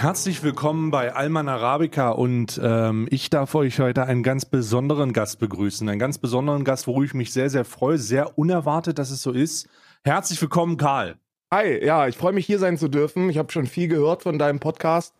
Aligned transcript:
Herzlich 0.00 0.42
willkommen 0.42 0.90
bei 0.90 1.12
Alman 1.12 1.50
Arabica 1.50 2.08
und 2.08 2.58
ähm, 2.64 3.06
ich 3.10 3.28
darf 3.28 3.54
euch 3.54 3.80
heute 3.80 4.06
einen 4.06 4.22
ganz 4.22 4.46
besonderen 4.46 5.12
Gast 5.12 5.40
begrüßen. 5.40 5.86
Einen 5.86 5.98
ganz 5.98 6.16
besonderen 6.16 6.64
Gast, 6.64 6.86
worüber 6.86 7.04
ich 7.04 7.12
mich 7.12 7.34
sehr, 7.34 7.50
sehr 7.50 7.66
freue. 7.66 7.98
Sehr 7.98 8.38
unerwartet, 8.38 8.98
dass 8.98 9.10
es 9.10 9.20
so 9.20 9.32
ist. 9.32 9.68
Herzlich 10.02 10.40
willkommen, 10.40 10.78
Karl. 10.78 11.18
Hi, 11.52 11.84
ja, 11.84 12.08
ich 12.08 12.16
freue 12.16 12.32
mich 12.32 12.46
hier 12.46 12.58
sein 12.58 12.78
zu 12.78 12.88
dürfen. 12.88 13.28
Ich 13.28 13.36
habe 13.36 13.52
schon 13.52 13.66
viel 13.66 13.88
gehört 13.88 14.22
von 14.22 14.38
deinem 14.38 14.58
Podcast. 14.58 15.14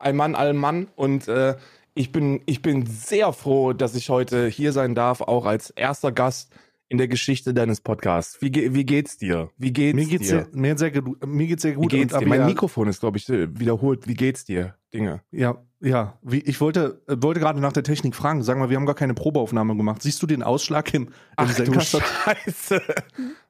Ein 0.00 0.16
Mann, 0.16 0.34
ein 0.34 0.56
Mann. 0.56 0.88
Und 0.96 1.28
äh, 1.28 1.54
ich, 1.94 2.10
bin, 2.10 2.42
ich 2.46 2.60
bin 2.60 2.86
sehr 2.86 3.32
froh, 3.32 3.72
dass 3.72 3.94
ich 3.94 4.10
heute 4.10 4.48
hier 4.48 4.72
sein 4.72 4.96
darf, 4.96 5.20
auch 5.20 5.46
als 5.46 5.70
erster 5.70 6.10
Gast 6.10 6.52
in 6.88 6.98
der 6.98 7.08
Geschichte 7.08 7.54
deines 7.54 7.80
Podcasts. 7.80 8.40
Wie, 8.40 8.74
wie 8.74 8.84
geht's 8.84 9.16
dir? 9.16 9.50
Wie 9.56 9.72
geht's 9.72 9.96
mir 9.96 10.06
geht's 10.06 10.28
dir? 10.28 10.46
Sehr, 10.46 10.48
mir, 10.52 10.78
sehr, 10.78 10.92
mir 11.26 11.46
geht's 11.46 11.62
sehr 11.62 11.72
gut. 11.72 11.92
Wie 11.92 11.98
geht's 11.98 12.16
dir? 12.16 12.26
Mein 12.26 12.46
Mikrofon 12.46 12.88
ist, 12.88 13.00
glaube 13.00 13.16
ich, 13.16 13.28
wiederholt. 13.28 14.06
Wie 14.06 14.14
geht's 14.14 14.44
dir? 14.44 14.74
Dinge. 14.92 15.22
Ja, 15.32 15.56
ja. 15.80 16.18
Wie, 16.22 16.38
ich 16.38 16.60
wollte, 16.60 17.02
äh, 17.08 17.16
wollte 17.18 17.40
gerade 17.40 17.60
nach 17.60 17.72
der 17.72 17.82
Technik 17.82 18.14
fragen. 18.14 18.42
Sag 18.42 18.56
mal, 18.58 18.70
wir 18.70 18.76
haben 18.76 18.86
gar 18.86 18.94
keine 18.94 19.14
Probeaufnahme 19.14 19.76
gemacht. 19.76 20.02
Siehst 20.02 20.22
du 20.22 20.26
den 20.26 20.42
Ausschlag 20.42 20.94
im, 20.94 21.06
im 21.06 21.12
Ach, 21.36 21.50
Senkaster? 21.50 22.00
Scheiße. 22.00 22.80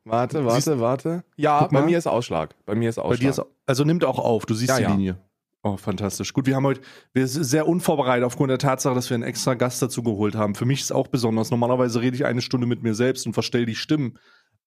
warte, 0.05 0.45
warte, 0.45 0.63
siehst, 0.63 0.81
warte. 0.81 1.25
Ja, 1.37 1.67
bei 1.67 1.83
mir 1.83 1.99
ist 1.99 2.07
Ausschlag. 2.07 2.55
Bei 2.65 2.75
mir 2.75 2.89
ist 2.89 2.99
Ausschlag. 2.99 3.19
Bei 3.19 3.23
dir 3.25 3.31
ist, 3.31 3.43
also 3.67 3.85
nimmt 3.85 4.05
auch 4.05 4.19
auf. 4.19 4.47
Du 4.47 4.55
siehst 4.55 4.71
ja, 4.71 4.77
die 4.79 4.83
ja. 4.83 4.91
Linie. 4.91 5.19
Oh, 5.67 5.79
fantastisch. 5.79 6.35
Gut, 6.35 6.45
wir 6.45 6.57
haben 6.57 6.67
heute, 6.67 6.83
wir 7.15 7.27
sind 7.27 7.45
sehr 7.45 7.67
unvorbereitet 7.67 8.27
aufgrund 8.27 8.51
der 8.51 8.59
Tatsache, 8.59 8.95
dass 8.95 9.09
wir 9.09 9.15
einen 9.15 9.23
extra 9.23 9.55
Gast 9.55 9.81
dazu 9.81 10.03
geholt 10.03 10.35
haben. 10.35 10.55
Für 10.55 10.67
mich 10.67 10.81
ist 10.81 10.85
es 10.87 10.93
auch 10.93 11.09
besonders. 11.09 11.51
Normalerweise 11.51 12.03
rede 12.03 12.15
ich 12.17 12.27
eine 12.27 12.43
Stunde 12.43 12.67
mit 12.67 12.83
mir 12.83 12.95
selbst 12.95 13.27
und 13.27 13.33
verstelle 13.33 13.65
die 13.65 13.75
Stimmen. 13.75 14.19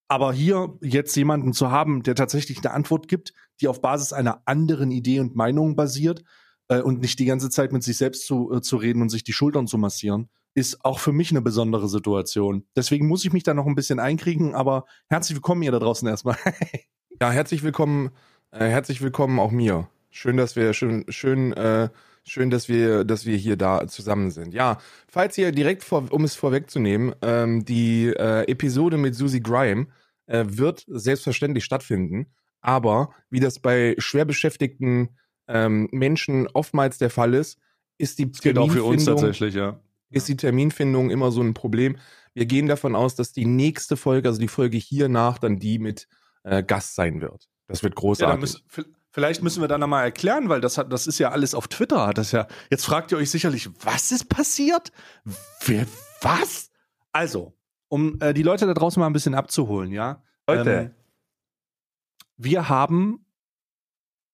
Aber 0.07 0.33
hier 0.33 0.75
jetzt 0.81 1.15
jemanden 1.15 1.53
zu 1.53 1.69
haben, 1.69 2.01
der 2.01 2.15
tatsächlich 2.15 2.57
eine 2.57 2.71
Antwort 2.73 3.07
gibt, 3.07 3.33
die 3.61 3.67
auf 3.67 3.79
Basis 3.79 4.11
einer 4.11 4.41
anderen 4.45 4.89
Idee 4.89 5.19
und 5.19 5.35
Meinung 5.35 5.75
basiert 5.75 6.23
äh, 6.67 6.81
und 6.81 6.99
nicht 6.99 7.19
die 7.19 7.25
ganze 7.25 7.51
Zeit 7.51 7.73
mit 7.73 7.83
sich 7.83 7.97
selbst 7.97 8.25
zu, 8.25 8.51
äh, 8.51 8.61
zu 8.61 8.77
reden 8.77 9.03
und 9.03 9.09
sich 9.09 9.23
die 9.23 9.33
Schultern 9.33 9.67
zu 9.67 9.77
massieren, 9.77 10.29
ist 10.55 10.83
auch 10.83 10.97
für 10.97 11.11
mich 11.11 11.29
eine 11.29 11.43
besondere 11.43 11.89
Situation. 11.89 12.65
Deswegen 12.75 13.07
muss 13.07 13.23
ich 13.23 13.31
mich 13.31 13.43
da 13.43 13.53
noch 13.53 13.67
ein 13.67 13.75
bisschen 13.75 13.99
einkriegen, 13.99 14.55
aber 14.55 14.85
herzlich 15.09 15.35
willkommen 15.35 15.61
ihr 15.61 15.71
da 15.71 15.77
draußen 15.77 16.07
erstmal. 16.07 16.37
ja, 17.21 17.29
herzlich 17.29 17.61
willkommen, 17.61 18.09
äh, 18.49 18.65
herzlich 18.65 19.03
willkommen 19.03 19.37
auch 19.37 19.51
mir. 19.51 19.87
Schön, 20.17 20.35
dass 20.35 20.55
wir 20.55 20.73
schön 20.73 21.05
schön 21.09 21.53
äh, 21.53 21.89
schön, 22.23 22.49
dass 22.49 22.67
wir 22.67 23.03
dass 23.03 23.27
wir 23.27 23.37
hier 23.37 23.55
da 23.55 23.87
zusammen 23.87 24.31
sind. 24.31 24.51
Ja, 24.51 24.79
falls 25.07 25.37
ihr 25.37 25.51
direkt 25.51 25.83
vor, 25.83 26.11
um 26.11 26.23
es 26.23 26.33
vorwegzunehmen, 26.33 27.13
ähm, 27.21 27.65
die 27.65 28.07
äh, 28.07 28.49
Episode 28.49 28.97
mit 28.97 29.13
Susie 29.13 29.43
Grime 29.43 29.85
äh, 30.25 30.43
wird 30.47 30.85
selbstverständlich 30.87 31.65
stattfinden, 31.65 32.33
aber 32.61 33.11
wie 33.29 33.39
das 33.39 33.59
bei 33.59 33.93
schwer 33.99 34.25
beschäftigten 34.25 35.09
ähm, 35.47 35.87
Menschen 35.91 36.47
oftmals 36.47 36.97
der 36.97 37.11
Fall 37.11 37.35
ist, 37.35 37.59
ist 37.99 38.17
die 38.17 38.31
tatsächlich, 38.31 39.53
ja. 39.53 39.79
Ist 40.09 40.27
die 40.27 40.37
Terminfindung 40.37 41.11
immer 41.11 41.29
so 41.29 41.43
ein 41.43 41.53
Problem. 41.53 41.97
Wir 42.33 42.47
gehen 42.47 42.65
davon 42.65 42.95
aus, 42.95 43.13
dass 43.13 43.33
die 43.33 43.45
nächste 43.45 43.95
Folge, 43.95 44.29
also 44.29 44.39
die 44.39 44.47
Folge 44.47 44.77
hier 44.77 45.09
nach, 45.09 45.37
dann 45.37 45.59
die 45.59 45.77
mit 45.77 46.07
äh, 46.43 46.63
Gast 46.63 46.95
sein 46.95 47.21
wird. 47.21 47.47
Das 47.67 47.83
wird 47.83 47.93
großartig. 47.93 48.33
Ja, 48.33 48.39
müssen, 48.39 48.95
Vielleicht 49.17 49.41
müssen 49.41 49.61
wir 49.61 49.67
da 49.67 49.79
nochmal 49.79 50.03
erklären, 50.03 50.47
weil 50.47 50.61
das 50.61 50.77
hat, 50.77 50.93
das 50.93 51.07
ist 51.07 51.17
ja 51.17 51.31
alles 51.31 51.55
auf 51.55 51.67
Twitter, 51.67 52.05
hat 52.05 52.19
das 52.19 52.31
ja. 52.31 52.45
Jetzt 52.69 52.85
fragt 52.85 53.11
ihr 53.11 53.17
euch 53.17 53.31
sicherlich, 53.31 53.67
was 53.83 54.11
ist 54.11 54.29
passiert? 54.29 54.91
Wer, 55.65 55.87
was? 56.21 56.69
Also, 57.13 57.57
um 57.87 58.21
äh, 58.21 58.35
die 58.35 58.43
Leute 58.43 58.67
da 58.67 58.75
draußen 58.75 58.99
mal 58.99 59.07
ein 59.07 59.13
bisschen 59.13 59.33
abzuholen, 59.33 59.91
ja. 59.91 60.21
Leute. 60.47 60.71
Ähm, 60.71 60.91
wir 62.35 62.69
haben 62.69 63.25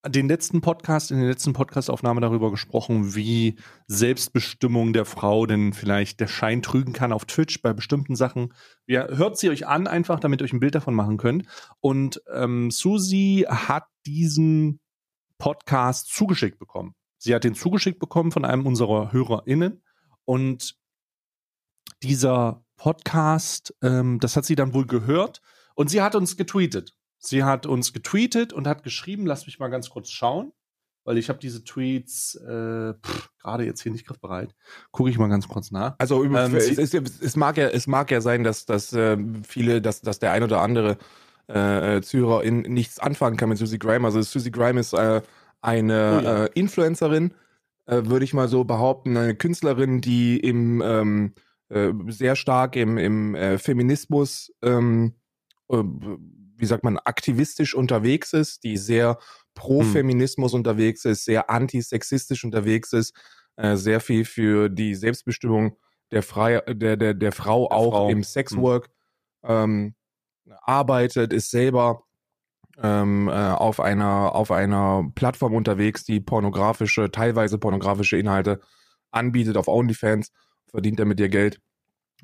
den 0.06 0.28
letzten 0.28 0.62
Podcast, 0.62 1.12
in 1.12 1.20
der 1.20 1.30
letzten 1.30 1.54
Podcastaufnahme 1.54 2.20
darüber 2.20 2.52
gesprochen, 2.52 3.16
wie 3.16 3.58
Selbstbestimmung 3.88 4.92
der 4.92 5.06
Frau 5.06 5.46
denn 5.46 5.72
vielleicht 5.72 6.20
der 6.20 6.28
Schein 6.28 6.62
trügen 6.62 6.94
kann 6.94 7.14
auf 7.14 7.26
Twitch 7.26 7.62
bei 7.62 7.74
bestimmten 7.74 8.16
Sachen. 8.16 8.54
Ja, 8.86 9.08
hört 9.08 9.38
sie 9.38 9.50
euch 9.50 9.66
an, 9.66 9.88
einfach, 9.88 10.20
damit 10.20 10.42
ihr 10.42 10.46
euch 10.46 10.54
ein 10.54 10.60
Bild 10.60 10.76
davon 10.76 10.94
machen 10.94 11.18
könnt. 11.18 11.46
Und 11.80 12.22
ähm, 12.34 12.70
Susi 12.70 13.46
hat 13.48 13.86
diesen 14.06 14.82
Podcast 15.38 16.14
zugeschickt 16.14 16.60
bekommen. 16.60 16.96
Sie 17.18 17.34
hat 17.34 17.46
den 17.46 17.56
zugeschickt 17.56 18.00
bekommen 18.00 18.32
von 18.32 18.44
einem 18.44 18.66
unserer 18.66 19.14
HörerInnen 19.14 19.82
und 20.26 20.76
dieser 22.02 22.66
Podcast, 22.76 23.74
ähm, 23.82 24.20
das 24.20 24.36
hat 24.36 24.44
sie 24.44 24.56
dann 24.56 24.74
wohl 24.74 24.86
gehört 24.86 25.42
und 25.76 25.90
sie 25.90 26.02
hat 26.02 26.16
uns 26.16 26.36
getweetet. 26.36 26.94
Sie 27.26 27.44
hat 27.44 27.66
uns 27.66 27.94
getweetet 27.94 28.52
und 28.52 28.68
hat 28.68 28.84
geschrieben, 28.84 29.26
lass 29.26 29.46
mich 29.46 29.58
mal 29.58 29.70
ganz 29.70 29.90
kurz 29.90 30.10
schauen, 30.10 30.52
weil 31.06 31.18
ich 31.18 31.30
habe 31.30 31.40
diese 31.40 31.64
Tweets 31.64 32.36
äh, 32.36 32.94
gerade 33.42 33.66
jetzt 33.66 33.82
hier 33.82 33.94
nicht 33.94 34.06
griffbereit. 34.06 34.54
Gucke 34.92 35.10
ich 35.10 35.18
mal 35.18 35.30
ganz 35.30 35.48
kurz 35.48 35.72
nach. 35.72 35.96
Also 36.00 36.24
ähm, 36.24 36.36
es, 36.36 36.78
es, 36.78 36.94
es, 36.94 37.36
mag 37.38 37.58
ja, 37.58 37.70
es 37.70 37.88
mag 37.88 38.12
ja 38.12 38.20
sein, 38.20 38.44
dass, 38.44 38.66
dass 38.66 38.92
äh, 38.92 39.18
viele, 39.48 39.82
dass, 39.82 40.02
dass 40.02 40.20
der 40.20 40.34
ein 40.34 40.44
oder 40.44 40.62
andere 40.62 40.98
äh, 41.48 42.02
Zuhörer 42.02 42.44
in 42.44 42.62
nichts 42.62 43.00
anfangen 43.00 43.38
kann 43.38 43.50
mit 43.50 43.58
Susie 43.58 43.80
Grime. 43.80 44.06
Also 44.06 44.22
Susie 44.22 44.52
Grime 44.52 44.82
ist 44.82 44.94
äh, 44.94 45.22
eine 45.62 46.20
oh, 46.20 46.26
ja. 46.26 46.44
äh, 46.44 46.50
Influencerin, 46.56 47.34
äh, 47.86 48.02
würde 48.04 48.26
ich 48.26 48.34
mal 48.34 48.50
so 48.50 48.66
behaupten, 48.66 49.16
eine 49.16 49.34
Künstlerin, 49.36 50.02
die 50.02 50.38
im 50.40 50.82
ähm, 50.82 51.34
äh, 51.70 51.94
sehr 52.10 52.36
stark 52.36 52.76
im, 52.76 52.98
im 52.98 53.34
äh, 53.36 53.58
Feminismus 53.58 54.54
ähm, 54.62 55.14
äh, 55.70 55.84
wie 56.64 56.68
sagt 56.68 56.86
man, 56.86 56.98
aktivistisch 56.98 57.76
unterwegs 57.76 58.32
ist, 58.32 58.64
die 58.64 58.78
sehr 58.78 59.20
pro 59.54 59.82
hm. 59.82 59.92
Feminismus 59.92 60.54
hm. 60.54 60.60
unterwegs 60.60 61.04
ist, 61.04 61.26
sehr 61.26 61.50
antisexistisch 61.50 62.46
unterwegs 62.46 62.94
ist, 62.94 63.14
äh, 63.58 63.76
sehr 63.76 64.00
viel 64.00 64.24
für 64.24 64.70
die 64.70 64.96
Selbstbestimmung 64.96 65.76
der, 66.12 66.24
Frei 66.24 66.62
der, 66.62 66.96
der, 66.96 67.14
der 67.14 67.32
Frau 67.34 67.68
der 67.68 67.78
auch 67.78 67.92
Frau. 67.92 68.10
im 68.10 68.24
Sexwork 68.24 68.90
hm. 69.46 69.50
ähm, 69.50 69.96
arbeitet, 70.62 71.34
ist 71.34 71.52
selber 71.52 72.04
ähm, 72.82 73.28
äh, 73.28 73.32
auf 73.34 73.82
einer 73.82 74.34
auf 74.34 74.50
einer 74.50 75.12
Plattform 75.16 75.54
unterwegs, 75.54 76.06
die 76.06 76.22
pornografische, 76.22 77.12
teilweise 77.12 77.58
pornografische 77.58 78.18
Inhalte 78.18 78.62
anbietet 79.12 79.58
auf 79.58 79.68
OnlyFans, 79.68 80.32
verdient 80.72 81.00
damit 81.00 81.20
ihr 81.20 81.30
Geld. 81.30 81.60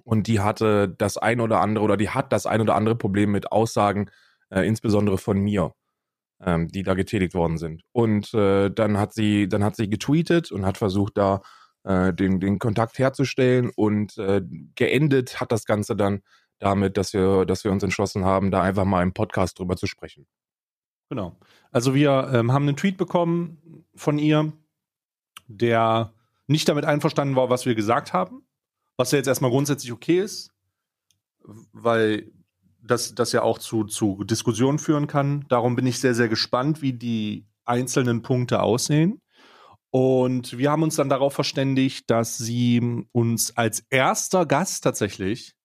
Und 0.05 0.27
die 0.27 0.39
hatte 0.39 0.87
das 0.87 1.17
ein 1.17 1.41
oder 1.41 1.59
andere 1.59 1.83
oder 1.83 1.97
die 1.97 2.09
hat 2.09 2.31
das 2.31 2.45
ein 2.45 2.61
oder 2.61 2.75
andere 2.75 2.95
Problem 2.95 3.31
mit 3.31 3.51
Aussagen, 3.51 4.09
äh, 4.49 4.61
insbesondere 4.67 5.17
von 5.17 5.39
mir, 5.39 5.73
ähm, 6.41 6.67
die 6.67 6.83
da 6.83 6.93
getätigt 6.93 7.33
worden 7.33 7.57
sind. 7.57 7.83
Und 7.91 8.33
äh, 8.33 8.69
dann 8.69 8.97
hat 8.97 9.13
sie, 9.13 9.47
dann 9.47 9.63
hat 9.63 9.75
sie 9.75 9.89
getweetet 9.89 10.51
und 10.51 10.65
hat 10.65 10.77
versucht, 10.77 11.17
da 11.17 11.41
äh, 11.83 12.13
den, 12.13 12.39
den 12.39 12.59
Kontakt 12.59 12.99
herzustellen 12.99 13.71
und 13.75 14.17
äh, 14.17 14.41
geendet 14.75 15.39
hat 15.39 15.51
das 15.51 15.65
Ganze 15.65 15.95
dann 15.95 16.21
damit, 16.59 16.97
dass 16.97 17.13
wir, 17.13 17.45
dass 17.45 17.63
wir 17.63 17.71
uns 17.71 17.83
entschlossen 17.83 18.25
haben, 18.25 18.51
da 18.51 18.61
einfach 18.61 18.85
mal 18.85 19.01
im 19.01 19.13
Podcast 19.13 19.59
drüber 19.59 19.77
zu 19.77 19.87
sprechen. 19.87 20.27
Genau. 21.09 21.37
Also 21.71 21.95
wir 21.95 22.29
ähm, 22.33 22.51
haben 22.51 22.67
einen 22.67 22.77
Tweet 22.77 22.97
bekommen 22.97 23.85
von 23.95 24.19
ihr, 24.19 24.51
der 25.47 26.13
nicht 26.47 26.67
damit 26.69 26.85
einverstanden 26.85 27.35
war, 27.35 27.49
was 27.49 27.65
wir 27.65 27.75
gesagt 27.75 28.13
haben, 28.13 28.43
was 28.97 29.11
ja 29.11 29.17
jetzt 29.17 29.27
erstmal 29.27 29.51
grundsätzlich 29.51 29.91
okay 29.91 30.19
ist, 30.19 30.51
weil 31.71 32.31
das, 32.89 33.15
das 33.15 33.31
ja 33.31 33.41
auch 33.41 33.59
zu, 33.59 33.83
zu 33.83 34.23
Diskussionen 34.23 34.79
führen 34.79 35.07
kann. 35.07 35.45
Darum 35.49 35.75
bin 35.75 35.85
ich 35.85 35.99
sehr, 35.99 36.15
sehr 36.15 36.29
gespannt, 36.29 36.81
wie 36.81 36.93
die 36.93 37.45
einzelnen 37.65 38.21
Punkte 38.21 38.61
aussehen. 38.61 39.21
Und 39.91 40.57
wir 40.57 40.71
haben 40.71 40.83
uns 40.83 40.95
dann 40.95 41.09
darauf 41.09 41.33
verständigt, 41.33 42.09
dass 42.09 42.37
sie 42.37 43.05
uns 43.11 43.57
als 43.57 43.83
erster 43.89 44.45
Gast 44.45 44.83
tatsächlich, 44.83 45.55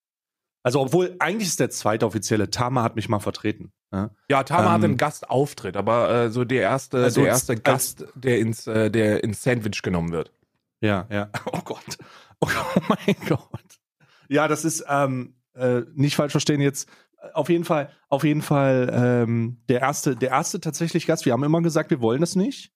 also 0.62 0.80
obwohl 0.80 1.16
eigentlich 1.18 1.48
ist 1.48 1.60
der 1.60 1.70
zweite 1.70 2.06
offizielle, 2.06 2.50
Tama 2.50 2.82
hat 2.82 2.96
mich 2.96 3.08
mal 3.08 3.20
vertreten. 3.20 3.72
Ja, 3.92 4.10
ja 4.30 4.42
Tama 4.44 4.66
ähm, 4.66 4.72
hat 4.72 4.84
einen 4.84 4.96
Gastauftritt, 4.96 5.76
aber 5.76 6.10
äh, 6.10 6.30
so 6.30 6.44
der 6.44 6.62
erste, 6.62 7.04
also 7.04 7.20
der 7.20 7.30
erste 7.30 7.56
Gast, 7.56 8.06
der 8.14 8.38
ins, 8.38 8.66
äh, 8.66 8.90
der 8.90 9.22
ins 9.24 9.42
Sandwich 9.42 9.82
genommen 9.82 10.12
wird. 10.12 10.32
Ja, 10.80 11.06
ja. 11.10 11.30
Oh 11.52 11.60
Gott. 11.64 11.98
Oh, 12.40 12.48
oh 12.76 12.80
mein 12.88 13.16
Gott. 13.28 13.80
Ja, 14.28 14.48
das 14.48 14.64
ist, 14.64 14.84
ähm, 14.88 15.34
äh, 15.54 15.82
nicht 15.94 16.16
falsch 16.16 16.32
verstehen 16.32 16.60
jetzt, 16.60 16.88
auf 17.32 17.48
jeden 17.48 17.64
Fall, 17.64 17.90
auf 18.08 18.24
jeden 18.24 18.42
Fall 18.42 18.90
ähm, 18.92 19.62
der 19.68 19.80
erste, 19.80 20.16
der 20.16 20.30
erste 20.30 20.60
tatsächlich 20.60 21.06
Gast. 21.06 21.24
Wir 21.24 21.32
haben 21.32 21.44
immer 21.44 21.62
gesagt, 21.62 21.90
wir 21.90 22.00
wollen 22.00 22.20
das 22.20 22.36
nicht, 22.36 22.72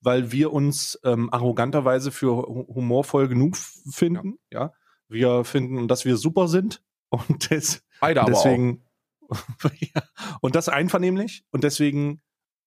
weil 0.00 0.32
wir 0.32 0.52
uns 0.52 0.98
ähm, 1.04 1.32
arroganterweise 1.32 2.10
für 2.10 2.42
humorvoll 2.42 3.28
genug 3.28 3.56
finden. 3.56 4.38
Ja. 4.52 4.60
ja. 4.60 4.72
wir 5.08 5.44
finden, 5.44 5.88
dass 5.88 6.04
wir 6.04 6.16
super 6.16 6.48
sind 6.48 6.82
und 7.10 7.50
des, 7.50 7.82
deswegen 8.02 8.82
ja, 9.80 10.02
und 10.40 10.54
das 10.54 10.68
einvernehmlich 10.68 11.44
und 11.50 11.64
deswegen 11.64 12.20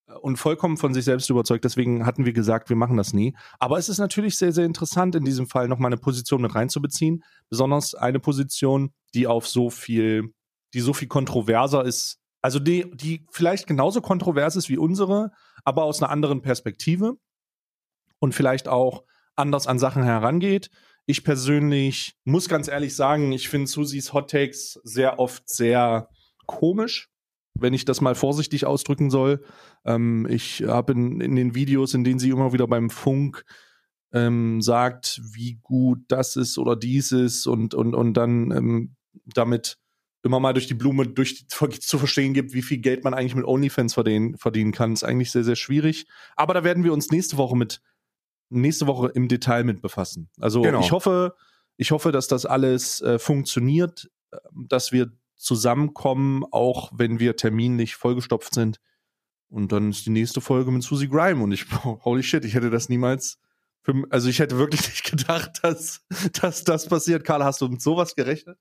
äh, 0.07 0.13
und 0.13 0.37
vollkommen 0.37 0.77
von 0.77 0.93
sich 0.93 1.05
selbst 1.05 1.29
überzeugt. 1.29 1.63
Deswegen 1.63 2.05
hatten 2.05 2.25
wir 2.25 2.33
gesagt, 2.33 2.69
wir 2.69 2.75
machen 2.75 2.97
das 2.97 3.13
nie. 3.13 3.35
Aber 3.59 3.77
es 3.77 3.89
ist 3.89 3.99
natürlich 3.99 4.37
sehr, 4.37 4.51
sehr 4.51 4.65
interessant, 4.65 5.15
in 5.15 5.25
diesem 5.25 5.47
Fall 5.47 5.67
nochmal 5.67 5.89
eine 5.89 5.97
Position 5.97 6.41
mit 6.41 6.55
reinzubeziehen. 6.55 7.23
Besonders 7.49 7.95
eine 7.95 8.19
Position, 8.19 8.93
die 9.13 9.27
auf 9.27 9.47
so 9.47 9.69
viel 9.69 10.33
die 10.73 10.81
so 10.81 10.93
viel 10.93 11.07
kontroverser 11.07 11.83
ist, 11.85 12.19
also 12.41 12.59
die, 12.59 12.91
die 12.93 13.25
vielleicht 13.31 13.67
genauso 13.67 14.01
kontrovers 14.01 14.55
ist 14.55 14.69
wie 14.69 14.77
unsere, 14.77 15.31
aber 15.63 15.83
aus 15.83 16.01
einer 16.01 16.11
anderen 16.11 16.41
Perspektive. 16.41 17.17
und 18.19 18.33
vielleicht 18.33 18.69
auch 18.69 19.03
anders 19.35 19.67
an 19.67 19.79
Sachen 19.79 20.03
herangeht. 20.03 20.69
Ich 21.05 21.25
persönlich 21.25 22.15
muss 22.23 22.47
ganz 22.47 22.69
ehrlich 22.69 22.95
sagen, 22.95 23.33
ich 23.33 23.49
finde 23.49 23.67
Susis 23.67 24.13
Hot 24.13 24.29
Takes 24.31 24.79
sehr 24.83 25.19
oft 25.19 25.49
sehr 25.49 26.07
komisch, 26.45 27.09
wenn 27.53 27.73
ich 27.73 27.83
das 27.83 27.99
mal 27.99 28.15
vorsichtig 28.15 28.65
ausdrücken 28.65 29.09
soll. 29.09 29.43
Ähm, 29.85 30.25
ich 30.29 30.63
habe 30.65 30.93
in, 30.93 31.19
in 31.19 31.35
den 31.35 31.55
Videos, 31.55 31.93
in 31.93 32.05
denen 32.05 32.19
sie 32.19 32.29
immer 32.29 32.53
wieder 32.53 32.67
beim 32.67 32.89
Funk 32.89 33.43
ähm, 34.13 34.61
sagt, 34.61 35.19
wie 35.23 35.59
gut 35.61 35.99
das 36.07 36.37
ist 36.37 36.57
oder 36.57 36.77
dies 36.77 37.11
ist 37.11 37.45
und, 37.45 37.73
und, 37.73 37.93
und 37.93 38.13
dann 38.13 38.51
ähm, 38.51 38.95
damit 39.25 39.77
immer 40.23 40.39
mal 40.39 40.53
durch 40.53 40.67
die 40.67 40.73
Blume 40.73 41.07
durch 41.07 41.47
zu 41.49 41.99
verstehen 41.99 42.33
gibt, 42.33 42.53
wie 42.53 42.61
viel 42.61 42.79
Geld 42.79 43.03
man 43.03 43.13
eigentlich 43.13 43.35
mit 43.35 43.45
OnlyFans 43.45 43.93
verdienen, 43.93 44.37
verdienen 44.37 44.71
kann, 44.71 44.93
ist 44.93 45.03
eigentlich 45.03 45.31
sehr, 45.31 45.43
sehr 45.43 45.55
schwierig. 45.55 46.07
Aber 46.35 46.53
da 46.53 46.63
werden 46.63 46.83
wir 46.83 46.93
uns 46.93 47.11
nächste 47.11 47.37
Woche 47.37 47.55
mit 47.55 47.81
nächste 48.49 48.87
Woche 48.87 49.09
im 49.09 49.27
Detail 49.27 49.63
mit 49.63 49.81
befassen. 49.81 50.29
Also 50.39 50.61
genau. 50.61 50.79
ich 50.79 50.91
hoffe, 50.91 51.35
ich 51.77 51.91
hoffe, 51.91 52.11
dass 52.11 52.27
das 52.27 52.45
alles 52.45 53.01
äh, 53.01 53.19
funktioniert, 53.19 54.11
äh, 54.31 54.37
dass 54.67 54.91
wir 54.91 55.11
zusammenkommen, 55.35 56.43
auch 56.51 56.91
wenn 56.93 57.19
wir 57.19 57.35
terminlich 57.35 57.95
vollgestopft 57.95 58.53
sind. 58.53 58.79
Und 59.49 59.71
dann 59.71 59.89
ist 59.89 60.05
die 60.05 60.11
nächste 60.11 60.39
Folge 60.39 60.71
mit 60.71 60.83
Susie 60.83 61.09
Grime 61.09 61.43
und 61.43 61.51
ich, 61.51 61.65
holy 61.83 62.23
shit, 62.23 62.45
ich 62.45 62.53
hätte 62.53 62.69
das 62.69 62.89
niemals, 62.89 63.39
für, 63.81 64.03
also 64.09 64.29
ich 64.29 64.39
hätte 64.39 64.57
wirklich 64.57 64.81
nicht 64.87 65.03
gedacht, 65.11 65.59
dass, 65.63 66.05
dass 66.39 66.63
das 66.63 66.87
passiert. 66.87 67.25
Karl, 67.25 67.43
hast 67.43 67.59
du 67.59 67.67
mit 67.67 67.81
sowas 67.81 68.15
gerechnet? 68.15 68.57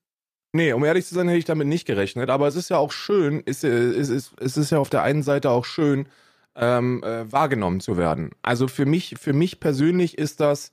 Nee, 0.55 0.71
um 0.73 0.83
ehrlich 0.85 1.07
zu 1.07 1.15
sein, 1.15 1.27
hätte 1.27 1.39
ich 1.39 1.45
damit 1.45 1.67
nicht 1.67 1.85
gerechnet. 1.85 2.29
Aber 2.29 2.47
es 2.47 2.55
ist 2.55 2.69
ja 2.69 2.77
auch 2.77 2.91
schön, 2.91 3.41
ist, 3.41 3.63
ist, 3.63 4.09
ist, 4.09 4.33
es 4.39 4.55
ist 4.55 4.69
ja 4.69 4.77
auf 4.77 4.89
der 4.89 5.01
einen 5.01 5.23
Seite 5.23 5.49
auch 5.49 5.65
schön, 5.65 6.07
ähm, 6.55 7.03
äh, 7.03 7.31
wahrgenommen 7.31 7.79
zu 7.79 7.97
werden. 7.97 8.31
Also 8.43 8.67
für 8.67 8.85
mich, 8.85 9.15
für 9.19 9.33
mich 9.33 9.59
persönlich 9.59 10.17
ist 10.17 10.39
das, 10.39 10.71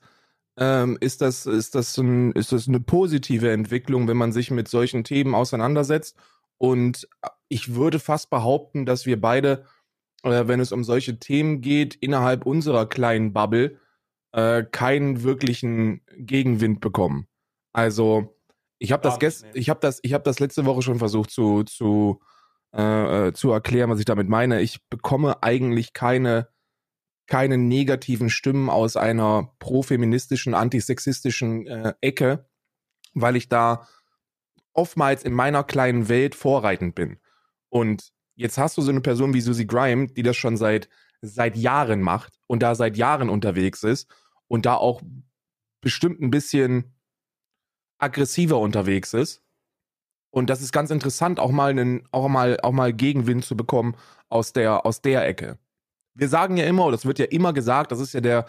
ähm, 0.58 0.98
ist 1.00 1.22
das, 1.22 1.46
ist 1.46 1.74
das, 1.74 1.96
ein, 1.96 2.32
ist 2.32 2.52
das 2.52 2.68
eine 2.68 2.80
positive 2.80 3.50
Entwicklung, 3.50 4.06
wenn 4.06 4.18
man 4.18 4.32
sich 4.32 4.50
mit 4.50 4.68
solchen 4.68 5.02
Themen 5.02 5.34
auseinandersetzt. 5.34 6.16
Und 6.58 7.08
ich 7.48 7.74
würde 7.74 7.98
fast 7.98 8.28
behaupten, 8.28 8.84
dass 8.84 9.06
wir 9.06 9.18
beide, 9.18 9.64
äh, 10.24 10.46
wenn 10.46 10.60
es 10.60 10.72
um 10.72 10.84
solche 10.84 11.18
Themen 11.18 11.62
geht, 11.62 11.94
innerhalb 11.94 12.44
unserer 12.44 12.86
kleinen 12.86 13.32
Bubble 13.32 13.78
äh, 14.32 14.62
keinen 14.64 15.22
wirklichen 15.22 16.02
Gegenwind 16.18 16.80
bekommen. 16.82 17.26
Also 17.72 18.36
ich 18.80 18.90
habe 18.90 19.02
das, 19.02 19.20
gest 19.20 19.46
ich 19.54 19.70
habe 19.70 19.78
das, 19.80 20.00
ich 20.02 20.14
habe 20.14 20.24
das 20.24 20.40
letzte 20.40 20.64
Woche 20.64 20.82
schon 20.82 20.98
versucht 20.98 21.30
zu 21.30 21.62
zu 21.62 22.20
äh, 22.72 23.28
äh, 23.28 23.32
zu 23.32 23.50
erklären, 23.50 23.90
was 23.90 23.98
ich 23.98 24.04
damit 24.04 24.28
meine. 24.28 24.60
Ich 24.60 24.86
bekomme 24.88 25.42
eigentlich 25.42 25.92
keine, 25.92 26.48
keine 27.26 27.58
negativen 27.58 28.30
Stimmen 28.30 28.70
aus 28.70 28.96
einer 28.96 29.52
profeministischen, 29.58 30.54
antisexistischen 30.54 31.66
äh, 31.66 31.94
Ecke, 32.00 32.48
weil 33.12 33.34
ich 33.34 33.48
da 33.48 33.88
oftmals 34.72 35.24
in 35.24 35.32
meiner 35.32 35.64
kleinen 35.64 36.08
Welt 36.08 36.36
vorreitend 36.36 36.94
bin. 36.94 37.18
Und 37.70 38.12
jetzt 38.36 38.56
hast 38.56 38.78
du 38.78 38.82
so 38.82 38.92
eine 38.92 39.00
Person 39.00 39.34
wie 39.34 39.40
Susie 39.40 39.66
Grime, 39.66 40.06
die 40.06 40.22
das 40.22 40.36
schon 40.36 40.56
seit, 40.56 40.88
seit 41.22 41.56
Jahren 41.56 42.02
macht 42.02 42.38
und 42.46 42.62
da 42.62 42.76
seit 42.76 42.96
Jahren 42.96 43.28
unterwegs 43.28 43.82
ist 43.82 44.08
und 44.46 44.64
da 44.64 44.76
auch 44.76 45.02
bestimmt 45.80 46.20
ein 46.20 46.30
bisschen 46.30 46.94
aggressiver 48.00 48.58
unterwegs 48.58 49.14
ist 49.14 49.42
und 50.30 50.48
das 50.48 50.62
ist 50.62 50.72
ganz 50.72 50.90
interessant, 50.90 51.40
auch 51.40 51.50
mal 51.50 51.70
einen, 51.70 52.02
auch 52.12 52.28
mal, 52.28 52.58
auch 52.62 52.72
mal 52.72 52.92
Gegenwind 52.92 53.44
zu 53.44 53.56
bekommen 53.56 53.96
aus 54.28 54.52
der, 54.52 54.86
aus 54.86 55.02
der 55.02 55.26
Ecke. 55.26 55.58
Wir 56.14 56.28
sagen 56.28 56.56
ja 56.56 56.66
immer, 56.66 56.84
oder 56.84 56.96
das 56.96 57.06
wird 57.06 57.18
ja 57.18 57.24
immer 57.26 57.52
gesagt, 57.52 57.92
das 57.92 58.00
ist 58.00 58.14
ja 58.14 58.20
der, 58.20 58.46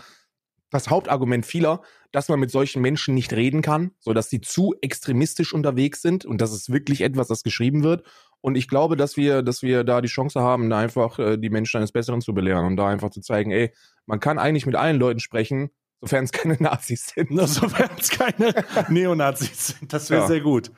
das 0.70 0.90
Hauptargument 0.90 1.46
vieler, 1.46 1.82
dass 2.12 2.30
man 2.30 2.40
mit 2.40 2.52
solchen 2.52 2.82
Menschen 2.82 3.16
nicht 3.16 3.34
reden 3.34 3.62
kann, 3.62 3.92
so 4.00 4.14
dass 4.14 4.30
sie 4.30 4.42
zu 4.42 4.76
extremistisch 4.82 5.54
unterwegs 5.54 6.02
sind 6.02 6.24
und 6.24 6.40
das 6.40 6.54
ist 6.54 6.72
wirklich 6.72 7.02
etwas, 7.02 7.28
das 7.28 7.44
geschrieben 7.44 7.84
wird. 7.84 8.06
Und 8.42 8.56
ich 8.56 8.68
glaube, 8.68 8.96
dass 8.96 9.18
wir, 9.18 9.44
dass 9.44 9.62
wir 9.62 9.84
da 9.84 10.02
die 10.02 10.08
Chance 10.08 10.42
haben, 10.42 10.70
da 10.70 10.80
einfach 10.80 11.20
äh, 11.20 11.38
die 11.38 11.50
Menschen 11.50 11.78
eines 11.78 11.92
Besseren 11.92 12.22
zu 12.22 12.34
belehren 12.34 12.66
und 12.66 12.76
da 12.76 12.88
einfach 12.88 13.12
zu 13.12 13.22
zeigen, 13.22 13.52
ey, 13.52 13.72
man 14.06 14.20
kann 14.20 14.40
eigentlich 14.40 14.66
mit 14.66 14.76
allen 14.76 14.98
Leuten 14.98 15.20
sprechen, 15.20 15.70
sofern 16.02 16.26
es 16.26 16.32
keine 16.32 16.58
Nazis 16.60 17.14
sind. 17.16 17.30
sofern 17.48 17.92
es 17.98 18.10
keine 18.10 18.54
Neonazis 18.90 19.68
sind. 19.68 19.94
Das 19.94 20.10
wäre 20.10 20.22
ja. 20.22 20.28
sehr 20.28 20.42
gut. 20.42 20.72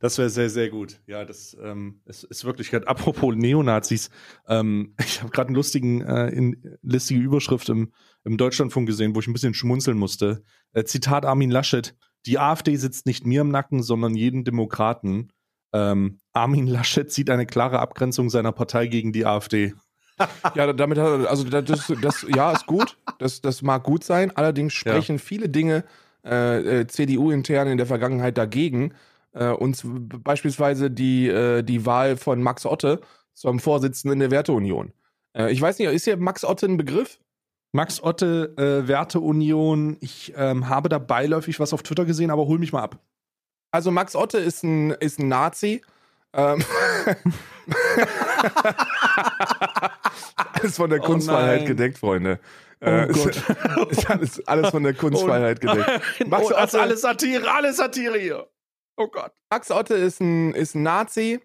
Das 0.00 0.16
wäre 0.16 0.30
sehr, 0.30 0.48
sehr 0.48 0.70
gut. 0.70 0.98
Ja, 1.06 1.26
das 1.26 1.54
ähm, 1.62 2.00
ist, 2.06 2.24
ist 2.24 2.46
wirklich 2.46 2.70
gerade. 2.70 2.88
Apropos 2.88 3.36
Neonazis, 3.36 4.08
ähm, 4.48 4.94
ich 5.04 5.20
habe 5.20 5.30
gerade 5.30 5.48
einen 5.48 5.56
lustigen, 5.56 6.00
äh, 6.00 6.28
in, 6.28 6.78
lustige 6.82 7.20
Überschrift 7.20 7.68
im, 7.68 7.92
im 8.24 8.38
Deutschlandfunk 8.38 8.88
gesehen, 8.88 9.14
wo 9.14 9.20
ich 9.20 9.28
ein 9.28 9.34
bisschen 9.34 9.54
schmunzeln 9.54 9.98
musste. 9.98 10.42
Äh, 10.72 10.84
Zitat 10.84 11.26
Armin 11.26 11.50
Laschet: 11.50 11.94
Die 12.24 12.38
AfD 12.38 12.74
sitzt 12.76 13.04
nicht 13.04 13.26
mir 13.26 13.42
im 13.42 13.50
Nacken, 13.50 13.82
sondern 13.82 14.14
jeden 14.14 14.42
Demokraten. 14.42 15.32
Ähm, 15.72 16.18
Armin 16.32 16.66
Laschet 16.66 17.12
sieht 17.12 17.28
eine 17.28 17.46
klare 17.46 17.78
Abgrenzung 17.78 18.30
seiner 18.30 18.52
Partei 18.52 18.86
gegen 18.86 19.12
die 19.12 19.26
AfD. 19.26 19.74
Ja, 20.54 20.72
damit 20.72 20.98
hat 20.98 21.06
er, 21.06 21.30
also 21.30 21.44
das, 21.44 21.92
das, 22.00 22.26
ja, 22.34 22.52
ist 22.52 22.66
gut. 22.66 22.96
Das, 23.18 23.40
das 23.40 23.62
mag 23.62 23.82
gut 23.82 24.04
sein. 24.04 24.30
Allerdings 24.36 24.72
sprechen 24.72 25.16
ja. 25.16 25.22
viele 25.22 25.48
Dinge 25.48 25.84
äh, 26.24 26.80
äh 26.80 26.86
CDU 26.86 27.30
intern 27.30 27.68
in 27.68 27.76
der 27.76 27.86
Vergangenheit 27.86 28.38
dagegen. 28.38 28.94
Äh, 29.32 29.50
und 29.50 29.80
beispielsweise 30.24 30.90
die, 30.90 31.28
äh, 31.28 31.62
die 31.62 31.86
Wahl 31.86 32.16
von 32.16 32.42
Max 32.42 32.66
Otte 32.66 33.00
zum 33.34 33.60
Vorsitzenden 33.60 34.18
der 34.18 34.30
Werteunion. 34.30 34.92
Äh, 35.36 35.52
ich 35.52 35.60
weiß 35.60 35.78
nicht, 35.78 35.88
ist 35.88 36.04
hier 36.04 36.16
Max 36.16 36.44
Otte 36.44 36.66
ein 36.66 36.76
Begriff? 36.76 37.20
Max 37.72 38.02
Otte, 38.02 38.54
äh, 38.56 38.88
Werteunion. 38.88 39.96
Ich 40.00 40.32
ähm, 40.36 40.68
habe 40.68 40.88
da 40.88 40.98
beiläufig 40.98 41.60
was 41.60 41.72
auf 41.72 41.82
Twitter 41.82 42.04
gesehen, 42.04 42.30
aber 42.30 42.46
hol 42.46 42.58
mich 42.58 42.72
mal 42.72 42.82
ab. 42.82 42.98
Also 43.70 43.90
Max 43.90 44.16
Otte 44.16 44.38
ist 44.38 44.64
ein, 44.64 44.90
ist 44.90 45.20
ein 45.20 45.28
Nazi. 45.28 45.82
Ähm 46.32 46.64
alles 50.52 50.76
von 50.76 50.90
der 50.90 51.00
oh 51.00 51.04
Kunstfreiheit 51.04 51.66
gedeckt, 51.66 51.98
Freunde. 51.98 52.38
Oh 52.80 52.86
äh, 52.86 53.08
Gott. 53.08 53.36
Ist, 53.90 54.10
alles, 54.10 54.48
alles 54.48 54.70
von 54.70 54.82
der 54.82 54.94
Kunstfreiheit 54.94 55.58
oh, 55.64 55.66
gedeckt. 55.68 56.28
Max 56.28 56.46
oh, 56.50 56.56
Otte, 56.56 56.80
alles 56.80 57.02
Satire, 57.02 57.50
alles 57.52 57.76
Satire 57.76 58.18
hier. 58.18 58.46
Oh 58.96 59.08
Gott. 59.08 59.32
Max 59.50 59.70
Otte 59.70 59.94
ist 59.94 60.20
ein, 60.20 60.52
ist 60.54 60.74
ein 60.74 60.82
Nazi 60.82 61.40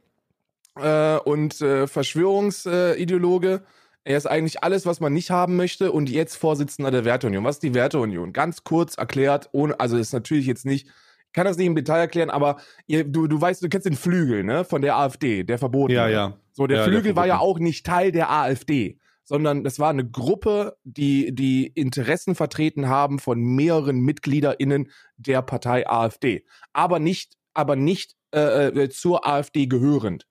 äh, 0.80 1.18
und 1.18 1.62
äh, 1.62 1.88
Verschwörungsideologe. 1.88 3.64
Er 4.04 4.18
ist 4.18 4.28
eigentlich 4.28 4.64
alles, 4.64 4.86
was 4.86 5.00
man 5.00 5.14
nicht 5.14 5.32
haben 5.32 5.56
möchte 5.56 5.92
und 5.92 6.10
jetzt 6.10 6.36
Vorsitzender 6.36 6.92
der 6.92 7.06
Werteunion. 7.06 7.44
Was 7.44 7.56
ist 7.56 7.64
die 7.64 7.74
Werteunion? 7.74 8.34
Ganz 8.34 8.64
kurz 8.64 8.96
erklärt, 8.98 9.50
ohne, 9.52 9.80
also 9.80 9.98
ist 9.98 10.14
natürlich 10.14 10.46
jetzt 10.46 10.66
nicht, 10.66 10.88
ich 10.88 10.94
kann 11.36 11.46
das 11.46 11.58
nicht 11.58 11.68
im 11.68 11.76
Detail 11.76 12.00
erklären, 12.00 12.30
aber 12.30 12.58
ihr, 12.88 13.04
du, 13.04 13.28
du 13.28 13.40
weißt, 13.40 13.62
du 13.62 13.68
kennst 13.68 13.86
den 13.86 13.96
Flügel, 13.96 14.46
ne, 14.46 14.64
von 14.64 14.82
der 14.82 14.96
AfD, 14.96 15.44
der 15.44 15.60
verboten. 15.60 15.94
Ja, 15.94 16.08
ja. 16.08 16.40
So, 16.54 16.66
der 16.66 16.78
ja, 16.78 16.84
Flügel 16.86 17.04
der 17.04 17.16
war 17.18 17.28
ja 17.28 17.40
auch 17.40 17.60
nicht 17.60 17.86
Teil 17.86 18.14
der 18.14 18.32
AfD, 18.32 18.98
sondern 19.26 19.66
das 19.66 19.78
war 19.78 19.90
eine 19.90 20.10
Gruppe, 20.10 20.78
die 20.86 21.36
die 21.36 21.68
Interessen 21.68 22.36
vertreten 22.36 22.88
haben 22.88 23.20
von 23.20 23.42
mehreren 23.42 24.00
MitgliederInnen 24.00 24.90
der 25.18 25.42
Partei 25.42 25.86
AfD. 25.88 26.46
Aber 26.72 27.00
nicht 27.00 27.36
aber 27.54 27.76
nicht 27.76 28.16
äh, 28.34 28.68
äh 28.68 28.90
zur 28.90 29.28
AfD 29.28 29.68
gehörend. 29.68 30.28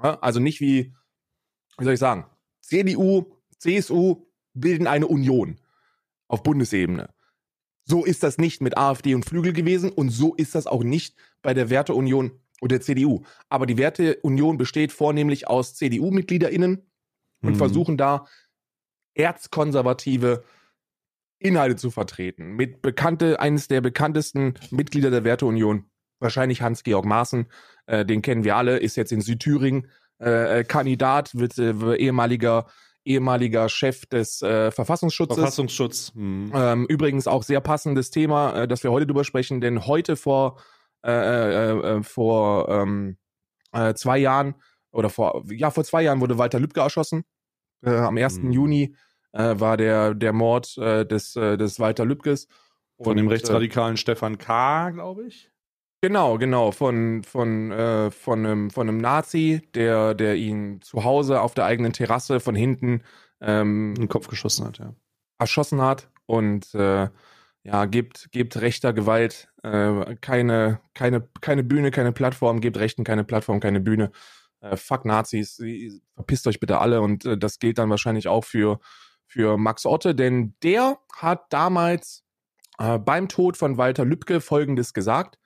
Ja, 0.00 0.18
also 0.20 0.38
nicht 0.38 0.60
wie, 0.60 0.94
wie 1.78 1.84
soll 1.84 1.94
ich 1.94 2.00
sagen, 2.00 2.26
CDU, 2.60 3.32
CSU 3.58 4.26
bilden 4.54 4.86
eine 4.86 5.08
Union 5.08 5.58
auf 6.28 6.42
Bundesebene. 6.42 7.08
So 7.88 8.04
ist 8.04 8.22
das 8.22 8.36
nicht 8.36 8.60
mit 8.60 8.76
AfD 8.76 9.14
und 9.14 9.24
Flügel 9.24 9.52
gewesen 9.52 9.90
und 9.90 10.10
so 10.10 10.34
ist 10.34 10.54
das 10.54 10.66
auch 10.66 10.82
nicht 10.82 11.16
bei 11.40 11.54
der 11.54 11.70
Werteunion 11.70 12.32
und 12.60 12.72
der 12.72 12.80
CDU. 12.80 13.22
Aber 13.48 13.66
die 13.66 13.78
Werteunion 13.78 14.58
besteht 14.58 14.92
vornehmlich 14.92 15.46
aus 15.46 15.74
CDU-MitgliederInnen 15.76 16.82
und 17.42 17.52
mhm. 17.52 17.56
versuchen 17.56 17.96
da 17.96 18.26
erzkonservative 19.14 20.42
Inhalte 21.38 21.76
zu 21.76 21.90
vertreten. 21.90 22.56
Mit 22.56 22.82
bekannte, 22.82 23.40
eines 23.40 23.68
der 23.68 23.80
bekanntesten 23.80 24.54
Mitglieder 24.70 25.10
der 25.10 25.24
Werteunion 25.24 25.84
wahrscheinlich 26.18 26.62
Hans-Georg 26.62 27.04
Maaßen, 27.04 27.46
äh, 27.86 28.04
den 28.04 28.22
kennen 28.22 28.42
wir 28.42 28.56
alle, 28.56 28.78
ist 28.78 28.96
jetzt 28.96 29.12
in 29.12 29.20
Südthüringen 29.20 29.88
äh, 30.18 30.60
äh 30.60 30.64
Kandidat, 30.64 31.34
wird 31.34 31.58
äh, 31.58 31.94
ehemaliger 31.96 32.66
ehemaliger 33.06 33.68
Chef 33.68 34.06
des 34.06 34.42
äh, 34.42 34.70
Verfassungsschutzes. 34.70 35.36
Verfassungsschutz. 35.36 36.12
Mhm. 36.14 36.52
Ähm, 36.54 36.86
übrigens 36.88 37.26
auch 37.26 37.42
sehr 37.42 37.60
passendes 37.60 38.10
Thema, 38.10 38.62
äh, 38.62 38.68
das 38.68 38.82
wir 38.82 38.92
heute 38.92 39.06
drüber 39.06 39.24
sprechen, 39.24 39.60
denn 39.60 39.86
heute 39.86 40.16
vor 40.16 40.58
äh, 41.06 41.10
äh, 41.10 41.98
äh, 41.98 42.02
vor 42.02 42.68
ähm, 42.68 43.16
äh, 43.72 43.94
zwei 43.94 44.18
Jahren 44.18 44.56
oder 44.90 45.08
vor 45.08 45.44
ja 45.50 45.70
vor 45.70 45.84
zwei 45.84 46.02
Jahren 46.02 46.20
wurde 46.20 46.36
Walter 46.36 46.58
Lübcke 46.58 46.80
erschossen. 46.80 47.24
Am 47.84 48.16
1. 48.16 48.38
Mhm. 48.38 48.50
Juni 48.50 48.96
war 49.32 49.76
der 49.76 50.14
der 50.14 50.32
Mord 50.32 50.76
des 50.78 51.34
des 51.34 51.78
Walter 51.78 52.06
Lübkes 52.06 52.48
von 53.00 53.16
dem 53.16 53.28
rechtsradikalen 53.28 53.98
Stefan 53.98 54.38
K., 54.38 54.90
glaube 54.90 55.26
ich. 55.26 55.50
Genau, 56.06 56.38
genau, 56.38 56.70
von, 56.70 57.24
von, 57.24 57.72
äh, 57.72 58.12
von, 58.12 58.46
einem, 58.46 58.70
von 58.70 58.88
einem 58.88 58.98
Nazi, 58.98 59.60
der, 59.74 60.14
der 60.14 60.36
ihn 60.36 60.80
zu 60.80 61.02
Hause 61.02 61.40
auf 61.40 61.52
der 61.54 61.64
eigenen 61.64 61.92
Terrasse 61.92 62.38
von 62.38 62.54
hinten 62.54 63.02
ähm, 63.40 63.88
in 63.96 64.02
den 64.02 64.08
Kopf 64.08 64.28
geschossen 64.28 64.66
hat, 64.66 64.78
ja. 64.78 64.94
Erschossen 65.40 65.82
hat. 65.82 66.08
und 66.26 66.72
äh, 66.76 67.08
ja, 67.64 67.84
gebt, 67.86 68.30
gebt 68.30 68.60
rechter 68.60 68.92
Gewalt 68.92 69.48
äh, 69.64 70.14
keine, 70.20 70.78
keine, 70.94 71.28
keine 71.40 71.64
Bühne, 71.64 71.90
keine 71.90 72.12
Plattform, 72.12 72.60
gebt 72.60 72.78
Rechten 72.78 73.02
keine 73.02 73.24
Plattform, 73.24 73.58
keine 73.58 73.80
Bühne. 73.80 74.12
Äh, 74.60 74.76
fuck 74.76 75.06
Nazis, 75.06 75.60
verpisst 76.14 76.46
euch 76.46 76.60
bitte 76.60 76.78
alle 76.78 77.00
und 77.00 77.24
äh, 77.24 77.36
das 77.36 77.58
gilt 77.58 77.78
dann 77.78 77.90
wahrscheinlich 77.90 78.28
auch 78.28 78.44
für, 78.44 78.78
für 79.26 79.58
Max 79.58 79.84
Otte, 79.84 80.14
denn 80.14 80.54
der 80.62 81.00
hat 81.16 81.52
damals 81.52 82.22
äh, 82.78 82.96
beim 82.96 83.28
Tod 83.28 83.56
von 83.56 83.76
Walter 83.76 84.04
Lübcke 84.04 84.40
Folgendes 84.40 84.94
gesagt. 84.94 85.36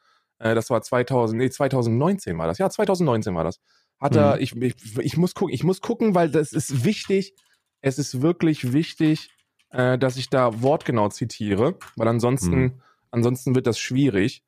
Äh, 0.41 0.55
das 0.55 0.71
war 0.71 0.83
2000, 0.83 1.39
nee, 1.39 1.51
2019 1.51 2.37
war 2.37 2.49
das. 2.49 2.59
Ja, 2.59 2.69
2019 2.69 3.35
war 3.35 3.45
das. 3.45 3.61
Hat 4.01 4.13
mhm. 4.13 4.19
er, 4.19 4.41
ich, 4.41 4.57
ich, 4.57 4.99
ich 4.99 5.17
muss 5.17 5.35
gucken, 5.35 5.55
ich 5.55 5.63
muss 5.63 5.81
gucken, 5.81 6.15
weil 6.15 6.31
das 6.31 6.53
ist 6.53 6.85
wichtig. 6.85 7.35
Es 7.83 7.99
ist 7.99 8.21
wirklich 8.21 8.73
wichtig, 8.73 9.31
äh, 9.71 9.99
dass 9.99 10.17
ich 10.17 10.29
da 10.31 10.63
wortgenau 10.63 11.09
zitiere, 11.09 11.79
weil 11.97 12.09
ansonsten, 12.09 12.61
mhm. 12.61 12.83
ansonsten 13.11 13.55
wird 13.55 13.67
das 13.67 13.79
schwierig. 13.79 14.43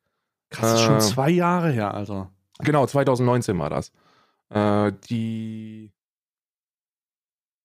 Krass, 0.49 0.71
das 0.71 0.79
ist 0.81 0.85
schon 0.85 0.97
äh, 0.97 0.99
zwei 0.99 1.29
Jahre 1.29 1.71
her, 1.71 1.93
Alter. 1.93 2.31
Genau, 2.59 2.85
2019 2.85 3.57
war 3.57 3.69
das. 3.69 3.91
Äh, 4.49 4.91
die. 5.09 5.91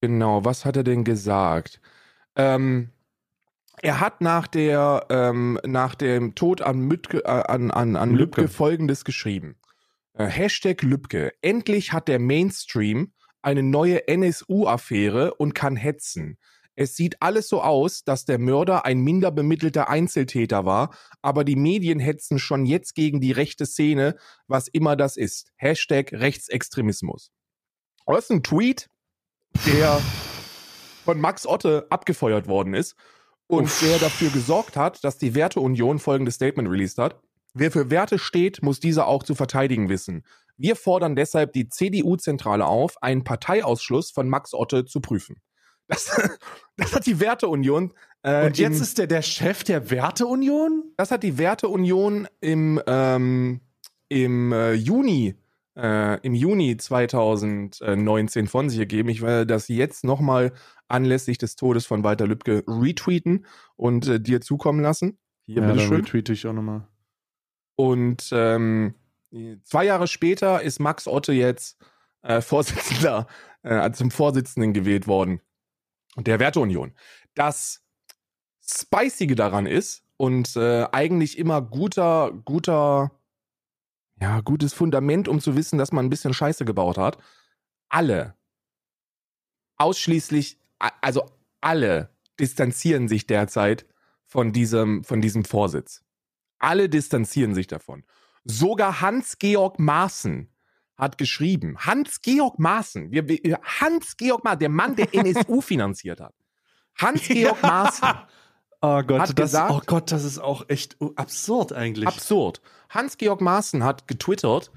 Genau, 0.01 0.45
was 0.45 0.65
hat 0.65 0.77
er 0.77 0.85
denn 0.85 1.03
gesagt? 1.03 1.81
Ähm, 2.37 2.91
er 3.83 4.01
hat 4.01 4.21
nach 4.21 4.47
der 4.47 5.07
ähm, 5.11 5.59
nach 5.65 5.95
dem 5.95 6.35
Tod 6.35 6.63
an, 6.63 6.81
Mütke, 6.81 7.25
äh, 7.25 7.29
an, 7.29 7.71
an, 7.71 7.97
an 7.97 8.11
Lübcke. 8.11 8.43
Lübcke 8.43 8.49
folgendes 8.49 9.05
geschrieben. 9.05 9.57
Äh, 10.15 10.27
Hashtag 10.27 10.83
Lübcke. 10.83 11.33
Endlich 11.43 11.93
hat 11.93 12.09
der 12.09 12.19
Mainstream 12.19 13.13
eine 13.43 13.63
neue 13.63 14.09
NSU-Affäre 14.09 15.35
und 15.35 15.55
kann 15.55 15.77
hetzen. 15.77 16.39
Es 16.75 16.95
sieht 16.95 17.21
alles 17.23 17.49
so 17.49 17.61
aus, 17.63 18.05
dass 18.05 18.25
der 18.25 18.39
Mörder 18.39 18.85
ein 18.85 19.01
minder 19.01 19.33
bemittelter 19.33 19.89
Einzeltäter 19.89 20.65
war, 20.65 20.95
aber 21.23 21.43
die 21.43 21.57
Medien 21.57 21.99
hetzen 21.99 22.39
schon 22.39 22.67
jetzt 22.67 22.95
gegen 22.95 23.21
die 23.21 23.33
rechte 23.33 23.67
Szene, 23.67 24.17
was 24.47 24.69
immer 24.69 24.95
das 24.95 25.17
ist. 25.17 25.51
Hashtag 25.57 26.13
Rechtsextremismus. 26.13 27.33
Das 28.07 28.25
ist 28.25 28.31
ein 28.31 28.43
Tweet, 28.43 28.89
der 29.67 30.01
von 31.05 31.21
Max 31.21 31.47
Otte 31.47 31.87
abgefeuert 31.91 32.47
worden 32.47 32.75
ist 32.75 32.95
und 33.49 33.65
Uff. 33.65 33.81
der 33.81 33.99
dafür 33.99 34.31
gesorgt 34.31 34.77
hat, 34.77 35.03
dass 35.03 35.19
die 35.19 35.35
Werteunion 35.35 35.99
folgendes 35.99 36.37
Statement 36.37 36.69
released 36.71 36.99
hat. 36.99 37.21
Wer 37.55 37.73
für 37.73 37.91
Werte 37.91 38.19
steht, 38.19 38.63
muss 38.63 38.79
diese 38.79 39.07
auch 39.07 39.25
zu 39.25 39.35
verteidigen 39.35 39.89
wissen. 39.89 40.23
Wir 40.57 40.77
fordern 40.77 41.17
deshalb 41.17 41.53
die 41.55 41.69
CDU-Zentrale 41.69 42.67
auf, 42.67 43.03
einen 43.03 43.25
Parteiausschluss 43.25 44.11
von 44.11 44.29
Max 44.29 44.55
Otte 44.55 44.85
zu 44.85 45.01
prüfen. 45.01 45.41
Das, 45.87 46.11
das 46.77 46.95
hat 46.95 47.07
die 47.07 47.21
Werteunion. 47.21 47.95
Äh, 48.23 48.47
Und 48.47 48.59
jetzt 48.59 48.77
im, 48.77 48.83
ist 48.83 48.99
der 48.99 49.07
der 49.07 49.23
Chef 49.23 49.65
der 49.65 49.91
Werteunion? 49.91 50.93
Das 50.97 51.11
hat 51.11 51.23
die 51.23 51.39
Werteunion 51.39 52.29
im, 52.41 52.81
ähm, 52.87 53.61
im 54.09 54.53
äh, 54.53 54.75
Juni 54.75 55.35
äh, 55.79 56.21
im 56.23 56.35
Juni 56.35 56.77
2019 56.77 58.49
von 58.49 58.69
sich 58.69 58.81
gegeben. 58.81 59.09
Ich 59.09 59.23
werde 59.23 59.47
das 59.47 59.69
jetzt 59.69 60.05
nochmal 60.05 60.53
anlässlich 60.89 61.39
des 61.39 61.57
Todes 61.57 61.87
von 61.87 62.03
Walter 62.03 62.27
Lübcke 62.27 62.65
retweeten 62.67 63.47
und 63.77 64.09
äh, 64.09 64.21
dir 64.21 64.41
zukommen 64.41 64.81
lassen. 64.81 65.19
Hier, 65.47 65.63
ja, 65.63 65.73
bitteschön. 65.73 65.97
retweete 65.97 66.33
ich 66.33 66.47
auch 66.47 66.53
nochmal. 66.53 66.89
Und 67.77 68.31
ähm, 68.33 68.95
zwei 69.63 69.85
Jahre 69.85 70.09
später 70.09 70.63
ist 70.63 70.81
Max 70.81 71.07
Otte 71.07 71.33
jetzt 71.33 71.79
äh, 72.23 72.41
Vorsitzender, 72.41 73.29
äh, 73.63 73.91
zum 73.93 74.11
Vorsitzenden 74.11 74.73
gewählt 74.73 75.07
worden 75.07 75.41
der 76.17 76.41
Werteunion. 76.41 76.93
Das 77.35 77.85
Spicige 78.61 79.35
daran 79.35 79.67
ist 79.67 80.03
und 80.17 80.57
äh, 80.57 80.87
eigentlich 80.93 81.39
immer 81.39 81.63
guter, 81.63 82.33
guter, 82.45 83.13
ja, 84.21 84.41
gutes 84.41 84.73
Fundament, 84.73 85.29
um 85.29 85.41
zu 85.41 85.57
wissen, 85.57 85.79
dass 85.79 85.93
man 85.93 86.07
ein 86.07 86.11
bisschen 86.11 86.35
Scheiße 86.35 86.65
gebaut 86.65 86.99
hat. 86.99 87.19
Alle, 87.89 88.35
ausschließlich, 89.77 90.59
also 90.79 91.31
alle 91.61 92.11
distanzieren 92.39 93.09
sich 93.09 93.27
derzeit 93.27 93.87
von 94.27 94.53
diesem, 94.53 95.05
von 95.05 95.21
diesem 95.21 95.45
Vorsitz. 95.45 96.05
Alle 96.59 96.89
distanzieren 96.89 97.55
sich 97.55 97.67
davon. 97.67 98.05
Sogar 98.45 99.01
Hans-Georg 99.01 99.79
Maaßen 99.79 100.53
hat 100.97 101.17
geschrieben, 101.17 101.79
Hans-Georg 101.79 102.59
Maaßen, 102.59 103.13
Hans-Georg 103.13 104.45
Maaßen, 104.45 104.59
der 104.59 104.69
Mann, 104.69 104.97
der 104.97 105.09
NSU 105.15 105.61
finanziert 105.61 106.21
hat. 106.21 106.35
Hans-Georg 106.97 107.63
ja. 107.63 107.69
Maaßen. 107.69 108.09
Oh 108.81 109.03
Gott, 109.03 109.21
das, 109.21 109.35
gesagt, 109.35 109.73
oh 109.73 109.81
Gott, 109.85 110.13
das 110.13 110.25
ist 110.25 110.39
auch 110.39 110.69
echt 110.69 110.97
absurd 111.17 111.73
eigentlich. 111.73 112.07
Absurd. 112.07 112.61
Hans-Georg 112.91 113.41
Maaßen 113.41 113.83
hat 113.83 114.07
getwittert, 114.07 114.71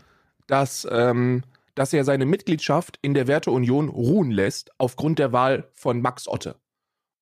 dass, 0.47 0.87
ähm, 0.89 1.43
dass 1.75 1.93
er 1.93 2.03
seine 2.03 2.25
Mitgliedschaft 2.25 2.97
in 3.03 3.13
der 3.13 3.27
Werteunion 3.27 3.89
ruhen 3.89 4.31
lässt 4.31 4.71
aufgrund 4.79 5.19
der 5.19 5.31
Wahl 5.31 5.69
von 5.73 6.01
Max 6.01 6.27
Otte. 6.27 6.59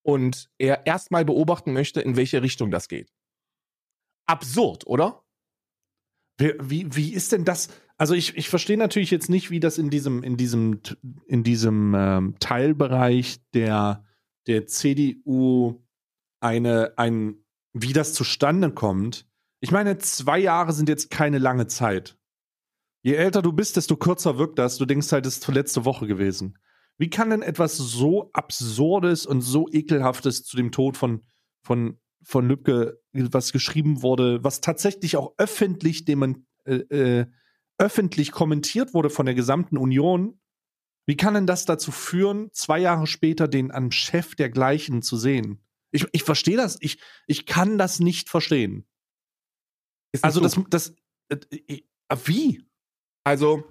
Und 0.04 0.50
er 0.58 0.88
erstmal 0.88 1.26
beobachten 1.26 1.74
möchte, 1.74 2.00
in 2.00 2.16
welche 2.16 2.42
Richtung 2.42 2.72
das 2.72 2.88
geht. 2.88 3.12
Absurd, 4.26 4.88
oder? 4.88 5.24
Wie, 6.38 6.54
wie, 6.62 6.96
wie 6.96 7.14
ist 7.14 7.34
denn 7.34 7.44
das? 7.44 7.68
Also 7.98 8.14
ich, 8.14 8.38
ich 8.38 8.48
verstehe 8.48 8.78
natürlich 8.78 9.12
jetzt 9.12 9.30
nicht, 9.30 9.52
wie 9.52 9.60
das 9.60 9.78
in 9.78 9.90
diesem, 9.90 10.24
in 10.24 10.38
diesem, 10.38 10.80
in 11.28 11.44
diesem 11.44 11.94
ähm, 11.94 12.36
Teilbereich 12.40 13.42
der, 13.54 14.06
der 14.48 14.66
CDU 14.66 15.84
eine, 16.39 16.93
ein, 16.98 17.43
wie 17.74 17.93
das 17.93 18.13
zustande 18.13 18.72
kommt. 18.72 19.27
Ich 19.60 19.72
meine, 19.72 19.98
zwei 19.98 20.39
Jahre 20.39 20.74
sind 20.74 20.89
jetzt 20.89 21.10
keine 21.10 21.38
lange 21.38 21.67
Zeit. 21.67 22.17
Je 23.01 23.13
älter 23.13 23.41
du 23.41 23.53
bist, 23.53 23.77
desto 23.77 23.96
kürzer 23.96 24.38
wirkt 24.38 24.60
das. 24.60 24.77
Du 24.77 24.86
denkst 24.86 25.12
halt, 25.12 25.25
es 25.25 25.38
ist 25.38 25.48
letzte 25.48 25.86
Woche 25.86 26.08
gewesen. 26.08 26.58
Wie 26.98 27.10
kann 27.10 27.29
denn 27.29 27.41
etwas 27.41 27.77
so 27.77 28.29
Absurdes 28.34 29.25
und 29.25 29.41
so 29.41 29.67
Ekelhaftes 29.72 30.43
zu 30.43 30.58
dem 30.58 30.72
Tod 30.72 30.98
von, 30.98 31.24
von, 31.62 31.98
von 32.24 32.48
Lübcke, 32.48 33.00
was 33.13 33.53
geschrieben 33.53 34.01
wurde, 34.01 34.43
was 34.43 34.60
tatsächlich 34.60 35.15
auch 35.15 35.34
öffentlich 35.38 36.03
dem, 36.03 36.46
äh, 36.65 36.75
äh, 36.75 37.25
öffentlich 37.77 38.31
kommentiert 38.31 38.93
wurde 38.93 39.10
von 39.10 39.25
der 39.25 39.36
gesamten 39.36 39.77
Union, 39.77 40.39
wie 41.05 41.15
kann 41.15 41.34
denn 41.34 41.48
das 41.48 41.65
dazu 41.65 41.91
führen, 41.91 42.50
zwei 42.51 42.79
Jahre 42.79 43.08
später 43.08 43.48
den 43.48 43.72
am 43.72 43.91
Chef 43.91 44.36
der 44.36 44.50
gleichen 44.50 45.01
zu 45.01 45.15
sehen? 45.17 45.63
Ich, 45.91 46.05
ich 46.12 46.24
verstehe 46.24 46.58
das, 46.58 46.77
ich, 46.81 47.00
ich 47.27 47.46
kann 47.46 47.77
das 47.77 48.00
nicht 48.00 48.29
verstehen. 48.29 48.86
Also 50.22 50.39
das, 50.39 50.60
das, 50.69 50.96
äh, 51.29 51.38
äh, 51.67 51.81
wie? 52.25 52.63
Also, 53.24 53.63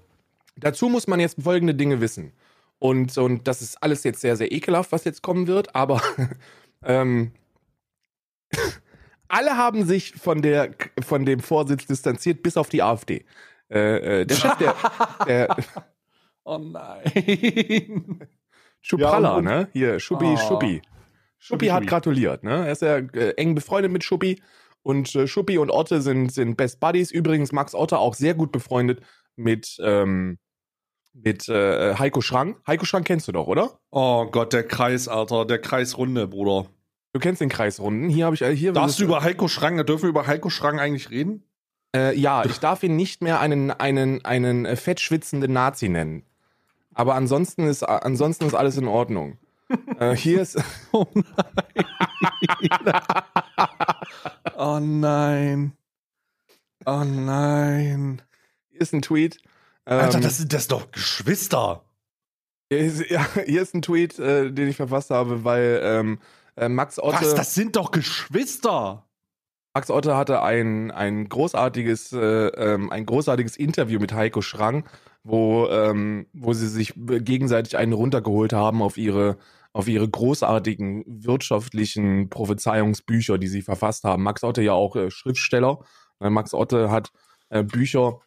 dazu 0.57 0.89
muss 0.89 1.07
man 1.07 1.21
jetzt 1.21 1.43
folgende 1.43 1.75
Dinge 1.75 2.01
wissen. 2.01 2.33
Und, 2.79 3.17
und 3.19 3.49
das 3.49 3.61
ist 3.61 3.83
alles 3.83 4.05
jetzt 4.05 4.21
sehr, 4.21 4.37
sehr 4.37 4.53
ekelhaft, 4.53 4.93
was 4.93 5.05
jetzt 5.05 5.23
kommen 5.23 5.47
wird, 5.47 5.75
aber 5.75 6.01
ähm, 6.85 7.33
alle 9.29 9.57
haben 9.57 9.85
sich 9.85 10.15
von, 10.15 10.43
der, 10.43 10.75
von 11.05 11.27
dem 11.27 11.41
Vorsitz 11.41 11.87
distanziert, 11.87 12.43
bis 12.43 12.57
auf 12.57 12.69
die 12.69 12.83
AfD. 12.83 13.25
Äh, 13.71 14.21
äh, 14.21 14.27
der 14.27 14.35
Chef 14.35 14.57
der, 14.57 14.75
der 15.27 15.57
Oh 16.45 16.57
nein. 16.57 18.27
Schupralla, 18.81 19.37
ja, 19.37 19.43
ne? 19.43 19.69
Hier, 19.75 20.01
Schuppi, 20.01 20.33
oh. 20.33 20.37
Schuppi. 20.39 20.81
Schuppi 21.39 21.69
hat 21.69 21.87
gratuliert, 21.87 22.43
ne? 22.43 22.67
Er 22.67 22.73
ist 22.73 22.83
ja 22.83 22.97
äh, 22.97 23.35
eng 23.37 23.55
befreundet 23.55 23.93
mit 23.93 24.05
Schuppi. 24.05 24.41
Und 24.83 25.15
äh, 25.15 25.27
Schuppi 25.27 25.59
und 25.59 25.71
Otte 25.71 26.01
sind, 26.01 26.33
sind 26.33 26.57
Best 26.57 26.81
Buddies. 26.81 27.11
Übrigens 27.11 27.53
Max 27.53 27.75
Otte 27.75 27.99
auch 27.99 28.15
sehr 28.15 28.35
gut 28.35 28.53
befreundet 28.53 29.01
mit, 29.37 29.77
ähm, 29.83 30.39
mit 31.13 31.49
äh, 31.49 31.95
Heiko 31.97 32.21
Schrank. 32.21 32.59
Heiko 32.67 32.85
Schrank 32.85 33.07
kennst 33.07 33.29
du 33.29 33.33
doch, 33.33 33.47
oder? 33.47 33.79
Oh 33.91 34.27
Gott, 34.27 34.53
der 34.53 34.65
Kreis, 34.65 35.09
Alter. 35.09 35.45
Der 35.45 35.59
Kreisrunde, 35.59 36.27
Bruder. 36.27 36.67
Du 37.13 37.21
kennst 37.21 37.41
den 37.41 37.49
Kreisrunden. 37.49 38.09
Hier 38.09 38.27
habe 38.27 38.35
ich 38.35 38.43
äh, 38.43 38.55
hier. 38.55 38.73
Darfst 38.73 38.99
du 38.99 39.05
über 39.05 39.23
Heiko 39.23 39.49
Schrank, 39.49 39.85
dürfen 39.87 40.03
wir 40.05 40.11
über 40.11 40.27
Heiko 40.27 40.51
Schrank 40.51 40.81
eigentlich 40.81 41.11
reden? 41.11 41.45
Äh, 41.95 42.17
ja, 42.19 42.45
ich 42.45 42.59
darf 42.59 42.83
ihn 42.83 42.97
nicht 42.97 43.23
mehr 43.23 43.41
einen, 43.41 43.71
einen, 43.71 44.25
einen 44.25 44.67
äh, 44.67 44.77
fettschwitzenden 44.77 45.53
Nazi 45.53 45.89
nennen. 45.89 46.25
Aber 46.95 47.15
ansonsten 47.15 47.67
ist, 47.67 47.83
ansonsten 47.83 48.47
ist 48.47 48.55
alles 48.55 48.77
in 48.77 48.89
Ordnung. 48.89 49.39
Äh, 49.99 50.15
hier 50.15 50.43
ist. 50.43 50.59
Oh 50.93 51.07
nein. 51.15 51.33
oh 54.57 54.79
nein. 54.81 55.73
Oh 56.87 57.05
nein. 57.05 58.23
Hier 58.69 58.81
ist 58.81 58.93
ein 58.95 59.03
Tweet. 59.03 59.39
Ähm, 59.87 60.01
Alter, 60.01 60.21
das 60.21 60.39
sind 60.39 60.53
das 60.53 60.69
doch 60.69 60.91
Geschwister. 60.91 61.85
Hier 62.71 62.81
ist, 62.81 63.11
ja, 63.11 63.27
hier 63.45 63.63
ist 63.63 63.75
ein 63.75 63.83
Tweet, 63.83 64.19
äh, 64.19 64.51
den 64.51 64.69
ich 64.69 64.77
verfasst 64.77 65.11
habe, 65.11 65.45
weil 65.45 65.81
ähm, 65.83 66.19
äh, 66.57 66.69
Max 66.69 66.99
Otte. 66.99 67.21
Was? 67.21 67.35
Das 67.35 67.55
sind 67.55 67.77
doch 67.77 67.91
Geschwister. 67.91 69.09
Max 69.75 69.91
Otte 69.91 70.17
hatte 70.17 70.43
ein, 70.43 70.91
ein 70.91 71.29
großartiges, 71.29 72.13
äh, 72.13 72.19
ähm, 72.19 72.91
ein 72.91 73.07
großartiges 73.07 73.57
Interview 73.57 74.01
mit 74.01 74.13
Heiko 74.13 74.43
Schrang, 74.43 74.85
wo, 75.23 75.69
ähm, 75.69 76.27
wo 76.33 76.53
sie 76.53 76.69
sich 76.69 76.95
gegenseitig 76.97 77.77
einen 77.77 77.93
runtergeholt 77.93 78.53
haben 78.53 78.83
auf 78.83 78.97
ihre, 78.97 79.39
auf 79.79 79.87
ihre 79.87 80.09
großartigen 80.09 81.05
wirtschaftlichen 81.07 82.29
Prophezeiungsbücher, 82.31 83.39
die 83.39 83.47
sie 83.47 83.63
verfasst 83.63 84.03
haben. 84.03 84.25
Max 84.25 84.43
Otte 84.43 84.61
ja 84.61 84.73
auch 84.73 84.97
äh, 84.97 85.09
Schriftsteller. 85.09 85.85
Äh, 86.19 86.31
Max 86.31 86.53
Otte 86.53 86.91
hat 86.91 87.13
äh, 87.51 87.63
Bücher 87.63 88.19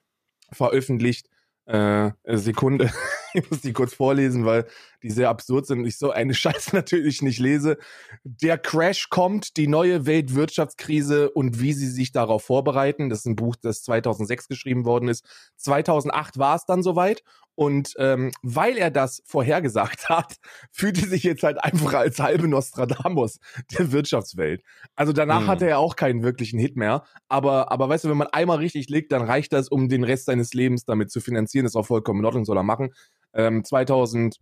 veröffentlicht. 0.54 1.28
Äh, 1.66 2.12
Sekunde, 2.26 2.90
ich 3.34 3.52
muss 3.52 3.60
die 3.60 3.74
kurz 3.74 3.94
vorlesen, 3.94 4.46
weil 4.46 4.66
die 5.04 5.10
sehr 5.10 5.28
absurd 5.28 5.68
sind 5.68 5.80
und 5.80 5.88
ich 5.88 5.98
so 5.98 6.12
eine 6.12 6.34
Scheiße 6.36 6.74
natürlich 6.74 7.22
nicht 7.22 7.40
lese. 7.40 7.78
Der 8.24 8.58
Crash 8.58 9.10
kommt, 9.10 9.58
die 9.58 9.68
neue 9.68 10.06
Weltwirtschaftskrise 10.06 11.32
und 11.32 11.60
wie 11.60 11.74
sie 11.74 11.90
sich 11.90 12.14
darauf 12.14 12.46
vorbereiten. 12.46 13.10
Das 13.10 13.20
ist 13.20 13.26
ein 13.26 13.36
Buch, 13.36 13.58
das 13.62 13.84
2006 13.84 14.48
geschrieben 14.48 14.86
worden 14.86 15.10
ist. 15.10 15.26
2008 15.58 16.38
war 16.38 16.56
es 16.56 16.64
dann 16.66 16.82
soweit 16.82 17.24
und 17.56 17.94
ähm, 17.98 18.32
weil 18.42 18.78
er 18.78 18.92
das 18.92 19.22
vorhergesagt 19.26 20.10
hat, 20.10 20.38
fühlte 20.72 21.08
sich 21.08 21.24
jetzt 21.24 21.44
halt 21.44 21.64
einfach 21.64 21.94
als 21.94 22.20
halbe 22.20 22.48
Nostradamus 22.48 23.40
der 23.78 23.92
Wirtschaftswelt. 23.92 24.64
Also 24.96 25.14
danach 25.14 25.42
hm. 25.42 25.48
hatte 25.48 25.68
er 25.68 25.80
auch 25.80 25.96
keinen 25.96 26.24
wirklichen 26.24 26.60
Hit 26.60 26.76
mehr. 26.76 27.04
Aber, 27.28 27.72
aber 27.72 27.90
weißt 27.90 28.06
du, 28.06 28.10
wenn 28.10 28.18
man 28.18 28.28
einmal 28.28 28.58
richtig 28.58 28.90
liegt, 28.90 29.12
dann 29.12 29.22
reicht 29.22 29.54
das, 29.54 29.68
um 29.68 29.90
den 29.90 30.04
Rest 30.04 30.26
seines 30.26 30.54
Lebens 30.54 30.86
damit 30.86 31.12
zu 31.12 31.20
finanzieren. 31.20 31.66
Das 31.66 31.74
ist 31.74 31.78
auch 31.78 31.88
vollkommen 31.88 32.20
in 32.20 32.26
Ordnung, 32.26 32.46
soll 32.46 32.58
er 32.58 32.64
machen. 32.64 32.94
Ähm, 33.34 33.64
2000 33.64 34.38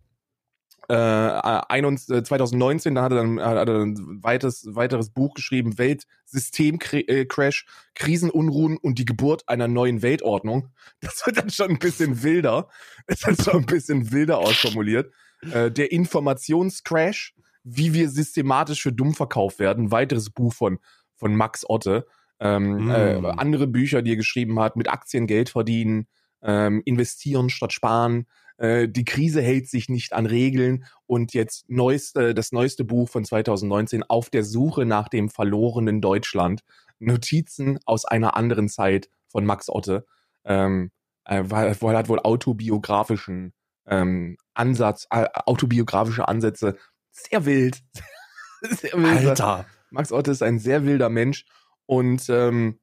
äh, 0.88 2.22
2019, 2.22 2.94
da 2.94 3.02
hat 3.02 3.12
er 3.12 3.16
dann, 3.16 3.40
hat 3.40 3.68
er 3.68 3.80
ein 3.80 4.22
weiteres, 4.22 4.66
weiteres 4.68 5.10
Buch 5.10 5.34
geschrieben, 5.34 5.78
Weltsystemcrash, 5.78 7.66
Krisenunruhen 7.94 8.76
und 8.76 8.98
die 8.98 9.04
Geburt 9.04 9.48
einer 9.48 9.68
neuen 9.68 10.02
Weltordnung. 10.02 10.68
Das 11.00 11.24
wird 11.26 11.38
dann 11.38 11.50
schon 11.50 11.70
ein 11.70 11.78
bisschen 11.78 12.22
wilder. 12.22 12.68
Das 13.06 13.22
ist 13.22 13.44
schon 13.44 13.60
ein 13.60 13.66
bisschen 13.66 14.12
wilder 14.12 14.38
ausformuliert. 14.38 15.12
Äh, 15.52 15.70
der 15.70 15.92
Informationscrash, 15.92 17.34
wie 17.64 17.94
wir 17.94 18.08
systematisch 18.08 18.82
für 18.82 18.92
dumm 18.92 19.14
verkauft 19.14 19.58
werden. 19.58 19.90
weiteres 19.90 20.30
Buch 20.30 20.52
von, 20.52 20.78
von 21.16 21.34
Max 21.34 21.64
Otte. 21.68 22.06
Ähm, 22.40 22.86
mm. 22.86 22.90
äh, 22.90 23.32
andere 23.36 23.66
Bücher, 23.66 24.02
die 24.02 24.12
er 24.12 24.16
geschrieben 24.16 24.58
hat, 24.60 24.76
mit 24.76 24.88
Aktien 24.88 25.26
Geld 25.26 25.50
verdienen, 25.50 26.06
ähm, 26.42 26.82
investieren 26.84 27.50
statt 27.50 27.72
sparen, 27.72 28.26
äh, 28.60 28.88
die 28.88 29.06
Krise 29.06 29.40
hält 29.40 29.68
sich 29.68 29.88
nicht 29.88 30.12
an 30.12 30.26
Regeln 30.26 30.84
und 31.06 31.32
jetzt 31.32 31.68
neueste, 31.70 32.34
das 32.34 32.52
neueste 32.52 32.84
Buch 32.84 33.08
von 33.08 33.24
2019 33.24 34.02
auf 34.02 34.28
der 34.28 34.44
Suche 34.44 34.84
nach 34.84 35.08
dem 35.08 35.30
verlorenen 35.30 36.02
Deutschland. 36.02 36.60
Notizen 36.98 37.78
aus 37.86 38.04
einer 38.04 38.36
anderen 38.36 38.68
Zeit 38.68 39.08
von 39.28 39.46
Max 39.46 39.70
Otte. 39.70 40.04
Ähm, 40.44 40.90
äh, 41.24 41.42
weil, 41.46 41.74
er 41.80 41.98
hat 41.98 42.10
wohl 42.10 42.20
autobiografischen 42.20 43.54
ähm, 43.86 44.36
Ansatz, 44.52 45.06
äh, 45.10 45.26
autobiografische 45.46 46.28
Ansätze. 46.28 46.76
Sehr 47.12 47.46
wild. 47.46 47.82
sehr 48.60 48.92
wild. 48.92 49.26
Alter. 49.40 49.64
Max 49.88 50.12
Otte 50.12 50.32
ist 50.32 50.42
ein 50.42 50.58
sehr 50.58 50.84
wilder 50.84 51.08
Mensch. 51.08 51.46
Und 51.86 52.28
ähm, 52.28 52.78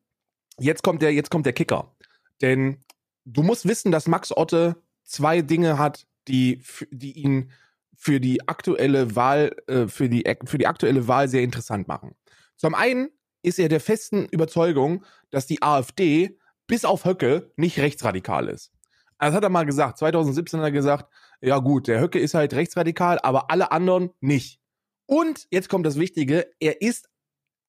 jetzt 0.57 0.81
kommt 0.81 1.03
der, 1.03 1.13
jetzt 1.13 1.29
kommt 1.29 1.45
der 1.45 1.53
Kicker. 1.53 1.95
Denn 2.41 2.83
du 3.25 3.43
musst 3.43 3.67
wissen, 3.67 3.91
dass 3.91 4.07
Max 4.07 4.35
Otte 4.35 4.81
zwei 5.07 5.41
Dinge 5.41 5.79
hat, 5.79 6.05
die, 6.27 6.61
die 6.91 7.13
ihn 7.13 7.51
für 7.95 8.19
die 8.19 8.47
aktuelle 8.47 9.15
Wahl, 9.15 9.55
äh, 9.67 9.87
für 9.87 10.07
die, 10.07 10.23
für 10.45 10.57
die 10.57 10.67
aktuelle 10.67 11.07
Wahl 11.07 11.27
sehr 11.27 11.41
interessant 11.41 11.87
machen. 11.87 12.15
Zum 12.55 12.75
einen 12.75 13.09
ist 13.41 13.59
er 13.59 13.69
der 13.69 13.79
festen 13.79 14.25
Überzeugung, 14.25 15.03
dass 15.31 15.47
die 15.47 15.61
AfD 15.61 16.37
bis 16.67 16.85
auf 16.85 17.05
Höcke 17.05 17.51
nicht 17.55 17.79
rechtsradikal 17.79 18.49
ist. 18.49 18.71
Das 19.19 19.33
hat 19.33 19.43
er 19.43 19.49
mal 19.49 19.65
gesagt. 19.65 19.97
2017 19.97 20.59
hat 20.59 20.67
er 20.67 20.71
gesagt, 20.71 21.11
ja 21.41 21.57
gut, 21.59 21.87
der 21.87 21.99
Höcke 21.99 22.19
ist 22.19 22.33
halt 22.33 22.53
rechtsradikal, 22.53 23.19
aber 23.23 23.49
alle 23.49 23.71
anderen 23.71 24.11
nicht. 24.19 24.59
Und 25.05 25.47
jetzt 25.49 25.69
kommt 25.69 25.85
das 25.85 25.97
Wichtige, 25.97 26.51
er 26.59 26.81
ist 26.81 27.09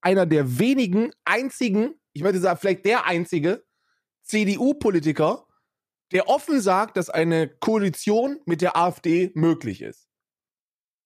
einer 0.01 0.27
der 0.27 0.59
wenigen, 0.59 1.13
einzigen, 1.25 1.95
ich 2.13 2.23
möchte 2.23 2.41
sagen, 2.41 2.59
vielleicht 2.61 2.85
der 2.85 3.07
einzige 3.07 3.65
CDU-Politiker, 4.23 5.47
der 6.13 6.29
offen 6.29 6.61
sagt, 6.61 6.97
dass 6.97 7.11
eine 7.11 7.49
Koalition 7.49 8.41
mit 8.47 8.61
der 8.63 8.77
AfD 8.77 9.31
möglich 9.35 9.83
ist. 9.83 10.08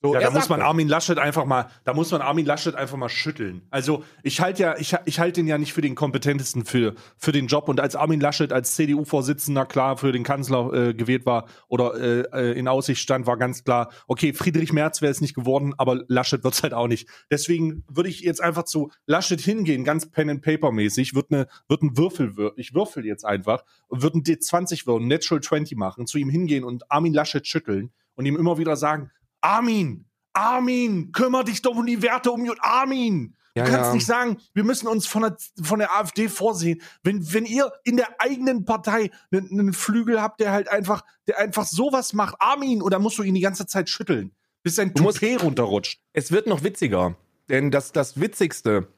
So, 0.02 0.14
ja, 0.14 0.20
da 0.20 0.30
muss 0.30 0.48
man. 0.48 0.60
Armin 0.60 0.88
Laschet 0.88 1.16
einfach 1.16 1.44
mal, 1.44 1.68
da 1.84 1.94
muss 1.94 2.10
man 2.10 2.22
Armin 2.22 2.44
Laschet 2.44 2.74
einfach 2.74 2.96
mal 2.96 3.08
schütteln. 3.08 3.62
Also 3.70 4.02
ich 4.24 4.40
halte 4.40 4.62
ja, 4.62 4.76
ich, 4.76 4.96
ich 5.04 5.20
halte 5.20 5.40
ihn 5.40 5.46
ja 5.46 5.58
nicht 5.58 5.72
für 5.72 5.80
den 5.80 5.94
kompetentesten 5.94 6.64
für, 6.64 6.94
für 7.16 7.30
den 7.30 7.46
Job. 7.46 7.68
Und 7.68 7.78
als 7.78 7.94
Armin 7.94 8.20
Laschet 8.20 8.52
als 8.52 8.74
CDU-Vorsitzender 8.74 9.64
klar 9.64 9.96
für 9.96 10.10
den 10.10 10.24
Kanzler 10.24 10.72
äh, 10.72 10.94
gewählt 10.94 11.24
war 11.24 11.46
oder 11.68 11.94
äh, 11.94 12.24
äh 12.32 12.58
in 12.58 12.66
Aussicht 12.66 13.00
stand, 13.00 13.26
war 13.26 13.36
ganz 13.36 13.62
klar, 13.62 13.90
okay, 14.08 14.32
Friedrich 14.32 14.72
Merz 14.72 15.02
wäre 15.02 15.12
es 15.12 15.20
nicht 15.20 15.34
geworden, 15.34 15.72
aber 15.78 16.02
Laschet 16.08 16.42
wird 16.42 16.54
es 16.54 16.62
halt 16.64 16.74
auch 16.74 16.88
nicht. 16.88 17.08
Deswegen 17.30 17.84
würde 17.88 18.08
ich 18.08 18.20
jetzt 18.20 18.42
einfach 18.42 18.64
zu 18.64 18.90
Laschet 19.06 19.40
hingehen, 19.40 19.84
ganz 19.84 20.10
Pen 20.10 20.30
and 20.30 20.42
Paper 20.42 20.72
mäßig, 20.72 21.14
wird 21.14 21.30
eine, 21.30 21.46
wird 21.68 21.82
ein 21.82 21.96
Würfel, 21.96 22.52
ich 22.56 22.74
würfel 22.74 23.06
jetzt 23.06 23.24
einfach 23.24 23.62
würde 23.88 24.18
ein 24.18 24.22
D20 24.24 24.86
würden, 24.86 25.06
Natural 25.06 25.40
20 25.40 25.76
machen, 25.76 26.06
zu 26.06 26.18
ihm 26.18 26.28
hingehen 26.28 26.64
und 26.64 26.90
Armin 26.90 27.14
Laschet 27.14 27.46
schütteln 27.46 27.92
und 28.14 28.26
ihm 28.26 28.36
immer 28.36 28.58
wieder 28.58 28.76
sagen, 28.76 29.10
Armin, 29.42 30.06
Armin, 30.32 31.12
kümmere 31.12 31.44
dich 31.44 31.60
doch 31.60 31.76
um 31.76 31.86
die 31.86 32.00
Werte 32.00 32.30
um 32.30 32.50
Armin. 32.60 33.36
Du 33.54 33.60
ja, 33.60 33.66
kannst 33.66 33.88
ja. 33.88 33.94
nicht 33.94 34.06
sagen, 34.06 34.38
wir 34.54 34.64
müssen 34.64 34.88
uns 34.88 35.06
von 35.06 35.22
der, 35.22 35.36
von 35.62 35.78
der 35.78 35.94
AfD 35.94 36.30
vorsehen. 36.30 36.80
Wenn, 37.02 37.34
wenn 37.34 37.44
ihr 37.44 37.70
in 37.84 37.98
der 37.98 38.18
eigenen 38.18 38.64
Partei 38.64 39.10
einen, 39.30 39.50
einen 39.50 39.72
Flügel 39.74 40.22
habt, 40.22 40.40
der 40.40 40.52
halt 40.52 40.68
einfach, 40.68 41.02
der 41.26 41.38
einfach 41.38 41.66
sowas 41.66 42.14
macht, 42.14 42.36
Armin, 42.38 42.80
oder 42.80 42.98
musst 42.98 43.18
du 43.18 43.22
ihn 43.22 43.34
die 43.34 43.42
ganze 43.42 43.66
Zeit 43.66 43.90
schütteln, 43.90 44.32
bis 44.62 44.76
sein 44.76 44.94
Toupet 44.94 45.42
runterrutscht. 45.42 46.00
Es 46.14 46.32
wird 46.32 46.46
noch 46.46 46.62
witziger. 46.62 47.16
Denn 47.50 47.70
das, 47.70 47.92
das 47.92 48.18
Witzigste 48.18 48.88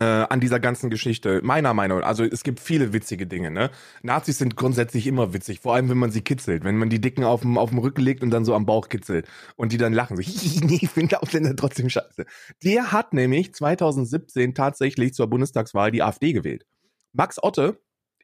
äh, 0.00 0.04
an 0.04 0.40
dieser 0.40 0.58
ganzen 0.58 0.90
Geschichte, 0.90 1.40
meiner 1.42 1.74
Meinung 1.74 2.00
nach. 2.00 2.06
Also 2.06 2.24
es 2.24 2.42
gibt 2.42 2.60
viele 2.60 2.92
witzige 2.92 3.26
Dinge. 3.26 3.50
Ne? 3.50 3.70
Nazis 4.02 4.38
sind 4.38 4.56
grundsätzlich 4.56 5.06
immer 5.06 5.34
witzig, 5.34 5.60
vor 5.60 5.74
allem 5.74 5.90
wenn 5.90 5.98
man 5.98 6.10
sie 6.10 6.22
kitzelt, 6.22 6.64
wenn 6.64 6.76
man 6.76 6.88
die 6.88 7.00
Dicken 7.00 7.24
auf 7.24 7.42
dem, 7.42 7.58
auf 7.58 7.70
dem 7.70 7.78
Rücken 7.78 8.00
legt 8.00 8.22
und 8.22 8.30
dann 8.30 8.44
so 8.44 8.54
am 8.54 8.66
Bauch 8.66 8.88
kitzelt 8.88 9.28
und 9.56 9.72
die 9.72 9.76
dann 9.76 9.92
lachen. 9.92 10.16
So, 10.16 10.22
nee, 10.66 10.78
ich 10.80 10.90
finde 10.90 11.20
Ausländer 11.20 11.54
trotzdem 11.56 11.90
scheiße. 11.90 12.24
Der 12.64 12.92
hat 12.92 13.12
nämlich 13.12 13.54
2017 13.54 14.54
tatsächlich 14.54 15.14
zur 15.14 15.28
Bundestagswahl 15.28 15.90
die 15.90 16.02
AfD 16.02 16.32
gewählt. 16.32 16.64
Max 17.12 17.42
Otte 17.42 17.78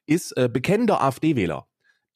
ist 0.07 0.35
äh, 0.37 0.49
bekennender 0.51 1.01
AfD-Wähler. 1.01 1.67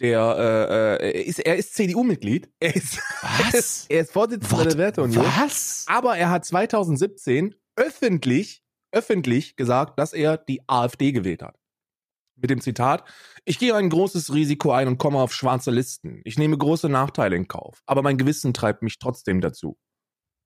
Der 0.02 1.00
äh, 1.00 1.12
äh, 1.12 1.22
ist, 1.22 1.40
er 1.40 1.56
ist 1.56 1.76
CDU-Mitglied. 1.76 2.50
Er 2.60 2.76
ist, 2.76 3.00
Was? 3.22 3.86
er 3.90 4.02
ist 4.02 4.12
Vorsitzender 4.12 4.58
What? 4.58 4.72
der 4.72 4.78
Werteunion. 4.80 5.26
Was? 5.26 5.86
Aber 5.88 6.18
er 6.18 6.32
hat 6.32 6.44
2017 6.44 7.56
öffentlich 7.76 8.63
öffentlich 8.94 9.56
gesagt, 9.56 10.00
dass 10.00 10.14
er 10.14 10.38
die 10.38 10.62
AfD 10.68 11.12
gewählt 11.12 11.42
hat. 11.42 11.60
Mit 12.36 12.50
dem 12.50 12.62
Zitat, 12.62 13.04
ich 13.46 13.60
gehe 13.60 13.76
ein 13.76 13.90
großes 13.90 14.34
Risiko 14.34 14.72
ein 14.72 14.88
und 14.88 14.98
komme 14.98 15.20
auf 15.20 15.34
schwarze 15.34 15.72
Listen. 15.72 16.22
Ich 16.24 16.38
nehme 16.38 16.58
große 16.58 16.90
Nachteile 16.90 17.36
in 17.36 17.48
Kauf, 17.48 17.82
aber 17.86 18.02
mein 18.02 18.18
Gewissen 18.18 18.54
treibt 18.54 18.82
mich 18.82 19.00
trotzdem 19.00 19.42
dazu. 19.42 19.78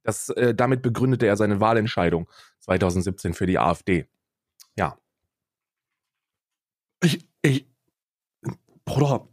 Das, 0.04 0.30
äh, 0.30 0.56
damit 0.56 0.82
begründete 0.82 1.28
er 1.28 1.38
seine 1.38 1.60
Wahlentscheidung 1.60 2.30
2017 2.62 3.34
für 3.34 3.46
die 3.46 3.60
AfD. 3.60 4.08
Ja. 4.78 4.98
Ich, 7.04 7.28
ich, 7.42 7.68
Bruder, 8.86 9.28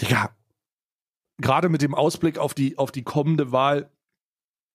Digga, 0.00 0.34
gerade 1.38 1.68
mit 1.68 1.82
dem 1.82 1.94
Ausblick 1.94 2.38
auf 2.38 2.54
die, 2.54 2.78
auf 2.78 2.92
die 2.92 3.04
kommende 3.04 3.52
Wahl 3.52 3.90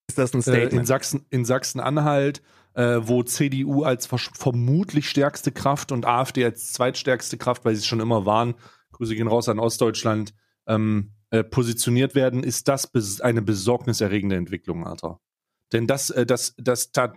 ist 0.08 0.17
das 0.17 0.34
ein 0.34 0.41
Statement? 0.41 0.73
Äh, 0.73 0.77
in 0.77 0.86
Sachsen, 0.86 1.25
in 1.30 1.45
Sachsen-Anhalt 1.45 2.41
äh, 2.77 3.07
wo 3.07 3.23
CDU 3.23 3.81
als 3.81 4.05
vermutlich 4.05 5.09
stärkste 5.09 5.51
Kraft 5.51 5.91
und 5.91 6.05
AfD 6.05 6.45
als 6.45 6.73
zweitstärkste 6.73 7.37
Kraft, 7.37 7.65
weil 7.65 7.73
sie 7.73 7.79
es 7.79 7.87
schon 7.87 7.99
immer 7.99 8.27
waren, 8.27 8.53
Grüße 8.91 9.15
gehen 9.15 9.27
raus 9.27 9.49
an 9.49 9.57
Ostdeutschland, 9.57 10.35
ähm, 10.67 11.13
äh, 11.31 11.43
positioniert 11.43 12.13
werden, 12.13 12.43
ist 12.43 12.67
das 12.67 12.85
bes 12.85 13.19
eine 13.19 13.41
besorgniserregende 13.41 14.35
Entwicklung, 14.35 14.85
Alter. 14.85 15.19
Denn 15.73 15.87
das, 15.87 16.11
äh, 16.11 16.27
das, 16.27 16.53
das, 16.59 16.91
da, 16.91 17.15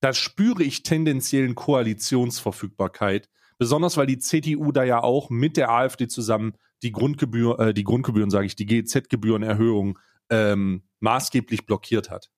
da 0.00 0.14
spüre 0.14 0.62
ich 0.62 0.84
tendenziellen 0.84 1.54
Koalitionsverfügbarkeit, 1.54 3.28
besonders 3.58 3.98
weil 3.98 4.06
die 4.06 4.18
CDU 4.18 4.72
da 4.72 4.84
ja 4.84 5.02
auch 5.02 5.28
mit 5.28 5.58
der 5.58 5.70
AfD 5.70 6.08
zusammen 6.08 6.54
die 6.82 6.92
Grundgebühr, 6.92 7.60
äh, 7.60 7.74
die 7.74 7.84
Grundgebühren, 7.84 8.30
sage 8.30 8.46
ich, 8.46 8.56
die 8.56 8.66
GEZ-Gebührenerhöhung 8.66 9.98
ähm, 10.30 10.88
maßgeblich 11.00 11.66
blockiert 11.66 12.08
hat. 12.08 12.30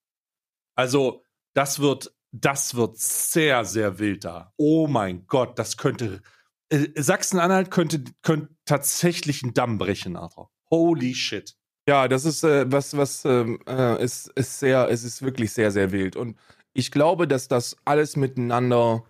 Also 0.75 1.23
das 1.55 1.79
wird 1.79 2.16
das 2.41 2.75
wird 2.75 2.99
sehr, 2.99 3.65
sehr 3.65 3.99
wild 3.99 4.25
da. 4.25 4.53
Oh 4.57 4.87
mein 4.87 5.27
Gott, 5.27 5.59
das 5.59 5.77
könnte. 5.77 6.23
Äh, 6.69 6.89
Sachsen-Anhalt 6.95 7.71
könnte, 7.71 8.05
könnte 8.23 8.49
tatsächlich 8.65 9.43
einen 9.43 9.55
Damm 9.55 9.79
brechen, 9.79 10.17
Alter. 10.17 10.51
Holy 10.71 11.15
shit. 11.15 11.57
Ja, 11.89 12.09
das 12.09 12.25
ist 12.25 12.43
äh, 12.43 12.71
was, 12.71 12.97
was 12.97 13.25
ähm, 13.25 13.61
äh, 13.69 14.03
ist, 14.03 14.29
ist 14.35 14.59
sehr, 14.59 14.89
es 14.91 15.05
ist 15.05 15.23
wirklich 15.23 15.53
sehr, 15.53 15.71
sehr 15.71 15.93
wild. 15.93 16.17
Und 16.17 16.37
ich 16.73 16.91
glaube, 16.91 17.29
dass 17.29 17.49
das 17.49 17.77
alles 17.85 18.17
miteinander 18.17 19.05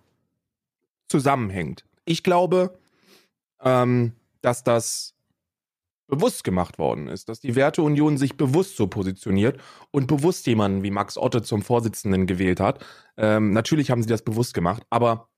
zusammenhängt. 1.07 1.85
Ich 2.05 2.23
glaube, 2.23 2.77
ähm, 3.61 4.13
dass 4.41 4.63
das 4.63 5.15
bewusst 6.07 6.43
gemacht 6.43 6.79
worden 6.79 7.07
ist, 7.07 7.29
dass 7.29 7.41
die 7.41 7.55
Werteunion 7.55 8.17
sich 8.17 8.37
bewusst 8.37 8.77
so 8.77 8.87
positioniert 8.87 9.59
und 9.91 10.07
bewusst 10.07 10.47
jemanden 10.47 10.83
wie 10.83 10.91
Max 10.91 11.17
Otte 11.17 11.41
zum 11.41 11.61
Vorsitzenden 11.61 12.27
gewählt 12.27 12.59
hat. 12.59 12.83
Ähm, 13.17 13.51
natürlich 13.51 13.91
haben 13.91 14.01
sie 14.01 14.09
das 14.09 14.23
bewusst 14.23 14.53
gemacht, 14.53 14.83
aber 14.89 15.29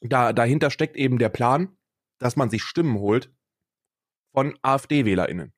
da, 0.00 0.32
dahinter 0.32 0.70
steckt 0.70 0.96
eben 0.96 1.18
der 1.18 1.28
Plan, 1.28 1.76
dass 2.18 2.36
man 2.36 2.50
sich 2.50 2.62
Stimmen 2.62 2.98
holt 2.98 3.32
von 4.32 4.56
AfD-WählerInnen. 4.62 5.52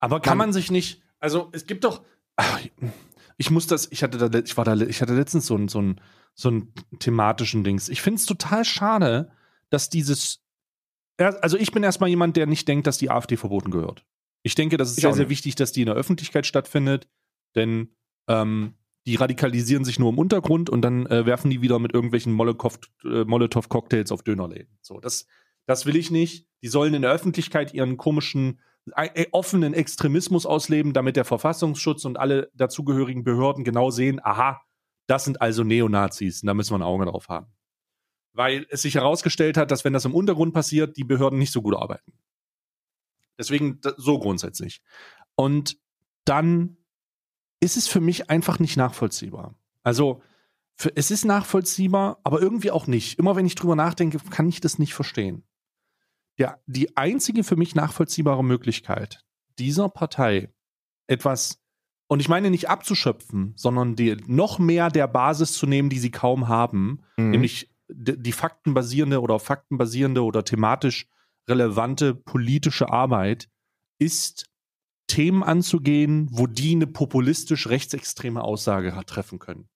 Aber 0.00 0.20
kann 0.20 0.38
man, 0.38 0.48
man 0.48 0.52
sich 0.52 0.70
nicht, 0.70 1.02
also 1.20 1.50
es 1.52 1.66
gibt 1.66 1.84
doch, 1.84 2.02
ach, 2.36 2.60
ich 3.36 3.50
muss 3.50 3.66
das, 3.66 3.88
ich 3.90 4.02
hatte 4.02 4.18
da, 4.18 4.38
ich 4.38 4.56
war 4.56 4.64
da, 4.64 4.74
ich 4.74 5.00
hatte 5.02 5.14
letztens 5.14 5.46
so 5.46 5.56
ein, 5.56 5.68
so 5.68 5.80
ein, 5.80 6.00
so 6.34 6.50
ein 6.50 6.72
thematischen 6.98 7.62
Dings. 7.62 7.88
Ich 7.88 8.02
finde 8.02 8.18
es 8.18 8.26
total 8.26 8.64
schade, 8.64 9.30
dass 9.70 9.90
dieses 9.90 10.42
also 11.28 11.56
ich 11.56 11.72
bin 11.72 11.82
erstmal 11.82 12.10
jemand, 12.10 12.36
der 12.36 12.46
nicht 12.46 12.66
denkt, 12.68 12.86
dass 12.86 12.98
die 12.98 13.10
AfD 13.10 13.36
verboten 13.36 13.70
gehört. 13.70 14.04
Ich 14.42 14.54
denke, 14.54 14.76
das 14.76 14.90
ist 14.90 14.98
ich 14.98 15.02
sehr, 15.02 15.14
sehr 15.14 15.28
wichtig, 15.28 15.54
dass 15.54 15.72
die 15.72 15.82
in 15.82 15.86
der 15.86 15.94
Öffentlichkeit 15.94 16.46
stattfindet, 16.46 17.08
denn 17.54 17.94
ähm, 18.28 18.74
die 19.06 19.16
radikalisieren 19.16 19.84
sich 19.84 19.98
nur 19.98 20.10
im 20.10 20.18
Untergrund 20.18 20.70
und 20.70 20.82
dann 20.82 21.06
äh, 21.06 21.26
werfen 21.26 21.50
die 21.50 21.62
wieder 21.62 21.78
mit 21.78 21.92
irgendwelchen 21.92 22.32
äh, 22.32 23.24
Molotow-Cocktails 23.24 24.12
auf 24.12 24.22
Dönerläden. 24.22 24.78
So, 24.80 25.00
das, 25.00 25.26
das 25.66 25.86
will 25.86 25.96
ich 25.96 26.10
nicht. 26.10 26.46
Die 26.62 26.68
sollen 26.68 26.94
in 26.94 27.02
der 27.02 27.12
Öffentlichkeit 27.12 27.74
ihren 27.74 27.96
komischen, 27.96 28.60
äh, 28.94 29.26
offenen 29.32 29.74
Extremismus 29.74 30.46
ausleben, 30.46 30.92
damit 30.92 31.16
der 31.16 31.24
Verfassungsschutz 31.24 32.04
und 32.04 32.18
alle 32.18 32.50
dazugehörigen 32.54 33.24
Behörden 33.24 33.64
genau 33.64 33.90
sehen, 33.90 34.20
aha, 34.22 34.60
das 35.08 35.24
sind 35.24 35.40
also 35.40 35.64
Neonazis, 35.64 36.42
und 36.42 36.46
da 36.46 36.54
müssen 36.54 36.72
wir 36.72 36.78
ein 36.78 36.82
Auge 36.82 37.06
drauf 37.06 37.28
haben 37.28 37.52
weil 38.32 38.66
es 38.70 38.82
sich 38.82 38.94
herausgestellt 38.94 39.56
hat, 39.56 39.70
dass 39.70 39.84
wenn 39.84 39.92
das 39.92 40.04
im 40.04 40.14
Untergrund 40.14 40.54
passiert, 40.54 40.96
die 40.96 41.04
Behörden 41.04 41.38
nicht 41.38 41.52
so 41.52 41.62
gut 41.62 41.74
arbeiten. 41.74 42.12
Deswegen 43.38 43.80
so 43.96 44.18
grundsätzlich. 44.18 44.82
Und 45.34 45.78
dann 46.24 46.76
ist 47.60 47.76
es 47.76 47.88
für 47.88 48.00
mich 48.00 48.30
einfach 48.30 48.58
nicht 48.58 48.76
nachvollziehbar. 48.76 49.54
Also 49.82 50.22
für, 50.74 50.94
es 50.96 51.10
ist 51.10 51.24
nachvollziehbar, 51.24 52.20
aber 52.24 52.40
irgendwie 52.40 52.70
auch 52.70 52.86
nicht. 52.86 53.18
Immer 53.18 53.36
wenn 53.36 53.46
ich 53.46 53.54
drüber 53.54 53.76
nachdenke, 53.76 54.18
kann 54.30 54.48
ich 54.48 54.60
das 54.60 54.78
nicht 54.78 54.94
verstehen. 54.94 55.44
Der, 56.38 56.62
die 56.66 56.96
einzige 56.96 57.44
für 57.44 57.56
mich 57.56 57.74
nachvollziehbare 57.74 58.44
Möglichkeit 58.44 59.24
dieser 59.58 59.88
Partei 59.88 60.52
etwas, 61.06 61.62
und 62.08 62.20
ich 62.20 62.28
meine 62.28 62.50
nicht 62.50 62.68
abzuschöpfen, 62.68 63.52
sondern 63.56 63.96
die, 63.96 64.16
noch 64.26 64.58
mehr 64.58 64.90
der 64.90 65.06
Basis 65.06 65.54
zu 65.54 65.66
nehmen, 65.66 65.88
die 65.88 65.98
sie 65.98 66.10
kaum 66.10 66.48
haben, 66.48 67.02
mhm. 67.16 67.30
nämlich 67.30 67.71
die 67.94 68.32
faktenbasierende 68.32 69.20
oder 69.20 69.38
faktenbasierende 69.38 70.22
oder 70.22 70.44
thematisch 70.44 71.06
relevante 71.48 72.14
politische 72.14 72.90
Arbeit 72.90 73.48
ist, 73.98 74.46
Themen 75.06 75.42
anzugehen, 75.42 76.28
wo 76.30 76.46
die 76.46 76.74
eine 76.74 76.86
populistisch 76.86 77.66
rechtsextreme 77.66 78.42
Aussage 78.42 78.98
treffen 79.06 79.38
können. 79.38 79.68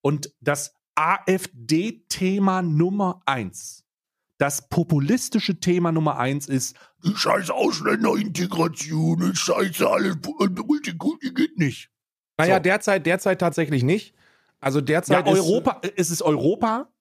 Und 0.00 0.34
das 0.40 0.74
AfD-Thema 0.96 2.62
Nummer 2.62 3.22
eins, 3.24 3.84
das 4.38 4.68
populistische 4.68 5.60
Thema 5.60 5.92
Nummer 5.92 6.18
eins 6.18 6.48
ist, 6.48 6.76
die 7.04 7.14
scheiß 7.14 7.50
Ausländerintegration, 7.50 9.30
die 9.30 9.36
scheiße 9.36 9.88
alles, 9.88 10.16
Multikulti 10.66 11.32
geht 11.32 11.58
nicht. 11.58 11.90
Naja, 12.36 12.56
so. 12.56 12.62
derzeit, 12.62 13.06
derzeit 13.06 13.40
tatsächlich 13.40 13.84
nicht. 13.84 14.14
Also 14.60 14.80
derzeit 14.80 15.26
ja, 15.26 15.32
Europa, 15.32 15.80
ist, 15.82 15.92
es 15.96 16.10
ist 16.10 16.22
Europa, 16.22 16.91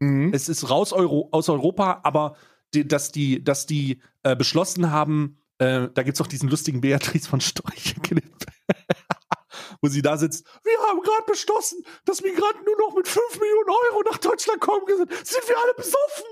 Mhm. 0.00 0.32
Es 0.32 0.48
ist 0.48 0.70
raus 0.70 0.92
Euro, 0.92 1.28
aus 1.32 1.48
Europa, 1.48 2.00
aber 2.04 2.36
die, 2.74 2.86
dass 2.86 3.12
die, 3.12 3.42
dass 3.42 3.66
die 3.66 4.00
äh, 4.22 4.36
beschlossen 4.36 4.90
haben, 4.90 5.40
äh, 5.58 5.88
da 5.92 6.02
gibt 6.02 6.16
es 6.16 6.20
auch 6.20 6.26
diesen 6.26 6.48
lustigen 6.48 6.80
Beatrice 6.80 7.28
von 7.28 7.40
Storch-Clip, 7.40 8.22
wo 9.82 9.88
sie 9.88 10.02
da 10.02 10.16
sitzt. 10.16 10.46
Wir 10.64 10.78
haben 10.88 11.00
gerade 11.00 11.24
beschlossen, 11.26 11.82
dass 12.04 12.22
Migranten 12.22 12.64
nur 12.64 12.78
noch 12.88 12.94
mit 12.96 13.08
5 13.08 13.40
Millionen 13.40 13.70
Euro 13.70 14.02
nach 14.10 14.18
Deutschland 14.18 14.60
kommen. 14.60 14.84
Sind 14.86 15.48
wir 15.48 15.56
alle 15.56 15.74
besoffen? 15.74 16.24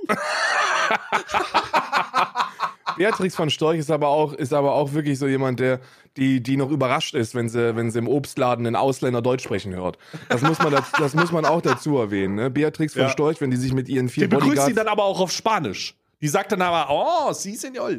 Beatrix 2.97 3.35
von 3.35 3.51
Storch 3.51 3.79
ist 3.79 3.91
aber 3.91 4.09
auch, 4.09 4.33
ist 4.33 4.53
aber 4.53 4.73
auch 4.75 4.93
wirklich 4.93 5.19
so 5.19 5.27
jemand, 5.27 5.61
der, 5.61 5.81
die, 6.17 6.43
die 6.43 6.57
noch 6.57 6.71
überrascht 6.71 7.15
ist, 7.15 7.35
wenn 7.35 7.49
sie, 7.49 7.77
wenn 7.77 7.91
sie 7.91 7.99
im 7.99 8.09
Obstladen 8.09 8.67
einen 8.67 8.77
Ausländer 8.77 9.23
Deutsch 9.23 9.45
sprechen 9.45 9.75
hört. 9.75 9.99
Das 10.29 10.43
muss 10.43 10.59
man, 10.59 10.73
das, 10.73 10.91
das 10.93 11.15
muss 11.15 11.33
man 11.33 11.45
auch 11.45 11.63
dazu 11.63 11.99
erwähnen. 11.99 12.35
Ne? 12.35 12.51
Beatrix 12.51 12.95
von 12.95 13.03
ja. 13.03 13.09
Storch, 13.11 13.41
wenn 13.41 13.51
die 13.51 13.57
sich 13.57 13.73
mit 13.73 13.89
ihren 13.89 14.09
vier 14.09 14.25
die 14.25 14.29
begrüßt 14.29 14.49
Bodyguards... 14.49 14.67
sie 14.69 14.75
dann 14.75 14.89
aber 14.89 15.05
auch 15.05 15.21
auf 15.21 15.31
Spanisch. 15.31 15.95
Die 16.21 16.29
sagt 16.29 16.53
dann 16.53 16.63
aber, 16.63 16.87
oh, 16.91 17.33
sie 17.33 17.55
Senor. 17.55 17.91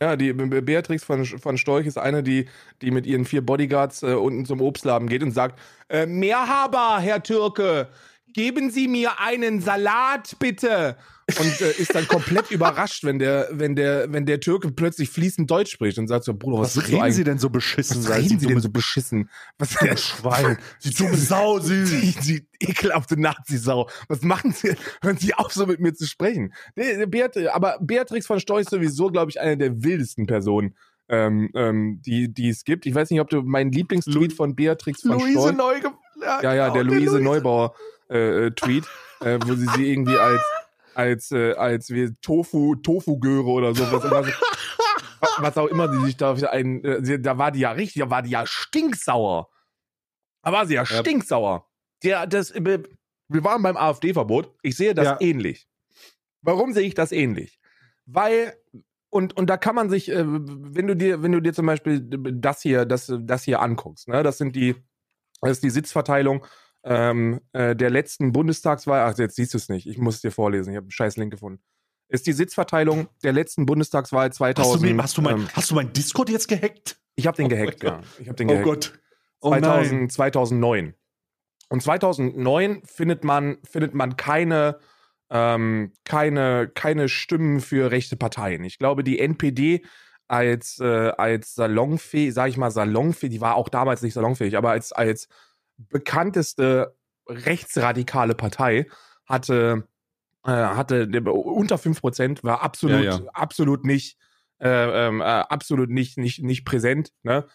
Ja, 0.00 0.14
die 0.14 0.32
Beatrix 0.32 1.04
von, 1.04 1.24
von 1.24 1.56
Storch 1.56 1.86
ist 1.86 1.98
eine, 1.98 2.22
die, 2.22 2.46
die 2.82 2.90
mit 2.90 3.06
ihren 3.06 3.24
vier 3.24 3.44
Bodyguards 3.44 4.02
äh, 4.02 4.12
unten 4.12 4.44
zum 4.44 4.60
Obstladen 4.60 5.08
geht 5.08 5.22
und 5.22 5.32
sagt, 5.32 5.58
äh, 5.88 6.04
Mehrhaber, 6.06 6.98
Herr 7.00 7.22
Türke, 7.22 7.88
geben 8.36 8.70
Sie 8.70 8.86
mir 8.86 9.18
einen 9.18 9.62
Salat 9.62 10.36
bitte 10.38 10.98
und 11.40 11.60
äh, 11.62 11.70
ist 11.78 11.94
dann 11.94 12.06
komplett 12.06 12.50
überrascht, 12.50 13.02
wenn 13.02 13.18
der, 13.18 13.48
wenn 13.50 13.74
der, 13.74 14.12
wenn 14.12 14.26
der 14.26 14.40
Türke 14.40 14.70
plötzlich 14.72 15.08
fließend 15.08 15.50
Deutsch 15.50 15.72
spricht 15.72 15.98
und 15.98 16.06
sagt 16.06 16.24
so, 16.24 16.34
Bruder, 16.34 16.58
was, 16.58 16.76
was 16.76 16.86
reden 16.86 17.12
Sie 17.12 17.24
denn 17.24 17.38
so 17.38 17.48
beschissen? 17.48 18.04
Was 18.04 18.14
reden 18.14 18.38
Sie 18.38 18.46
denn 18.46 18.60
so 18.60 18.68
beschissen? 18.68 19.30
Was 19.56 19.70
ist 19.70 19.80
der 19.80 19.96
Schwein? 19.96 20.58
Sie 20.78 20.90
dumme 20.90 21.16
Sau, 21.16 21.60
Sie. 21.60 21.86
Sie, 21.86 22.14
Sie 22.20 22.46
ekelhafte 22.60 23.18
Nazi-Sau. 23.18 23.88
Was 24.08 24.20
machen 24.20 24.52
Sie? 24.52 24.74
Hören 25.00 25.16
Sie 25.16 25.32
auf, 25.32 25.54
so 25.54 25.64
mit 25.64 25.80
mir 25.80 25.94
zu 25.94 26.06
sprechen. 26.06 26.52
Beat, 26.74 27.38
aber 27.38 27.78
Beatrix 27.80 28.26
von 28.26 28.38
Storch 28.38 28.60
ist 28.64 28.70
sowieso, 28.70 29.08
glaube 29.08 29.30
ich, 29.30 29.40
eine 29.40 29.56
der 29.56 29.82
wildesten 29.82 30.26
Personen. 30.26 30.76
Ähm, 31.08 31.50
ähm, 31.54 32.02
die, 32.04 32.34
die 32.34 32.48
es 32.50 32.64
gibt. 32.64 32.84
Ich 32.84 32.94
weiß 32.94 33.10
nicht, 33.10 33.20
ob 33.20 33.30
du 33.30 33.40
meinen 33.40 33.70
Lieblingstweet 33.70 34.32
von 34.32 34.56
Beatrix 34.56 35.02
von 35.02 35.12
Luise 35.12 35.38
Storch. 35.38 35.56
Neuge 35.56 35.92
ja, 36.20 36.42
ja, 36.42 36.54
ja, 36.54 36.70
der 36.70 36.82
genau, 36.82 36.94
Luise, 36.94 37.10
Luise. 37.12 37.24
Neubauer 37.24 37.74
äh, 38.10 38.46
äh, 38.46 38.50
Tweet, 38.52 38.84
äh, 39.20 39.38
wo 39.44 39.54
sie 39.54 39.66
sie 39.74 39.90
irgendwie 39.92 40.16
als 40.16 40.42
als 40.94 41.30
äh, 41.32 41.52
als 41.54 41.90
wie 41.90 42.14
Tofu 42.22 42.76
Tofu 42.76 43.18
Göre 43.18 43.48
oder 43.48 43.74
so 43.74 43.84
was, 43.92 44.10
was, 44.10 44.26
was 45.38 45.58
auch 45.58 45.66
immer 45.66 45.92
sie 45.92 46.04
sich 46.04 46.16
da 46.16 46.34
ein 46.34 46.84
äh, 46.84 47.20
da 47.20 47.38
war 47.38 47.50
die 47.50 47.60
ja 47.60 47.72
richtig, 47.72 48.00
da 48.00 48.10
war 48.10 48.22
die 48.22 48.30
ja 48.30 48.46
stinksauer. 48.46 49.48
Da 50.42 50.52
war 50.52 50.66
sie 50.66 50.74
ja, 50.74 50.84
ja. 50.84 51.00
stinksauer. 51.00 51.66
Der 52.02 52.26
das 52.26 52.54
wir 52.54 53.42
waren 53.42 53.62
beim 53.62 53.76
AfD 53.76 54.12
Verbot. 54.12 54.54
Ich 54.62 54.76
sehe 54.76 54.94
das 54.94 55.04
ja. 55.04 55.16
ähnlich. 55.20 55.68
Warum 56.42 56.72
sehe 56.72 56.86
ich 56.86 56.94
das 56.94 57.12
ähnlich? 57.12 57.58
Weil 58.06 58.54
und, 59.10 59.36
und 59.36 59.48
da 59.48 59.56
kann 59.56 59.74
man 59.74 59.88
sich, 59.88 60.10
äh, 60.10 60.24
wenn 60.26 60.86
du 60.86 60.94
dir, 60.94 61.22
wenn 61.22 61.32
du 61.32 61.40
dir 61.40 61.54
zum 61.54 61.66
Beispiel 61.66 62.00
das 62.02 62.60
hier, 62.60 62.84
das, 62.84 63.12
das 63.20 63.44
hier 63.44 63.60
anguckst, 63.62 64.08
ne, 64.08 64.22
das 64.22 64.36
sind 64.36 64.54
die, 64.54 64.76
das 65.40 65.52
ist 65.52 65.62
die 65.62 65.70
Sitzverteilung 65.70 66.44
ähm, 66.86 67.40
äh, 67.52 67.74
der 67.74 67.90
letzten 67.90 68.32
Bundestagswahl, 68.32 69.00
ach, 69.00 69.18
jetzt 69.18 69.34
siehst 69.34 69.52
du 69.54 69.58
es 69.58 69.68
nicht, 69.68 69.86
ich 69.86 69.98
muss 69.98 70.16
es 70.16 70.20
dir 70.20 70.30
vorlesen, 70.30 70.70
ich 70.70 70.76
habe 70.76 70.84
einen 70.84 70.92
scheiß 70.92 71.16
Link 71.16 71.32
gefunden. 71.32 71.60
Ist 72.08 72.28
die 72.28 72.32
Sitzverteilung 72.32 73.08
der 73.24 73.32
letzten 73.32 73.66
Bundestagswahl 73.66 74.32
2000. 74.32 74.74
Hast 74.74 74.82
du, 74.82 74.94
mir, 74.94 75.02
hast 75.02 75.18
du, 75.18 75.22
mein, 75.22 75.36
ähm, 75.38 75.48
hast 75.52 75.70
du 75.72 75.74
mein 75.74 75.92
Discord 75.92 76.30
jetzt 76.30 76.46
gehackt? 76.46 77.00
Ich 77.16 77.26
habe 77.26 77.36
den 77.36 77.46
oh 77.46 77.48
gehackt, 77.48 77.82
ja. 77.82 78.00
Ich 78.20 78.28
habe 78.28 78.36
den 78.36 78.48
oh 78.48 78.52
gehackt. 78.52 78.66
Oh 78.66 78.70
Gott. 78.70 79.00
Oh 79.40 79.50
2000, 79.50 80.12
2009. 80.12 80.94
Und 81.68 81.82
2009 81.82 82.82
findet 82.84 83.24
man, 83.24 83.58
findet 83.68 83.92
man 83.92 84.16
keine, 84.16 84.78
ähm, 85.28 85.92
keine, 86.04 86.70
keine 86.72 87.08
Stimmen 87.08 87.60
für 87.60 87.90
rechte 87.90 88.16
Parteien. 88.16 88.62
Ich 88.62 88.78
glaube, 88.78 89.02
die 89.02 89.18
NPD 89.18 89.84
als, 90.28 90.78
äh, 90.78 91.10
als 91.16 91.56
salonfähig, 91.56 92.32
sage 92.32 92.50
ich 92.50 92.56
mal 92.56 92.70
salonfähig, 92.70 93.32
die 93.32 93.40
war 93.40 93.56
auch 93.56 93.68
damals 93.68 94.02
nicht 94.02 94.14
salonfähig, 94.14 94.56
aber 94.56 94.70
als, 94.70 94.92
als 94.92 95.28
bekannteste 95.78 96.96
rechtsradikale 97.28 98.34
Partei 98.34 98.86
hatte, 99.26 99.88
äh, 100.44 100.50
hatte 100.50 101.08
unter 101.30 101.76
5%, 101.76 102.44
war 102.44 102.62
absolut, 102.62 103.04
ja, 103.04 103.18
ja. 103.18 103.20
absolut 103.32 103.84
nicht, 103.84 104.18
äh, 104.58 104.68
ähm, 105.08 105.20
äh, 105.20 105.24
absolut 105.24 105.90
nicht, 105.90 106.18
nicht, 106.18 106.42
nicht 106.42 106.64
präsent. 106.64 107.12
Ne? 107.22 107.46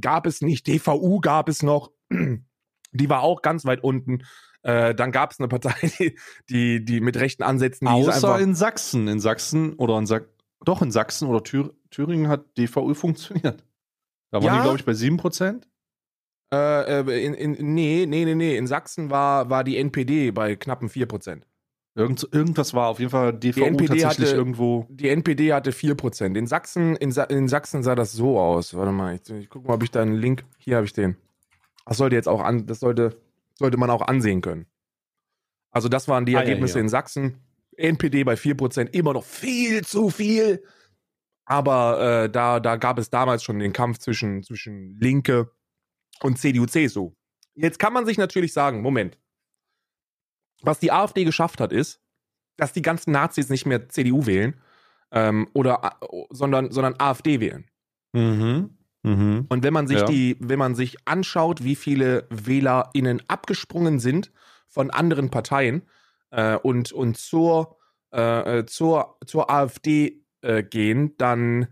Gab 0.00 0.26
es 0.26 0.42
nicht, 0.42 0.66
DVU 0.66 1.20
gab 1.20 1.48
es 1.48 1.62
noch, 1.62 1.90
die 2.10 3.08
war 3.08 3.22
auch 3.22 3.42
ganz 3.42 3.64
weit 3.64 3.82
unten. 3.82 4.22
Äh, 4.62 4.94
dann 4.94 5.12
gab 5.12 5.32
es 5.32 5.38
eine 5.38 5.48
Partei, 5.48 5.74
die, 5.98 6.18
die, 6.48 6.84
die 6.84 7.00
mit 7.00 7.16
rechten 7.16 7.42
Ansätzen. 7.42 7.88
Außer 7.88 8.38
in 8.40 8.54
Sachsen. 8.54 9.08
In 9.08 9.20
Sachsen 9.20 9.74
oder 9.74 9.98
in 9.98 10.06
Sachsen, 10.06 10.30
doch 10.64 10.82
in 10.82 10.90
Sachsen 10.90 11.28
oder 11.28 11.42
Thür 11.42 11.74
Thüringen 11.90 12.28
hat 12.28 12.58
DVU 12.58 12.94
funktioniert. 12.94 13.64
Da 14.30 14.38
waren 14.38 14.44
ja? 14.44 14.56
die, 14.56 14.62
glaube 14.62 14.78
ich, 14.78 14.84
bei 14.84 14.92
7%. 14.92 15.62
Äh, 16.52 17.00
äh, 17.00 17.24
in, 17.24 17.34
in, 17.34 17.74
nee, 17.74 18.06
nee, 18.06 18.24
nee, 18.24 18.34
nee. 18.34 18.56
In 18.56 18.66
Sachsen 18.66 19.10
war, 19.10 19.50
war 19.50 19.64
die 19.64 19.76
NPD 19.76 20.30
bei 20.30 20.56
knappen 20.56 20.88
4%. 20.88 21.42
Irgend, 21.96 22.28
irgendwas 22.30 22.74
war 22.74 22.88
auf 22.88 22.98
jeden 22.98 23.10
Fall 23.10 23.32
DVU 23.32 23.60
die 23.60 23.66
NPD 23.66 23.86
tatsächlich 23.88 24.28
hatte, 24.28 24.36
irgendwo. 24.36 24.86
Die 24.90 25.08
NPD 25.08 25.54
hatte 25.54 25.70
4%. 25.70 26.36
In 26.36 26.46
Sachsen, 26.46 26.94
in, 26.96 27.10
Sa 27.10 27.24
in 27.24 27.48
Sachsen 27.48 27.82
sah 27.82 27.94
das 27.94 28.12
so 28.12 28.38
aus. 28.38 28.74
Warte 28.74 28.92
mal, 28.92 29.14
ich, 29.14 29.30
ich 29.30 29.48
gucke 29.48 29.66
mal, 29.66 29.74
ob 29.74 29.82
ich 29.82 29.90
da 29.90 30.02
einen 30.02 30.14
Link. 30.14 30.44
Hier 30.58 30.76
habe 30.76 30.84
ich 30.84 30.92
den. 30.92 31.16
Das 31.86 31.96
sollte 31.96 32.14
jetzt 32.14 32.28
auch 32.28 32.42
an, 32.42 32.66
das 32.66 32.80
sollte, 32.80 33.18
sollte 33.54 33.78
man 33.78 33.88
auch 33.90 34.02
ansehen 34.02 34.42
können. 34.42 34.66
Also, 35.70 35.88
das 35.88 36.06
waren 36.06 36.26
die 36.26 36.36
ah, 36.36 36.40
Ergebnisse 36.40 36.74
ja, 36.74 36.80
ja. 36.80 36.82
in 36.82 36.88
Sachsen. 36.90 37.38
NPD 37.76 38.24
bei 38.24 38.34
4%, 38.34 38.92
immer 38.92 39.14
noch 39.14 39.24
viel 39.24 39.84
zu 39.84 40.10
viel. 40.10 40.62
Aber 41.46 42.24
äh, 42.24 42.30
da, 42.30 42.60
da 42.60 42.76
gab 42.76 42.98
es 42.98 43.08
damals 43.08 43.42
schon 43.42 43.58
den 43.58 43.72
Kampf 43.72 43.98
zwischen, 43.98 44.42
zwischen 44.42 44.98
Linke 45.00 45.50
und 46.22 46.38
CDU, 46.38 46.66
CSU. 46.66 47.12
Jetzt 47.54 47.78
kann 47.78 47.92
man 47.92 48.06
sich 48.06 48.18
natürlich 48.18 48.52
sagen, 48.52 48.82
Moment, 48.82 49.18
was 50.62 50.78
die 50.78 50.92
AfD 50.92 51.24
geschafft 51.24 51.60
hat, 51.60 51.72
ist, 51.72 52.00
dass 52.56 52.72
die 52.72 52.82
ganzen 52.82 53.12
Nazis 53.12 53.48
nicht 53.48 53.66
mehr 53.66 53.88
CDU 53.88 54.26
wählen, 54.26 54.60
ähm, 55.12 55.48
oder, 55.54 55.98
sondern, 56.30 56.70
sondern 56.72 56.94
AfD 56.98 57.40
wählen. 57.40 57.66
Mhm. 58.12 58.76
Mhm. 59.02 59.46
Und 59.48 59.62
wenn 59.62 59.72
man 59.72 59.86
sich 59.86 60.00
Ja. 60.00 60.06
die, 60.06 60.36
wenn 60.40 60.58
man 60.58 60.74
sich 60.74 60.96
anschaut, 61.06 61.62
wie 61.62 61.76
viele 61.76 62.26
WählerInnen 62.30 63.22
abgesprungen 63.28 64.00
sind 64.00 64.32
von 64.66 64.90
anderen 64.90 65.30
Parteien 65.30 65.82
äh, 66.30 66.56
und, 66.56 66.92
und 66.92 67.16
zur, 67.16 67.78
äh, 68.12 68.58
äh, 68.60 68.66
zur, 68.66 69.18
zur 69.24 69.48
AfD 69.50 70.24
äh, 70.42 70.62
gehen, 70.64 71.16
dann 71.18 71.68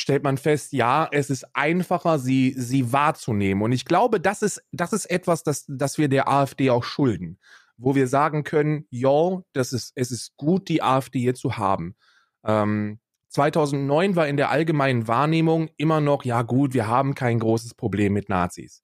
stellt 0.00 0.22
man 0.22 0.38
fest, 0.38 0.72
ja, 0.72 1.08
es 1.10 1.28
ist 1.28 1.44
einfacher, 1.54 2.18
sie, 2.18 2.54
sie 2.56 2.92
wahrzunehmen. 2.92 3.62
Und 3.62 3.72
ich 3.72 3.84
glaube, 3.84 4.20
das 4.20 4.42
ist, 4.42 4.62
das 4.72 4.92
ist 4.92 5.06
etwas, 5.06 5.42
das, 5.42 5.64
das 5.68 5.98
wir 5.98 6.08
der 6.08 6.28
AfD 6.28 6.70
auch 6.70 6.84
schulden. 6.84 7.38
Wo 7.76 7.94
wir 7.94 8.08
sagen 8.08 8.44
können, 8.44 8.86
yo, 8.90 9.44
das 9.52 9.72
ist, 9.72 9.92
es 9.94 10.10
ist 10.10 10.36
gut, 10.36 10.68
die 10.68 10.82
AfD 10.82 11.20
hier 11.20 11.34
zu 11.34 11.58
haben. 11.58 11.96
Ähm, 12.44 13.00
2009 13.28 14.16
war 14.16 14.26
in 14.26 14.36
der 14.36 14.50
allgemeinen 14.50 15.06
Wahrnehmung 15.06 15.68
immer 15.76 16.00
noch, 16.00 16.24
ja 16.24 16.42
gut, 16.42 16.74
wir 16.74 16.86
haben 16.86 17.14
kein 17.14 17.38
großes 17.38 17.74
Problem 17.74 18.14
mit 18.14 18.28
Nazis. 18.28 18.82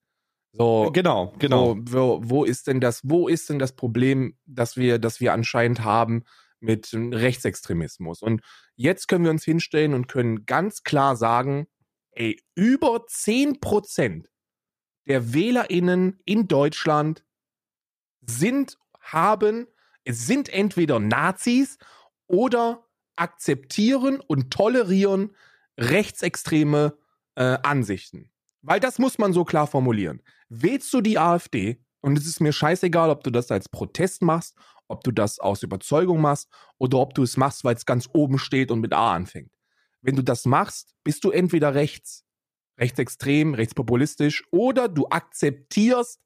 So, 0.53 0.91
Genau, 0.93 1.33
genau. 1.39 1.77
wo, 1.77 2.21
wo, 2.21 2.21
wo 2.23 2.45
ist 2.45 2.67
denn 2.67 2.81
das, 2.81 3.01
wo 3.03 3.27
ist 3.27 3.49
denn 3.49 3.59
das 3.59 3.73
Problem, 3.73 4.37
das 4.47 4.77
wir, 4.77 4.99
das 4.99 5.21
wir 5.21 5.33
anscheinend 5.33 5.85
haben 5.85 6.25
mit 6.61 6.91
Rechtsextremismus? 6.93 8.23
Und 8.23 8.43
jetzt 8.77 9.09
können 9.09 9.25
wir 9.25 9.31
uns 9.31 9.45
hinstellen 9.45 9.95
und 9.95 10.09
können 10.09 10.47
ganz 10.47 10.83
klar 10.83 11.17
sagen, 11.17 11.67
ey, 12.13 12.41
über 12.55 13.05
10% 13.07 14.27
der 15.07 15.35
WählerInnen 15.35 16.19
in 16.25 16.49
Deutschland 16.49 17.25
sind, 18.27 18.79
haben, 19.01 19.67
sind 20.09 20.49
entweder 20.49 20.99
Nazis 20.99 21.79
oder 22.27 22.87
akzeptieren 23.17 24.21
und 24.21 24.51
tolerieren 24.51 25.37
rechtsextreme 25.79 26.97
äh, 27.37 27.59
Ansichten. 27.63 28.31
Weil 28.63 28.81
das 28.81 28.99
muss 28.99 29.19
man 29.19 29.33
so 29.33 29.45
klar 29.45 29.67
formulieren. 29.67 30.23
Wählst 30.49 30.93
du 30.95 31.01
die 31.01 31.19
AfD, 31.19 31.85
und 32.01 32.19
es 32.19 32.27
ist 32.27 32.41
mir 32.41 32.53
scheißegal, 32.53 33.11
ob 33.11 33.25
du 33.25 33.31
das 33.31 33.51
als 33.51 33.69
Protest 33.69 34.23
machst, 34.23 34.57
ob 34.89 35.03
du 35.05 35.11
das 35.11 35.39
aus 35.39 35.63
Überzeugung 35.63 36.21
machst 36.21 36.49
oder 36.79 36.99
ob 36.99 37.15
du 37.15 37.23
es 37.23 37.37
machst, 37.37 37.65
weil 37.65 37.75
es 37.75 37.87
ganz 37.87 38.09
oben 38.13 38.39
steht 38.39 38.71
und 38.71 38.81
mit 38.81 38.93
A 38.93 39.15
anfängt. 39.15 39.53
Wenn 40.01 40.17
du 40.17 40.23
das 40.23 40.45
machst, 40.45 40.95
bist 41.03 41.25
du 41.25 41.31
entweder 41.31 41.75
rechts, 41.75 42.25
rechtsextrem, 42.79 43.55
rechtspopulistisch 43.55 44.45
oder 44.51 44.89
du 44.89 45.07
akzeptierst, 45.09 46.21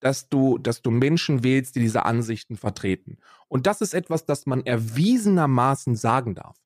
dass 0.00 0.28
du, 0.28 0.58
dass 0.58 0.82
du 0.82 0.90
Menschen 0.90 1.42
wählst, 1.42 1.74
die 1.76 1.80
diese 1.80 2.04
Ansichten 2.04 2.56
vertreten. 2.56 3.18
Und 3.48 3.66
das 3.66 3.80
ist 3.80 3.94
etwas, 3.94 4.26
das 4.26 4.46
man 4.46 4.64
erwiesenermaßen 4.66 5.96
sagen 5.96 6.34
darf. 6.34 6.58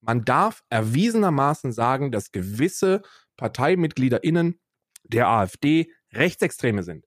Man 0.00 0.24
darf 0.24 0.64
erwiesenermaßen 0.68 1.72
sagen, 1.72 2.10
dass 2.10 2.32
gewisse 2.32 3.02
ParteimitgliederInnen 3.36 4.60
der 5.04 5.28
AfD 5.28 5.90
Rechtsextreme 6.12 6.82
sind. 6.82 7.06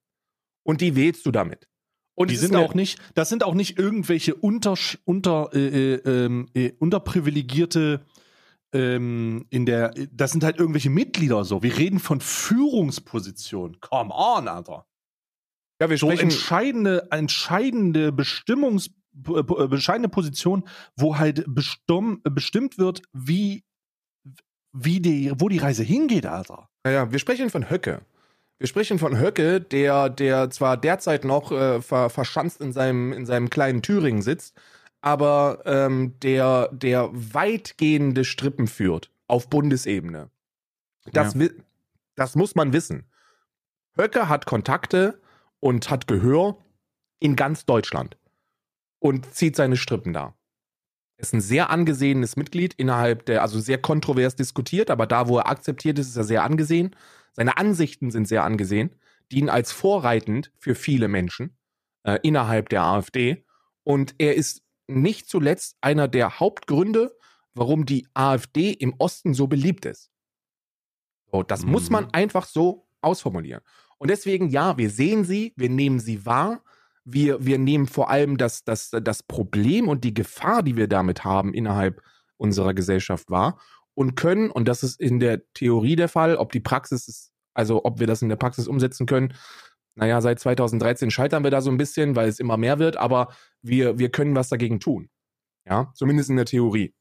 Und 0.63 0.82
die 0.82 0.95
wählst 0.95 1.25
du 1.25 1.32
damit. 1.32 1.67
Und 2.17 2.32
die 2.32 2.36
sind 2.36 2.56
auch 2.56 2.73
nicht, 2.73 2.99
das 3.13 3.30
sind 3.30 3.43
auch 3.43 3.53
nicht 3.53 3.77
irgendwelche 3.77 4.34
unter, 4.34 4.73
unter, 5.06 5.51
äh, 5.53 5.93
äh, 5.93 6.25
ähm, 6.25 6.47
äh, 6.56 6.71
unterprivilegierte 6.80 8.01
ähm, 8.73 9.45
in 9.51 9.67
der, 9.67 9.93
das 10.12 10.32
sind 10.32 10.43
halt 10.43 10.58
irgendwelche 10.58 10.89
Mitglieder 10.89 11.45
so. 11.45 11.62
Wir 11.62 11.77
reden 11.77 11.99
von 11.99 12.19
Führungspositionen. 12.19 13.80
Come 13.82 14.12
on, 14.12 14.47
Alter. 14.47 14.88
ja, 15.80 15.91
wir 15.91 15.97
So 15.99 16.08
sprechen, 16.08 16.23
entscheidende, 16.23 17.08
entscheidende 17.12 18.12
Bestimmungs, 18.12 18.89
äh, 19.27 19.43
bescheidene 19.67 20.10
Position, 20.10 20.67
wo 20.95 21.19
halt 21.19 21.45
bestimm, 21.47 22.21
bestimmt 22.23 22.80
wird, 22.80 23.03
wie, 23.13 23.63
wie 24.73 25.01
die, 25.01 25.32
wo 25.36 25.49
die 25.49 25.60
Reise 25.60 25.84
hingeht, 25.84 26.25
Alter. 26.25 26.67
ja, 26.84 26.91
ja, 26.91 27.12
wir 27.12 27.19
sprechen 27.19 27.51
von 27.51 27.69
Höcke. 27.69 28.01
Wir 28.59 28.67
sprechen 28.67 28.97
von 28.97 29.19
Höcke, 29.19 29.61
der, 29.61 30.09
der 30.09 30.49
zwar 30.49 30.77
derzeit 30.77 31.23
noch 31.23 31.51
äh, 31.51 31.81
ver, 31.81 32.09
verschanzt 32.09 32.59
in 32.59 32.73
seinem, 32.73 33.13
in 33.13 33.25
seinem 33.25 33.49
kleinen 33.49 33.81
Thüringen 33.83 34.23
sitzt, 34.23 34.59
aber 35.01 35.61
ähm, 35.65 36.15
der, 36.21 36.69
der 36.71 37.09
weitgehende 37.13 38.25
Strippen 38.25 38.67
führt 38.67 39.11
auf 39.27 39.49
Bundesebene. 39.49 40.29
Das, 41.13 41.35
Ja. 41.35 41.49
das 42.15 42.35
muss 42.35 42.55
man 42.55 42.73
wissen. 42.73 43.05
Höcke 43.95 44.27
hat 44.27 44.45
Kontakte 44.45 45.21
und 45.59 45.89
hat 45.89 46.07
Gehör 46.07 46.57
in 47.19 47.35
ganz 47.35 47.65
Deutschland 47.65 48.17
und 48.99 49.33
zieht 49.33 49.55
seine 49.55 49.77
Strippen 49.77 50.13
da. 50.13 50.33
Ist 51.17 51.33
ein 51.33 51.41
sehr 51.41 51.69
angesehenes 51.69 52.35
Mitglied 52.35 52.73
innerhalb 52.75 53.25
der, 53.25 53.41
also 53.41 53.59
sehr 53.59 53.79
kontrovers 53.79 54.35
diskutiert, 54.35 54.91
aber 54.91 55.07
da, 55.07 55.27
wo 55.27 55.37
er 55.39 55.47
akzeptiert 55.47 55.97
ist, 55.99 56.09
ist 56.09 56.17
er 56.17 56.23
sehr 56.23 56.43
angesehen. 56.43 56.95
Seine 57.38 57.56
Ansichten 57.58 58.10
sind 58.10 58.28
sehr 58.28 58.43
angesehen, 58.43 58.95
dienen 59.32 59.50
als 59.50 59.71
vorreitend 59.71 60.52
für 60.58 60.73
viele 60.73 61.08
Menschen 61.08 61.56
äh, 62.04 62.17
innerhalb 62.23 62.69
der 62.69 62.82
AfD. 62.82 63.45
Und 63.84 64.15
er 64.17 64.36
ist 64.36 64.63
nicht 64.88 65.30
zuletzt 65.30 65.78
einer 65.80 66.08
der 66.08 66.39
Hauptgründe, 66.39 67.15
warum 67.54 67.86
die 67.86 68.08
AfD 68.15 68.71
im 68.71 68.95
Osten 68.97 69.34
so 69.36 69.47
beliebt 69.47 69.86
ist. 69.86 70.10
So, 71.32 71.43
das 71.43 71.63
Mhm. 71.63 71.71
muss 71.71 71.89
man 71.91 72.12
einfach 72.12 72.45
so 72.45 72.88
ausformulieren. 73.02 73.62
Und 74.00 74.10
deswegen, 74.10 74.50
ja, 74.50 74.78
wir 74.78 74.89
sehen 74.89 75.23
sie, 75.23 75.54
wir 75.56 75.69
nehmen 75.69 76.00
sie 76.00 76.26
wahr. 76.26 76.63
Wir, 77.04 77.45
wir 77.45 77.60
nehmen 77.60 77.88
vor 77.88 78.10
allem 78.10 78.38
das, 78.38 78.63
das, 78.63 78.89
das 78.89 79.23
Problem 79.23 79.88
und 79.88 80.04
die 80.04 80.13
Gefahr, 80.13 80.63
die 80.63 80.76
wir 80.76 80.88
damit 80.88 81.23
haben, 81.23 81.54
innerhalb 81.54 82.02
unserer 82.38 82.73
Gesellschaft 82.73 83.30
wahr 83.30 83.60
und 83.97 84.13
können, 84.13 84.51
und 84.51 84.67
das 84.67 84.83
ist 84.83 85.01
in 85.01 85.19
der 85.19 85.41
Theorie 85.53 85.95
der 85.95 86.07
Fall, 86.07 86.36
ob 86.36 86.51
die 86.51 86.60
Praxis 86.60 87.07
ist, 87.07 87.31
also 87.55 87.83
ob 87.83 87.99
wir 87.99 88.05
das 88.05 88.21
in 88.21 88.29
der 88.29 88.36
Praxis 88.36 88.67
umsetzen 88.67 89.07
können, 89.07 89.33
naja, 89.95 90.21
seit 90.21 90.39
2013 90.39 91.10
scheitern 91.10 91.43
wir 91.43 91.49
da 91.49 91.62
so 91.62 91.71
ein 91.71 91.77
bisschen, 91.77 92.15
weil 92.15 92.29
es 92.29 92.39
immer 92.39 92.57
mehr 92.57 92.77
wird, 92.77 92.95
aber 92.95 93.29
wir, 93.63 93.97
wir 93.97 94.10
können 94.10 94.36
was 94.36 94.49
dagegen 94.49 94.79
tun. 94.79 95.10
Ja, 95.65 95.91
zumindest 95.95 96.29
in 96.29 96.36
der 96.36 96.45
Theorie. 96.45 96.93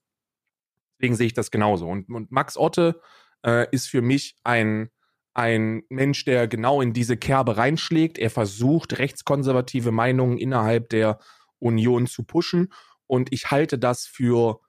Deswegen 0.95 1.17
sehe 1.17 1.27
ich 1.27 1.35
das 1.35 1.51
genauso. 1.51 1.87
Und, 1.87 2.09
und 2.09 2.33
Max 2.33 2.57
Otte 2.57 2.99
äh, 3.45 3.67
ist 3.73 3.89
für 3.89 4.01
mich 4.01 4.35
ein, 4.43 4.89
ein 5.35 5.83
Mensch, 5.91 6.25
der 6.25 6.49
genau 6.49 6.81
in 6.81 6.95
diese 6.95 7.19
Kerbe 7.19 7.59
reinschlägt. 7.59 8.17
Er 8.17 8.31
versucht, 8.31 8.99
rechtskonservative 8.99 9.93
Meinungen 9.93 10.39
innerhalb 10.39 10.89
der 10.89 11.19
Union 11.59 12.07
zu 12.07 12.23
pushen. 12.23 12.73
Und 13.07 13.35
ich 13.35 13.51
halte 13.51 13.79
das 13.79 14.07
für 14.07 14.61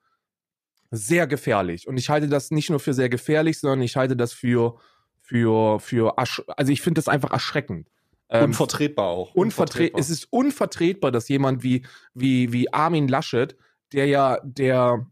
sehr 0.90 1.26
gefährlich. 1.26 1.86
Und 1.88 1.96
ich 1.98 2.08
halte 2.08 2.28
das 2.28 2.50
nicht 2.50 2.70
nur 2.70 2.80
für 2.80 2.94
sehr 2.94 3.08
gefährlich, 3.08 3.58
sondern 3.60 3.82
ich 3.82 3.96
halte 3.96 4.16
das 4.16 4.32
für, 4.32 4.78
für, 5.20 5.80
für, 5.80 6.16
also 6.18 6.72
ich 6.72 6.80
finde 6.80 6.98
das 6.98 7.08
einfach 7.08 7.30
erschreckend. 7.30 7.88
Ähm, 8.30 8.44
Unvertretbar 8.44 9.06
auch. 9.06 9.34
unvertre 9.34 9.90
es 9.94 10.10
ist 10.10 10.26
unvertretbar, 10.30 11.10
dass 11.10 11.28
jemand 11.28 11.62
wie, 11.62 11.84
wie, 12.14 12.52
wie 12.52 12.72
Armin 12.72 13.08
Laschet, 13.08 13.56
der 13.92 14.06
ja, 14.06 14.38
der, 14.44 15.06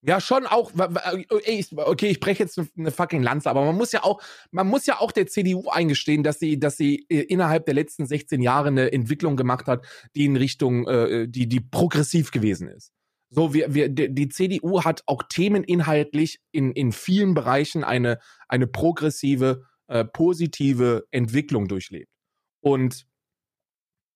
ja 0.00 0.18
schon 0.20 0.46
auch, 0.46 0.72
okay, 0.74 2.06
ich 2.08 2.20
breche 2.20 2.44
jetzt 2.44 2.58
eine- 2.58 2.68
eine 2.78 2.90
fucking 2.90 3.22
Lanze, 3.22 3.50
aber 3.50 3.64
man 3.66 3.76
muss 3.76 3.92
ja 3.92 4.02
auch, 4.02 4.22
man 4.50 4.66
muss 4.66 4.86
ja 4.86 4.98
auch 5.00 5.12
der 5.12 5.26
CDU 5.26 5.68
eingestehen, 5.68 6.22
dass 6.22 6.38
sie, 6.38 6.58
dass 6.58 6.78
sie 6.78 7.04
äh, 7.10 7.20
innerhalb 7.20 7.66
der 7.66 7.74
letzten 7.74 8.06
16 8.06 8.40
Jahre 8.40 8.68
eine 8.68 8.92
Entwicklung 8.92 9.36
gemacht 9.36 9.66
hat, 9.66 9.84
die 10.16 10.24
in 10.24 10.36
Richtung, 10.36 10.86
äh, 10.88 11.28
die, 11.28 11.48
die 11.48 11.60
progressiv 11.60 12.30
gewesen 12.30 12.68
ist. 12.68 12.92
So, 13.30 13.52
wir, 13.52 13.74
wir, 13.74 13.88
die 13.90 14.28
CDU 14.28 14.84
hat 14.84 15.02
auch 15.06 15.22
themeninhaltlich 15.22 16.40
in, 16.50 16.72
in 16.72 16.92
vielen 16.92 17.34
Bereichen 17.34 17.84
eine, 17.84 18.18
eine 18.48 18.66
progressive, 18.66 19.64
äh, 19.86 20.04
positive 20.04 21.06
Entwicklung 21.10 21.68
durchlebt. 21.68 22.10
Und 22.60 23.06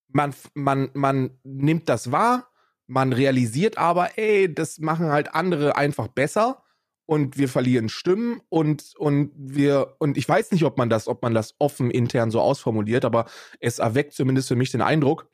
man, 0.07 0.33
man, 0.53 0.89
man 0.93 1.39
nimmt 1.43 1.89
das 1.89 2.11
wahr, 2.11 2.49
man 2.87 3.13
realisiert 3.13 3.77
aber, 3.77 4.17
ey, 4.17 4.53
das 4.53 4.79
machen 4.79 5.07
halt 5.07 5.33
andere 5.33 5.75
einfach 5.75 6.07
besser 6.07 6.63
und 7.05 7.37
wir 7.37 7.49
verlieren 7.49 7.89
Stimmen 7.89 8.41
und, 8.49 8.93
und 8.97 9.31
wir, 9.35 9.95
und 9.99 10.17
ich 10.17 10.27
weiß 10.27 10.51
nicht, 10.51 10.63
ob 10.63 10.77
man 10.77 10.89
das, 10.89 11.07
ob 11.07 11.21
man 11.21 11.33
das 11.33 11.55
offen 11.59 11.91
intern 11.91 12.31
so 12.31 12.41
ausformuliert, 12.41 13.05
aber 13.05 13.25
es 13.59 13.79
erweckt 13.79 14.13
zumindest 14.13 14.47
für 14.47 14.55
mich 14.55 14.71
den 14.71 14.81
Eindruck, 14.81 15.29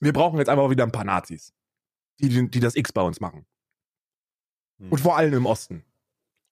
wir 0.00 0.12
brauchen 0.12 0.38
jetzt 0.38 0.48
einfach 0.48 0.70
wieder 0.70 0.84
ein 0.84 0.92
paar 0.92 1.04
Nazis, 1.04 1.52
die, 2.28 2.50
die 2.50 2.60
das 2.60 2.76
X 2.76 2.92
bei 2.92 3.02
uns 3.02 3.20
machen. 3.20 3.46
Hm. 4.78 4.90
Und 4.90 4.98
vor 5.00 5.16
allem 5.16 5.34
im 5.34 5.46
Osten. 5.46 5.84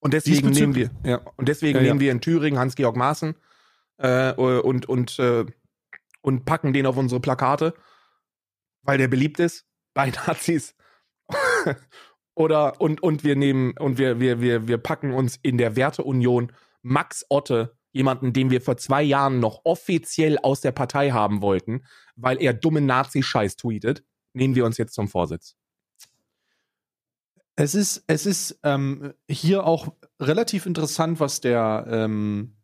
Und 0.01 0.15
deswegen 0.15 0.51
nehmen 0.51 0.75
wir, 0.75 0.91
ja. 1.05 1.17
und 1.37 1.49
deswegen 1.49 1.79
Ja, 1.79 1.83
ja. 1.85 1.89
nehmen 1.89 2.01
wir 2.01 2.13
in 2.13 2.21
Thüringen 2.21 2.59
Hans-Georg 2.59 2.97
Maaßen 2.97 3.35
äh, 3.99 4.33
und, 4.33 4.87
und, 4.87 5.19
äh, 5.19 5.45
und 6.23 6.45
packen 6.45 6.73
den 6.73 6.87
auf 6.87 6.97
unsere 6.97 7.21
Plakate, 7.21 7.75
weil 8.83 8.99
der 8.99 9.09
beliebt 9.09 9.41
ist 9.41 9.67
bei 9.95 10.11
Nazis. 10.27 10.77
Oder 12.35 12.81
und, 12.81 13.03
und 13.03 13.25
wir 13.25 13.35
nehmen 13.35 13.77
und 13.79 13.99
wir, 13.99 14.21
wir, 14.21 14.41
wir, 14.41 14.69
wir 14.69 14.79
packen 14.79 15.13
uns 15.13 15.37
in 15.43 15.59
der 15.59 15.75
Werteunion 15.75 16.53
Max 16.83 17.27
Otte, 17.29 17.77
jemanden, 17.91 18.33
den 18.33 18.51
wir 18.51 18.61
vor 18.61 18.77
zwei 18.77 19.03
Jahren 19.03 19.41
noch 19.41 19.63
offiziell 19.65 20.39
aus 20.39 20.61
der 20.61 20.71
Partei 20.71 21.11
haben 21.11 21.43
wollten, 21.43 21.85
weil 22.15 22.41
er 22.41 22.55
dumme 22.55 22.81
Nazi-Scheiß 22.81 23.57
tweetet, 23.57 24.05
nehmen 24.35 24.55
wir 24.55 24.65
uns 24.65 24.79
jetzt 24.79 24.95
zum 24.95 25.09
Vorsitz. 25.09 25.57
Es 27.61 27.75
ist, 27.75 28.05
es 28.07 28.25
ist 28.25 28.61
ähm, 28.63 29.15
hier 29.29 29.67
auch 29.67 29.93
relativ 30.21 30.65
interessant, 30.65 31.19
was 31.19 31.41
der 31.41 31.89
ähm, 31.91 32.55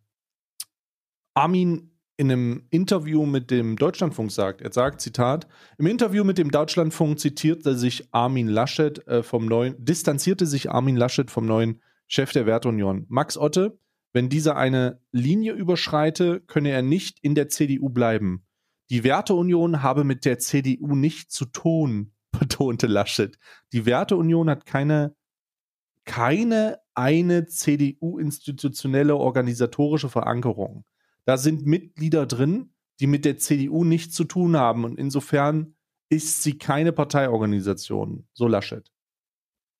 Armin 1.34 1.90
in 2.16 2.30
einem 2.30 2.68
Interview 2.70 3.26
mit 3.26 3.50
dem 3.50 3.74
Deutschlandfunk 3.74 4.30
sagt. 4.30 4.60
Er 4.60 4.72
sagt, 4.72 5.00
Zitat, 5.00 5.48
im 5.78 5.86
Interview 5.86 6.22
mit 6.22 6.38
dem 6.38 6.52
Deutschlandfunk 6.52 7.18
zitierte 7.18 7.76
sich 7.76 8.06
Armin 8.12 8.46
Laschet 8.46 9.04
äh, 9.08 9.24
vom 9.24 9.46
neuen, 9.46 9.74
distanzierte 9.84 10.46
sich 10.46 10.70
Armin 10.70 10.94
Laschet 10.94 11.28
vom 11.28 11.44
neuen 11.44 11.82
Chef 12.06 12.30
der 12.30 12.46
Werteunion. 12.46 13.04
Max 13.08 13.36
Otte, 13.36 13.76
wenn 14.12 14.28
dieser 14.28 14.54
eine 14.54 15.00
Linie 15.10 15.54
überschreite, 15.54 16.40
könne 16.46 16.70
er 16.70 16.82
nicht 16.82 17.18
in 17.20 17.34
der 17.34 17.48
CDU 17.48 17.88
bleiben. 17.88 18.46
Die 18.90 19.02
Werteunion 19.02 19.82
habe 19.82 20.04
mit 20.04 20.24
der 20.24 20.38
CDU 20.38 20.94
nichts 20.94 21.34
zu 21.34 21.46
tun, 21.46 22.13
betonte 22.38 22.86
Laschet. 22.86 23.38
Die 23.72 23.86
Werteunion 23.86 24.50
hat 24.50 24.66
keine, 24.66 25.14
keine 26.04 26.78
eine 26.94 27.46
CDU-institutionelle 27.46 29.16
organisatorische 29.16 30.08
Verankerung. 30.08 30.84
Da 31.24 31.36
sind 31.36 31.66
Mitglieder 31.66 32.26
drin, 32.26 32.74
die 33.00 33.06
mit 33.06 33.24
der 33.24 33.38
CDU 33.38 33.84
nichts 33.84 34.14
zu 34.14 34.24
tun 34.24 34.56
haben. 34.56 34.84
Und 34.84 34.98
insofern 34.98 35.74
ist 36.08 36.42
sie 36.42 36.58
keine 36.58 36.92
Parteiorganisation, 36.92 38.28
so 38.32 38.46
Laschet. 38.46 38.93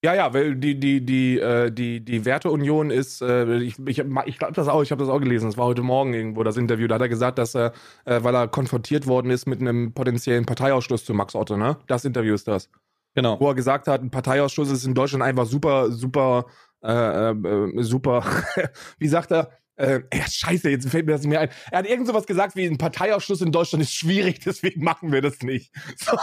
Ja, 0.05 0.15
ja, 0.15 0.35
weil 0.35 0.55
die, 0.57 0.79
die, 0.79 1.01
die, 1.03 1.41
äh, 1.41 1.73
die, 1.73 2.05
die 2.05 2.27
Werteunion 2.27 2.91
ist, 2.91 3.23
äh, 3.23 3.57
ich, 3.57 3.79
ich, 3.87 4.05
ich 4.27 4.39
glaube 4.39 4.53
das 4.53 4.69
auch, 4.69 4.83
ich 4.83 4.91
habe 4.91 5.03
das 5.03 5.09
auch 5.09 5.19
gelesen, 5.19 5.47
das 5.47 5.57
war 5.57 5.65
heute 5.65 5.81
Morgen 5.81 6.13
irgendwo 6.13 6.43
das 6.43 6.59
Interview, 6.59 6.87
da 6.87 6.97
hat 6.97 7.01
er 7.01 7.09
gesagt, 7.09 7.39
dass 7.39 7.55
er, 7.55 7.73
äh, 8.05 8.23
weil 8.23 8.35
er 8.35 8.47
konfrontiert 8.47 9.07
worden 9.07 9.31
ist 9.31 9.47
mit 9.47 9.63
einem 9.63 9.95
potenziellen 9.95 10.45
Parteiausschluss 10.45 11.07
zu 11.07 11.15
Max 11.15 11.35
Otto, 11.35 11.57
ne? 11.57 11.79
Das 11.87 12.05
Interview 12.05 12.35
ist 12.35 12.47
das. 12.47 12.69
Genau. 13.15 13.41
Wo 13.41 13.49
er 13.49 13.55
gesagt 13.55 13.87
hat, 13.89 14.03
ein 14.03 14.11
Parteiausschuss 14.11 14.71
ist 14.71 14.85
in 14.85 14.93
Deutschland 14.93 15.25
einfach 15.25 15.47
super, 15.47 15.91
super, 15.91 16.45
super, 16.83 18.25
wie 18.99 19.09
sagt 19.09 19.33
er, 19.33 19.49
äh, 19.77 20.01
ja, 20.13 20.25
scheiße, 20.29 20.71
jetzt 20.71 20.89
fällt 20.89 21.07
mir 21.07 21.13
das 21.13 21.23
nicht 21.23 21.31
mehr 21.31 21.41
ein. 21.41 21.49
Er 21.71 21.79
hat 21.81 21.87
irgend 21.87 22.07
sowas 22.07 22.27
gesagt 22.27 22.55
wie 22.55 22.65
ein 22.67 22.79
Parteiausschluss 22.79 23.41
in 23.41 23.51
Deutschland 23.51 23.83
ist 23.83 23.93
schwierig, 23.93 24.41
deswegen 24.45 24.85
machen 24.85 25.13
wir 25.13 25.23
das 25.23 25.41
nicht. 25.43 25.73
So, 26.05 26.19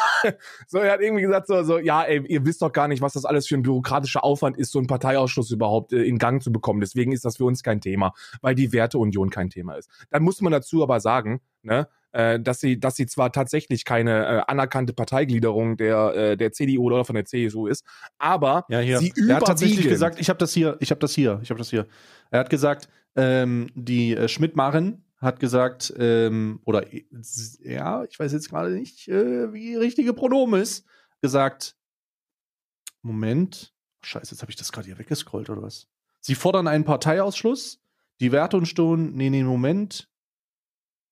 so 0.67 0.77
er 0.77 0.93
hat 0.93 1.01
irgendwie 1.01 1.23
gesagt 1.23 1.47
so, 1.47 1.63
so, 1.63 1.79
ja, 1.79 2.03
ey, 2.03 2.23
ihr 2.27 2.45
wisst 2.45 2.61
doch 2.61 2.71
gar 2.71 2.87
nicht, 2.87 3.01
was 3.01 3.13
das 3.13 3.25
alles 3.25 3.47
für 3.47 3.55
ein 3.55 3.63
bürokratischer 3.63 4.23
Aufwand 4.23 4.57
ist, 4.57 4.71
so 4.71 4.79
einen 4.79 4.87
Parteiausschluss 4.87 5.49
überhaupt 5.49 5.93
äh, 5.93 6.03
in 6.03 6.17
Gang 6.17 6.43
zu 6.43 6.51
bekommen. 6.51 6.81
Deswegen 6.81 7.11
ist 7.11 7.25
das 7.25 7.37
für 7.37 7.45
uns 7.45 7.63
kein 7.63 7.81
Thema, 7.81 8.13
weil 8.41 8.53
die 8.53 8.71
Werteunion 8.73 9.29
kein 9.29 9.49
Thema 9.49 9.75
ist. 9.75 9.89
Dann 10.11 10.23
muss 10.23 10.41
man 10.41 10.51
dazu 10.51 10.83
aber 10.83 10.99
sagen, 10.99 11.41
ne, 11.63 11.87
äh, 12.12 12.39
dass 12.39 12.60
sie, 12.60 12.80
dass 12.80 12.95
sie 12.95 13.06
zwar 13.06 13.32
tatsächlich 13.32 13.86
keine 13.86 14.26
äh, 14.26 14.41
anerkannte 14.47 14.93
Parteigliederung 14.93 15.78
der, 15.78 16.15
äh, 16.15 16.38
der 16.38 16.52
CDU 16.52 16.84
oder 16.84 17.06
von 17.06 17.15
der 17.15 17.26
CSU 17.26 17.67
ist, 17.67 17.86
aber 18.17 18.65
ja, 18.69 18.80
hier. 18.80 19.00
sie. 19.00 19.13
Er 19.28 19.38
hat 19.38 19.45
tatsächlich 19.45 19.88
gesagt, 19.88 20.19
ich 20.19 20.30
habe 20.30 20.39
das 20.39 20.54
hier, 20.54 20.78
ich 20.80 20.91
habe 20.91 21.00
das 21.00 21.13
hier, 21.13 21.39
ich 21.43 21.50
habe 21.50 21.58
das 21.58 21.69
hier. 21.69 21.88
Er 22.30 22.41
hat 22.41 22.50
gesagt, 22.50 22.89
ähm, 23.15 23.69
die 23.76 24.15
äh, 24.15 24.28
Schmidt-Marin 24.28 25.04
hat 25.17 25.39
gesagt, 25.39 25.93
ähm, 25.97 26.60
oder 26.65 26.86
ja, 27.63 28.04
ich 28.06 28.19
weiß 28.19 28.32
jetzt 28.34 28.50
gerade 28.50 28.71
nicht, 28.71 29.08
äh, 29.08 29.54
wie 29.54 29.76
richtige 29.76 30.13
Pronomen 30.13 30.62
ist, 30.62 30.86
gesagt, 31.21 31.76
Moment, 33.04 33.74
scheiße, 34.02 34.34
jetzt 34.34 34.41
habe 34.41 34.52
ich 34.52 34.58
das 34.58 34.71
gerade 34.71 34.88
hier 34.88 34.97
weggescrollt 34.97 35.50
oder 35.50 35.62
was? 35.62 35.88
Sie 36.19 36.36
fordern 36.36 36.67
einen 36.67 36.86
Parteiausschluss, 36.86 37.82
die 38.19 38.32
Werte 38.32 38.58
und 38.58 38.67
Stunden, 38.67 39.15
nee, 39.15 39.30
nee, 39.30 39.43
Moment. 39.43 40.11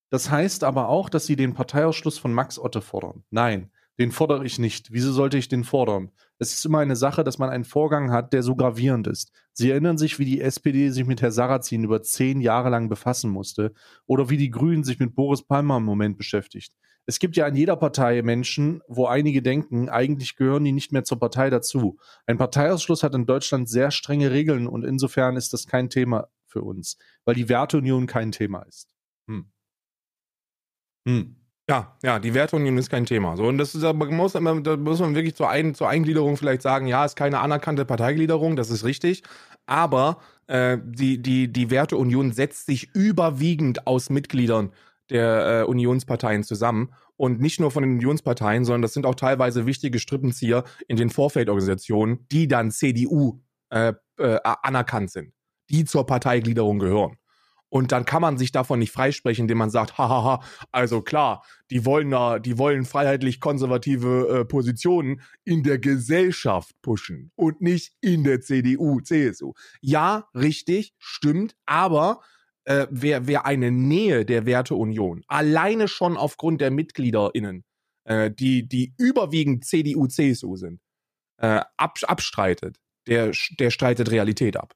Das 0.10 0.32
heißt 0.32 0.64
aber 0.64 0.90
auch, 0.90 1.10
dass 1.10 1.26
sie 1.26 1.36
den 1.36 1.54
Parteiausschluss 1.54 2.18
von 2.18 2.34
Max 2.34 2.58
Otte 2.58 2.82
fordern. 2.82 3.24
Nein, 3.30 3.70
den 4.00 4.12
fordere 4.12 4.46
ich 4.46 4.60
nicht. 4.60 4.92
Wieso 4.92 5.12
sollte 5.12 5.38
ich 5.38 5.50
den 5.50 5.64
fordern? 5.64 6.12
Es 6.40 6.54
ist 6.54 6.66
immer 6.66 6.80
eine 6.80 6.96
Sache, 6.96 7.24
dass 7.24 7.38
man 7.38 7.50
einen 7.50 7.66
Vorgang 7.66 8.12
hat, 8.12 8.32
der 8.32 8.44
so 8.44 8.56
gravierend 8.56 9.08
ist. 9.08 9.32
Sie 9.52 9.70
erinnern 9.70 9.98
sich, 9.98 10.20
wie 10.20 10.26
die 10.26 10.40
SPD 10.42 10.90
sich 10.90 11.06
mit 11.06 11.22
Herr 11.22 11.32
Sarrazin 11.32 11.84
über 11.84 12.02
zehn 12.02 12.40
Jahre 12.40 12.70
lang 12.70 12.88
befassen 12.88 13.30
musste 13.30 13.74
oder 14.06 14.30
wie 14.30 14.38
die 14.38 14.50
Grünen 14.50 14.86
sich 14.86 15.00
mit 15.00 15.16
Boris 15.16 15.44
Palmer 15.44 15.78
im 15.78 15.84
Moment 15.84 16.18
beschäftigt. 16.18 16.74
Es 17.06 17.20
gibt 17.20 17.36
ja 17.36 17.48
in 17.48 17.56
jeder 17.56 17.76
Partei 17.76 18.22
Menschen, 18.22 18.82
wo 18.88 19.08
einige 19.08 19.42
denken, 19.42 19.90
eigentlich 19.90 20.36
gehören 20.36 20.64
die 20.64 20.72
nicht 20.72 20.92
mehr 20.92 21.04
zur 21.04 21.20
Partei 21.20 21.50
dazu. 21.50 21.98
Ein 22.26 22.38
Parteiausschluss 22.38 23.04
hat 23.04 23.16
in 23.16 23.26
Deutschland 23.26 23.68
sehr 23.68 23.92
strenge 23.92 24.32
Regeln 24.32 24.68
und 24.68 24.86
insofern 24.86 25.36
ist 25.36 25.52
das 25.52 25.68
kein 25.68 25.90
Thema 25.90 26.30
für 26.46 26.62
uns, 26.62 26.98
weil 27.26 27.36
die 27.36 27.50
Werteunion 27.50 28.08
kein 28.08 28.32
Thema 28.32 28.62
ist. 28.62 28.94
Hm. 29.28 29.52
Hm. 31.10 31.36
Ja, 31.68 31.96
ja, 32.02 32.18
die 32.18 32.34
Werteunion 32.34 32.78
ist 32.80 32.90
kein 32.90 33.06
Thema. 33.06 33.38
So, 33.38 33.44
und 33.46 33.60
das 33.60 33.76
ist, 33.76 33.84
da 33.84 33.94
muss, 33.94 34.34
da 34.34 34.40
muss 34.42 35.00
man 35.00 35.16
wirklich 35.16 35.36
zur, 35.36 35.50
Ein, 35.50 35.76
zur 35.76 35.88
Eingliederung 35.88 36.36
vielleicht 36.36 36.64
sagen, 36.64 36.88
ja, 36.88 37.06
ist 37.06 37.16
keine 37.16 37.40
anerkannte 37.40 37.86
Parteigliederung, 37.86 38.56
das 38.56 38.72
ist 38.72 38.84
richtig. 38.84 39.22
Aber 39.68 40.18
äh, 40.48 40.80
die, 40.84 41.22
die, 41.22 41.52
die 41.52 41.70
Werteunion 41.70 42.32
setzt 42.32 42.66
sich 42.66 42.90
überwiegend 42.96 43.86
aus 43.86 44.10
Mitgliedern 44.10 44.72
der 45.12 45.62
äh, 45.62 45.64
Unionsparteien 45.64 46.44
zusammen. 46.44 46.92
Und 47.18 47.40
nicht 47.40 47.60
nur 47.60 47.70
von 47.70 47.84
den 47.84 47.94
Unionsparteien, 47.94 48.66
sondern 48.66 48.82
das 48.82 48.94
sind 48.94 49.06
auch 49.06 49.16
teilweise 49.16 49.68
wichtige 49.68 50.00
Strippenzieher 50.00 50.64
in 50.88 50.98
den 50.98 51.12
Vorfeldorganisationen, 51.12 52.26
die 52.32 52.48
dann 52.48 52.72
CDU 52.72 53.42
äh, 53.70 53.94
äh, 54.18 54.40
anerkannt 54.44 55.12
sind, 55.12 55.34
die 55.70 55.86
zur 55.86 56.08
Parteigliederung 56.08 56.80
gehören. 56.80 57.19
Und 57.70 57.92
dann 57.92 58.06
kann 58.06 58.22
man 58.22 58.38
sich 58.38 58.52
davon 58.52 58.80
nicht 58.80 58.92
freisprechen, 58.92 59.44
indem 59.44 59.60
man 59.60 59.70
sagt, 59.70 59.98
hahaha, 59.98 60.44
also 60.72 61.02
klar, 61.02 61.44
die 61.70 61.86
wollen 61.86 62.10
da, 62.10 62.40
die 62.40 62.58
wollen 62.58 62.84
freiheitlich-konservative 62.84 64.40
äh, 64.40 64.46
Positionen 64.46 65.22
in 65.46 65.64
der 65.64 65.78
Gesellschaft 65.78 66.76
pushen 66.82 67.32
und 67.36 67.62
nicht 67.62 67.94
in 68.02 68.24
der 68.24 68.42
CDU, 68.42 69.02
CSU. 69.02 69.54
Ja, 69.82 70.28
richtig, 70.34 70.96
stimmt, 70.98 71.56
aber 71.68 72.22
äh, 72.66 72.88
wer, 72.90 73.28
wer 73.28 73.46
eine 73.46 73.72
Nähe 73.72 74.26
der 74.26 74.46
Werteunion 74.46 75.24
alleine 75.28 75.88
schon 75.88 76.18
aufgrund 76.18 76.62
der 76.62 76.72
MitgliederInnen, 76.72 77.64
äh, 78.06 78.32
die, 78.32 78.68
die 78.68 78.94
überwiegend 78.98 79.64
CDU, 79.66 80.08
CSU 80.08 80.56
sind, 80.56 80.82
äh, 81.38 81.62
ab, 81.78 82.00
abstreitet, 82.04 82.78
der, 83.08 83.32
der 83.60 83.70
streitet 83.70 84.12
Realität 84.12 84.58
ab. 84.58 84.74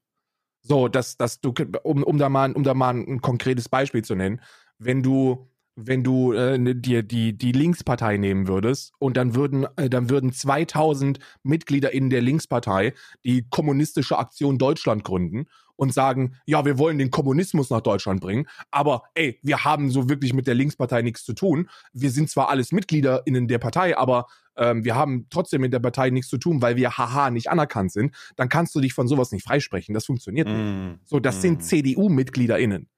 So, 0.66 0.88
dass, 0.88 1.18
dass 1.18 1.40
du, 1.40 1.52
um, 1.82 2.02
um 2.02 2.18
da 2.18 2.30
mal, 2.30 2.52
um 2.52 2.64
da 2.64 2.72
mal 2.72 2.94
ein 2.94 3.20
konkretes 3.20 3.68
Beispiel 3.68 4.02
zu 4.02 4.14
nennen, 4.14 4.40
wenn 4.78 5.02
du, 5.02 5.50
wenn 5.76 6.02
du 6.02 6.32
äh, 6.32 6.56
ne, 6.56 6.74
dir 6.74 7.02
die, 7.02 7.36
die 7.36 7.52
Linkspartei 7.52 8.16
nehmen 8.16 8.48
würdest 8.48 8.92
und 8.98 9.18
dann 9.18 9.34
würden, 9.34 9.66
äh, 9.76 9.90
dann 9.90 10.08
würden 10.08 10.32
2000 10.32 11.18
Mitglieder 11.42 11.92
in 11.92 12.08
der 12.08 12.22
Linkspartei 12.22 12.94
die 13.24 13.46
kommunistische 13.50 14.18
Aktion 14.18 14.56
Deutschland 14.56 15.04
gründen 15.04 15.46
und 15.76 15.92
sagen, 15.92 16.36
ja, 16.46 16.64
wir 16.64 16.78
wollen 16.78 16.98
den 16.98 17.10
Kommunismus 17.10 17.68
nach 17.68 17.82
Deutschland 17.82 18.22
bringen, 18.22 18.46
aber 18.70 19.02
ey, 19.14 19.38
wir 19.42 19.64
haben 19.64 19.90
so 19.90 20.08
wirklich 20.08 20.32
mit 20.32 20.46
der 20.46 20.54
Linkspartei 20.54 21.02
nichts 21.02 21.24
zu 21.24 21.34
tun. 21.34 21.68
Wir 21.92 22.10
sind 22.10 22.30
zwar 22.30 22.48
alles 22.48 22.72
Mitglieder 22.72 23.26
in 23.26 23.48
der 23.48 23.58
Partei, 23.58 23.98
aber 23.98 24.28
ähm, 24.56 24.84
wir 24.84 24.94
haben 24.94 25.26
trotzdem 25.30 25.60
mit 25.60 25.72
der 25.72 25.80
Partei 25.80 26.10
nichts 26.10 26.28
zu 26.28 26.38
tun, 26.38 26.62
weil 26.62 26.76
wir 26.76 26.96
haha 26.96 27.30
nicht 27.30 27.50
anerkannt 27.50 27.92
sind, 27.92 28.14
dann 28.36 28.48
kannst 28.48 28.74
du 28.74 28.80
dich 28.80 28.94
von 28.94 29.08
sowas 29.08 29.32
nicht 29.32 29.44
freisprechen. 29.44 29.94
Das 29.94 30.06
funktioniert 30.06 30.48
mm. 30.48 30.52
nicht. 30.52 31.00
So, 31.04 31.20
das 31.20 31.38
mm. 31.38 31.40
sind 31.40 31.64
CDU-MitgliederInnen. 31.64 32.88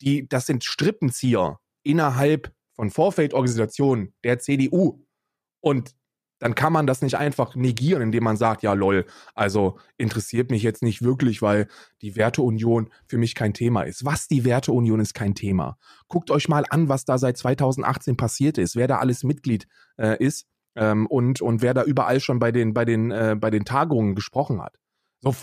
Die, 0.00 0.28
das 0.28 0.46
sind 0.46 0.64
Strippenzieher 0.64 1.58
innerhalb 1.82 2.52
von 2.74 2.90
Vorfeldorganisationen 2.90 4.12
der 4.24 4.38
CDU. 4.38 5.02
Und 5.60 5.94
dann 6.38 6.54
kann 6.54 6.72
man 6.72 6.86
das 6.86 7.00
nicht 7.00 7.16
einfach 7.16 7.54
negieren, 7.54 8.02
indem 8.02 8.24
man 8.24 8.36
sagt, 8.36 8.62
ja 8.62 8.74
lol, 8.74 9.06
also 9.34 9.78
interessiert 9.96 10.50
mich 10.50 10.62
jetzt 10.62 10.82
nicht 10.82 11.00
wirklich, 11.00 11.40
weil 11.40 11.66
die 12.02 12.14
Werteunion 12.14 12.90
für 13.06 13.16
mich 13.16 13.34
kein 13.34 13.54
Thema 13.54 13.82
ist. 13.82 14.04
Was 14.04 14.28
die 14.28 14.44
Werteunion 14.44 15.00
ist 15.00 15.14
kein 15.14 15.34
Thema. 15.34 15.78
Guckt 16.08 16.30
euch 16.30 16.48
mal 16.48 16.66
an, 16.68 16.90
was 16.90 17.06
da 17.06 17.16
seit 17.16 17.38
2018 17.38 18.18
passiert 18.18 18.58
ist, 18.58 18.76
wer 18.76 18.86
da 18.86 18.98
alles 18.98 19.24
Mitglied 19.24 19.66
äh, 19.96 20.22
ist 20.22 20.46
ähm, 20.76 21.06
und, 21.06 21.40
und 21.40 21.62
wer 21.62 21.74
da 21.74 21.82
überall 21.82 22.20
schon 22.20 22.38
bei 22.38 22.52
den, 22.52 22.74
bei 22.74 22.84
den, 22.84 23.10
äh, 23.10 23.36
bei 23.38 23.50
den 23.50 23.64
Tagungen 23.64 24.14
gesprochen 24.14 24.62
hat. 24.62 24.78
So, 25.20 25.34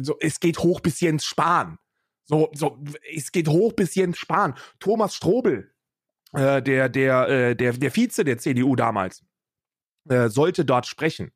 so, 0.00 0.16
es 0.20 0.40
geht 0.40 0.58
hoch 0.58 0.80
bis 0.80 1.00
Jens 1.00 1.24
Spahn. 1.24 1.78
So, 2.24 2.50
so, 2.54 2.78
es 3.14 3.30
geht 3.32 3.48
hoch 3.48 3.72
bis 3.72 3.94
Jens 3.94 4.18
Spahn. 4.18 4.54
Thomas 4.80 5.14
Strobel, 5.14 5.72
äh, 6.32 6.62
der, 6.62 6.88
der, 6.88 7.28
äh, 7.28 7.56
der, 7.56 7.72
der 7.72 7.94
Vize 7.94 8.24
der 8.24 8.38
CDU 8.38 8.76
damals, 8.76 9.24
äh, 10.08 10.28
sollte 10.28 10.64
dort 10.64 10.86
sprechen 10.86 11.32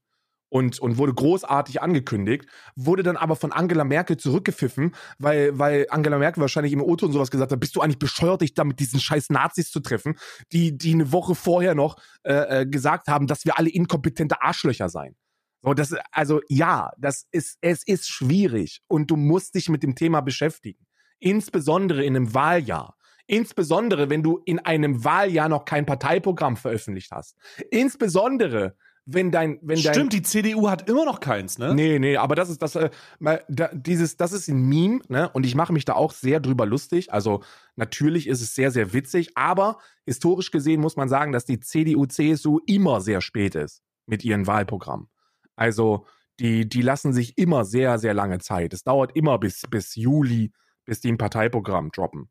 und, 0.51 0.78
und 0.80 0.98
wurde 0.98 1.14
großartig 1.14 1.80
angekündigt, 1.80 2.46
wurde 2.76 3.03
dann 3.03 3.16
aber 3.16 3.36
von 3.36 3.53
Angela 3.53 3.84
Merkel 3.84 4.18
zurückgepfiffen, 4.18 4.94
weil, 5.18 5.59
weil 5.59 5.86
Angela 5.88 6.18
Merkel 6.18 6.42
wahrscheinlich 6.42 6.72
im 6.74 6.82
und 6.82 7.12
sowas 7.12 7.30
gesagt 7.30 7.53
hat, 7.53 7.61
bist 7.61 7.76
du 7.76 7.80
eigentlich 7.80 7.98
bescheuert, 7.98 8.42
dich 8.42 8.53
da 8.53 8.64
mit 8.64 8.80
diesen 8.80 9.01
scheiß 9.01 9.30
Nazis 9.30 9.70
zu 9.70 9.80
treffen, 9.80 10.18
die, 10.53 10.76
die 10.76 10.92
eine 10.92 11.12
Woche 11.12 11.34
vorher 11.34 11.74
noch 11.74 11.96
äh, 12.24 12.62
äh, 12.62 12.66
gesagt 12.66 13.09
haben, 13.09 13.26
dass 13.26 13.44
wir 13.44 13.59
alle 13.59 13.70
inkompetente 13.70 14.42
Arschlöcher 14.42 14.88
seien. 14.88 15.14
So, 15.62 15.74
das, 15.74 15.94
also 16.11 16.40
ja, 16.48 16.90
das 16.98 17.26
ist, 17.30 17.59
es 17.61 17.86
ist 17.86 18.09
schwierig 18.09 18.80
und 18.88 19.11
du 19.11 19.16
musst 19.16 19.55
dich 19.55 19.68
mit 19.68 19.82
dem 19.82 19.94
Thema 19.94 20.20
beschäftigen. 20.20 20.86
Insbesondere 21.20 22.03
in 22.03 22.16
einem 22.16 22.34
Wahljahr. 22.34 22.96
Insbesondere, 23.26 24.11
wenn 24.11 24.24
du 24.24 24.40
in 24.44 24.59
einem 24.59 25.05
Wahljahr 25.05 25.48
noch 25.48 25.64
kein 25.64 25.86
Parteiprogramm 25.86 26.57
veröffentlicht 26.57 27.12
hast. 27.12 27.36
Insbesondere, 27.70 28.74
wenn 29.13 29.31
dein, 29.31 29.59
wenn 29.63 29.79
Stimmt, 29.79 29.97
dein, 29.97 30.09
die 30.11 30.23
CDU 30.23 30.69
hat 30.69 30.89
immer 30.89 31.05
noch 31.05 31.21
keins, 31.21 31.59
ne? 31.59 31.75
Nee, 31.75 31.99
nee, 31.99 32.17
aber 32.17 32.35
das 32.35 32.51
ist 32.51 32.63
das, 32.63 32.77
äh, 32.77 32.91
mal, 33.19 33.45
da, 33.49 33.69
dieses, 33.73 34.17
das 34.17 34.33
ist 34.33 34.49
ein 34.49 34.69
Meme, 34.69 35.01
ne? 35.09 35.29
Und 35.31 35.45
ich 35.45 35.55
mache 35.55 35.73
mich 35.73 35.85
da 35.85 35.95
auch 35.95 36.13
sehr 36.13 36.41
drüber 36.41 36.67
lustig. 36.67 37.13
Also 37.13 37.43
natürlich 37.77 38.27
ist 38.27 38.41
es 38.41 38.55
sehr, 38.55 38.71
sehr 38.71 38.93
witzig, 38.93 39.37
aber 39.37 39.79
historisch 40.05 40.51
gesehen 40.51 40.81
muss 40.81 40.97
man 40.97 41.09
sagen, 41.09 41.33
dass 41.33 41.45
die 41.45 41.61
CDU, 41.61 42.07
CSU 42.07 42.61
immer 42.67 43.01
sehr 43.01 43.21
spät 43.21 43.55
ist 43.55 43.83
mit 44.07 44.25
ihren 44.25 44.47
Wahlprogrammen. 44.47 45.09
Also 45.57 46.07
die, 46.39 46.69
die 46.69 46.83
lassen 46.83 47.13
sich 47.13 47.37
immer 47.37 47.65
sehr, 47.65 47.99
sehr 47.99 48.15
lange 48.15 48.39
Zeit. 48.39 48.73
Es 48.73 48.83
dauert 48.83 49.15
immer 49.15 49.39
bis, 49.39 49.63
bis 49.71 49.95
Juli, 49.95 50.53
bis 50.85 51.01
die 51.01 51.13
ein 51.13 51.19
Parteiprogramm 51.19 51.91
droppen. 51.91 52.31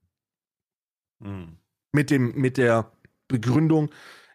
Hm. 1.21 1.57
Mit 1.91 2.09
dem, 2.09 2.33
mit 2.35 2.57
der 2.57 2.91
Begründung, 3.27 3.89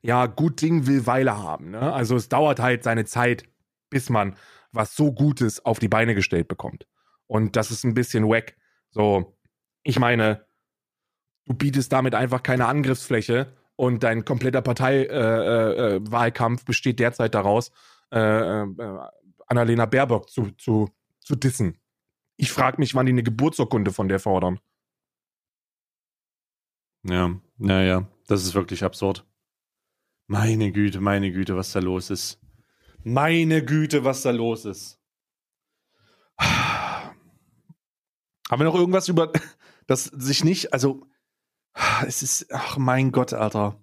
ja, 0.04 0.26
gut 0.26 0.60
Ding 0.60 0.86
will 0.86 1.06
Weile 1.06 1.38
haben. 1.38 1.70
Ne? 1.70 1.80
Also 1.80 2.14
es 2.14 2.28
dauert 2.28 2.60
halt 2.60 2.84
seine 2.84 3.06
Zeit, 3.06 3.44
bis 3.88 4.10
man 4.10 4.36
was 4.70 4.94
so 4.94 5.12
Gutes 5.12 5.64
auf 5.64 5.78
die 5.78 5.88
Beine 5.88 6.14
gestellt 6.14 6.46
bekommt. 6.46 6.86
Und 7.26 7.56
das 7.56 7.70
ist 7.70 7.84
ein 7.84 7.94
bisschen 7.94 8.28
wack. 8.28 8.54
So, 8.90 9.38
ich 9.82 9.98
meine, 9.98 10.44
du 11.46 11.54
bietest 11.54 11.90
damit 11.90 12.14
einfach 12.14 12.42
keine 12.42 12.66
Angriffsfläche 12.66 13.54
und 13.76 14.02
dein 14.02 14.26
kompletter 14.26 14.60
Parteiwahlkampf 14.60 16.60
äh, 16.60 16.64
äh, 16.64 16.66
besteht 16.66 17.00
derzeit 17.00 17.34
daraus, 17.34 17.72
äh, 18.12 18.18
äh, 18.18 18.98
Annalena 19.46 19.86
Baerbock 19.86 20.28
zu, 20.28 20.50
zu, 20.58 20.90
zu 21.20 21.34
dissen. 21.34 21.78
Ich 22.36 22.52
frage 22.52 22.76
mich, 22.78 22.94
wann 22.94 23.06
die 23.06 23.12
eine 23.12 23.22
Geburtsurkunde 23.22 23.90
von 23.90 24.08
der 24.08 24.20
fordern. 24.20 24.60
Ja, 27.04 27.34
naja, 27.56 28.06
das 28.26 28.42
ist 28.42 28.54
wirklich 28.54 28.84
absurd. 28.84 29.24
Meine 30.26 30.72
Güte, 30.72 31.00
meine 31.00 31.32
Güte, 31.32 31.56
was 31.56 31.72
da 31.72 31.80
los 31.80 32.10
ist. 32.10 32.40
Meine 33.02 33.64
Güte, 33.64 34.04
was 34.04 34.22
da 34.22 34.30
los 34.30 34.64
ist. 34.64 34.98
Haben 36.38 37.10
wir 38.60 38.64
noch 38.64 38.74
irgendwas 38.74 39.08
über 39.08 39.32
das 39.86 40.04
sich 40.04 40.44
nicht, 40.44 40.72
also 40.72 41.06
es 42.06 42.22
ist, 42.22 42.52
ach 42.52 42.78
mein 42.78 43.12
Gott, 43.12 43.32
Alter. 43.32 43.80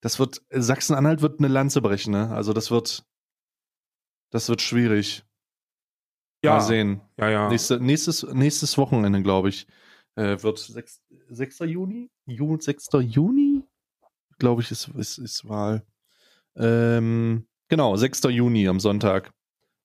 Das 0.00 0.18
wird, 0.18 0.42
Sachsen-Anhalt 0.50 1.22
wird 1.22 1.38
eine 1.38 1.48
Lanze 1.48 1.80
brechen, 1.80 2.12
ne? 2.12 2.30
Also 2.30 2.52
das 2.52 2.70
wird, 2.70 3.04
das 4.30 4.48
wird 4.48 4.60
schwierig. 4.60 5.24
Ja. 6.44 6.56
Mal 6.56 6.60
sehen. 6.60 7.00
Ja, 7.16 7.30
ja. 7.30 7.48
Nächste, 7.48 7.80
nächstes, 7.80 8.22
nächstes 8.22 8.76
Wochenende, 8.76 9.22
glaube 9.22 9.48
ich, 9.48 9.66
äh, 10.14 10.36
wird 10.42 10.58
6, 10.58 11.02
6. 11.30 11.58
Juni? 11.60 12.10
Ju, 12.26 12.60
6. 12.60 12.88
Juni? 13.00 13.63
Glaube 14.44 14.60
ich, 14.60 14.70
ist, 14.70 14.88
ist, 14.88 15.16
ist 15.16 15.48
Wahl. 15.48 15.86
Ähm, 16.54 17.46
genau, 17.68 17.96
6. 17.96 18.24
Juni 18.24 18.68
am 18.68 18.78
Sonntag 18.78 19.32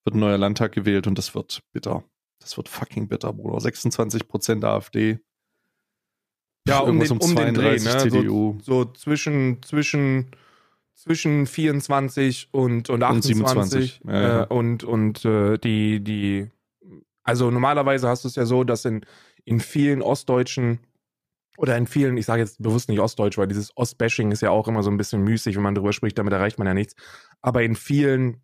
wird 0.03 0.17
ein 0.17 0.19
neuer 0.19 0.37
Landtag 0.37 0.73
gewählt 0.73 1.07
und 1.07 1.17
das 1.17 1.33
wird 1.33 1.63
bitter. 1.71 2.03
Das 2.39 2.57
wird 2.57 2.67
fucking 2.67 3.07
bitter, 3.07 3.31
Bruder. 3.31 3.59
26% 3.59 4.65
AfD. 4.65 5.19
Ja, 6.67 6.79
um 6.79 6.99
den, 6.99 7.09
um 7.09 7.35
den 7.37 7.53
Dreh, 7.53 7.79
ne? 7.79 7.97
CDU. 7.99 8.57
So, 8.61 8.83
so 8.83 8.91
zwischen, 8.91 9.63
zwischen, 9.63 10.31
zwischen 10.93 11.47
24 11.47 12.49
und, 12.51 12.89
und 12.89 13.01
28. 13.01 13.31
Und 13.31 13.47
27. 13.47 14.01
Ja, 14.05 14.21
ja. 14.21 14.43
Äh, 14.43 14.47
und 14.47 14.83
und 14.83 15.23
äh, 15.23 15.57
die, 15.57 16.03
die, 16.03 16.51
also 17.23 17.49
normalerweise 17.49 18.09
hast 18.09 18.25
du 18.25 18.27
es 18.27 18.35
ja 18.35 18.45
so, 18.45 18.65
dass 18.65 18.83
in, 18.83 19.05
in 19.45 19.61
vielen 19.61 20.01
ostdeutschen 20.01 20.79
oder 21.59 21.75
in 21.75 21.87
vielen, 21.87 22.15
ich 22.15 22.25
sage 22.25 22.41
jetzt 22.41 22.63
bewusst 22.63 22.87
nicht 22.87 23.01
ostdeutsch, 23.01 23.37
weil 23.37 23.47
dieses 23.47 23.75
Ostbashing 23.75 24.31
ist 24.31 24.41
ja 24.41 24.49
auch 24.49 24.69
immer 24.69 24.81
so 24.81 24.89
ein 24.89 24.95
bisschen 24.95 25.21
müßig, 25.23 25.57
wenn 25.57 25.63
man 25.63 25.75
drüber 25.75 25.91
spricht, 25.91 26.17
damit 26.17 26.31
erreicht 26.31 26.57
man 26.57 26.67
ja 26.67 26.73
nichts. 26.73 26.95
Aber 27.41 27.63
in 27.63 27.75
vielen 27.75 28.41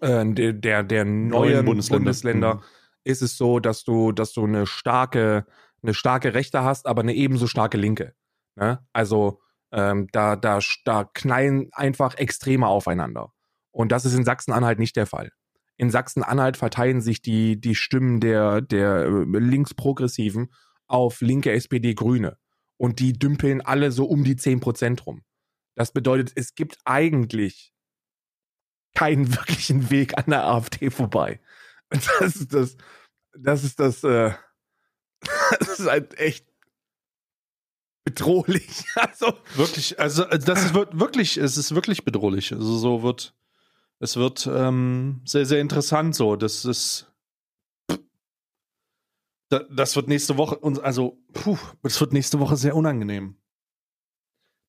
äh, 0.00 0.24
der, 0.52 0.82
der, 0.82 1.04
neuen, 1.04 1.28
Neuen 1.28 1.64
Bundesländer. 1.64 1.98
Bundesländer, 2.00 2.54
Mhm. 2.56 2.60
ist 3.04 3.22
es 3.22 3.36
so, 3.36 3.60
dass 3.60 3.84
du, 3.84 4.10
dass 4.10 4.32
du 4.32 4.44
eine 4.46 4.66
starke, 4.66 5.46
eine 5.80 5.94
starke 5.94 6.34
Rechte 6.34 6.64
hast, 6.64 6.86
aber 6.86 7.02
eine 7.02 7.14
ebenso 7.14 7.46
starke 7.46 7.76
Linke. 7.76 8.14
Ne? 8.56 8.80
Also 8.92 9.40
ähm, 9.70 10.08
da, 10.10 10.34
da, 10.34 10.58
da 10.84 11.04
knallen 11.14 11.68
einfach 11.70 12.16
Extreme 12.16 12.66
aufeinander. 12.66 13.32
Und 13.70 13.92
das 13.92 14.04
ist 14.04 14.14
in 14.14 14.24
Sachsen-Anhalt 14.24 14.80
nicht 14.80 14.96
der 14.96 15.06
Fall. 15.06 15.30
In 15.76 15.90
Sachsen-Anhalt 15.90 16.56
verteilen 16.56 17.00
sich 17.00 17.22
die, 17.22 17.60
die 17.60 17.76
Stimmen 17.76 18.18
der, 18.18 18.60
der 18.60 19.04
äh, 19.04 19.38
Linksprogressiven 19.38 20.48
auf 20.86 21.20
linke 21.20 21.52
SPD 21.52 21.94
Grüne. 21.94 22.38
Und 22.76 22.98
die 22.98 23.12
dümpeln 23.12 23.60
alle 23.60 23.92
so 23.92 24.06
um 24.06 24.24
die 24.24 24.36
10% 24.36 25.02
rum. 25.04 25.22
Das 25.74 25.92
bedeutet, 25.92 26.32
es 26.34 26.54
gibt 26.54 26.78
eigentlich 26.84 27.72
keinen 28.94 29.32
wirklichen 29.36 29.90
Weg 29.90 30.16
an 30.18 30.24
der 30.28 30.44
AfD 30.44 30.90
vorbei. 30.90 31.40
Das 32.18 32.34
ist 32.34 32.52
das, 32.52 32.76
das 33.38 33.62
ist 33.62 33.78
das, 33.78 34.02
äh, 34.02 34.32
das 35.60 35.78
ist 35.78 35.86
halt 35.86 36.18
echt 36.18 36.46
bedrohlich. 38.04 38.84
Also, 38.96 39.34
Wirklich, 39.54 40.00
also 40.00 40.24
äh, 40.24 40.38
das 40.38 40.74
wird 40.74 40.98
wirklich, 40.98 41.36
es 41.36 41.56
ist 41.56 41.74
wirklich 41.74 42.04
bedrohlich. 42.04 42.52
Also 42.52 42.76
so 42.76 43.02
wird, 43.02 43.34
es 44.00 44.16
wird 44.16 44.48
ähm, 44.52 45.22
sehr, 45.24 45.46
sehr 45.46 45.60
interessant 45.60 46.14
so. 46.14 46.36
Das 46.36 46.64
ist, 46.64 47.12
das 49.48 49.96
wird 49.96 50.08
nächste 50.08 50.36
Woche, 50.36 50.56
uns- 50.56 50.78
also, 50.78 51.18
puh, 51.32 51.58
das 51.82 52.00
wird 52.00 52.12
nächste 52.12 52.40
Woche 52.40 52.56
sehr 52.56 52.76
unangenehm. 52.76 53.36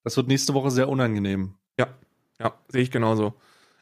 Das 0.04 0.18
wird 0.18 0.28
nächste 0.28 0.54
Woche 0.54 0.72
sehr 0.72 0.90
unangenehm. 0.90 1.56
Ja, 2.38 2.54
sehe 2.68 2.82
ich 2.82 2.92
genauso. 2.92 3.36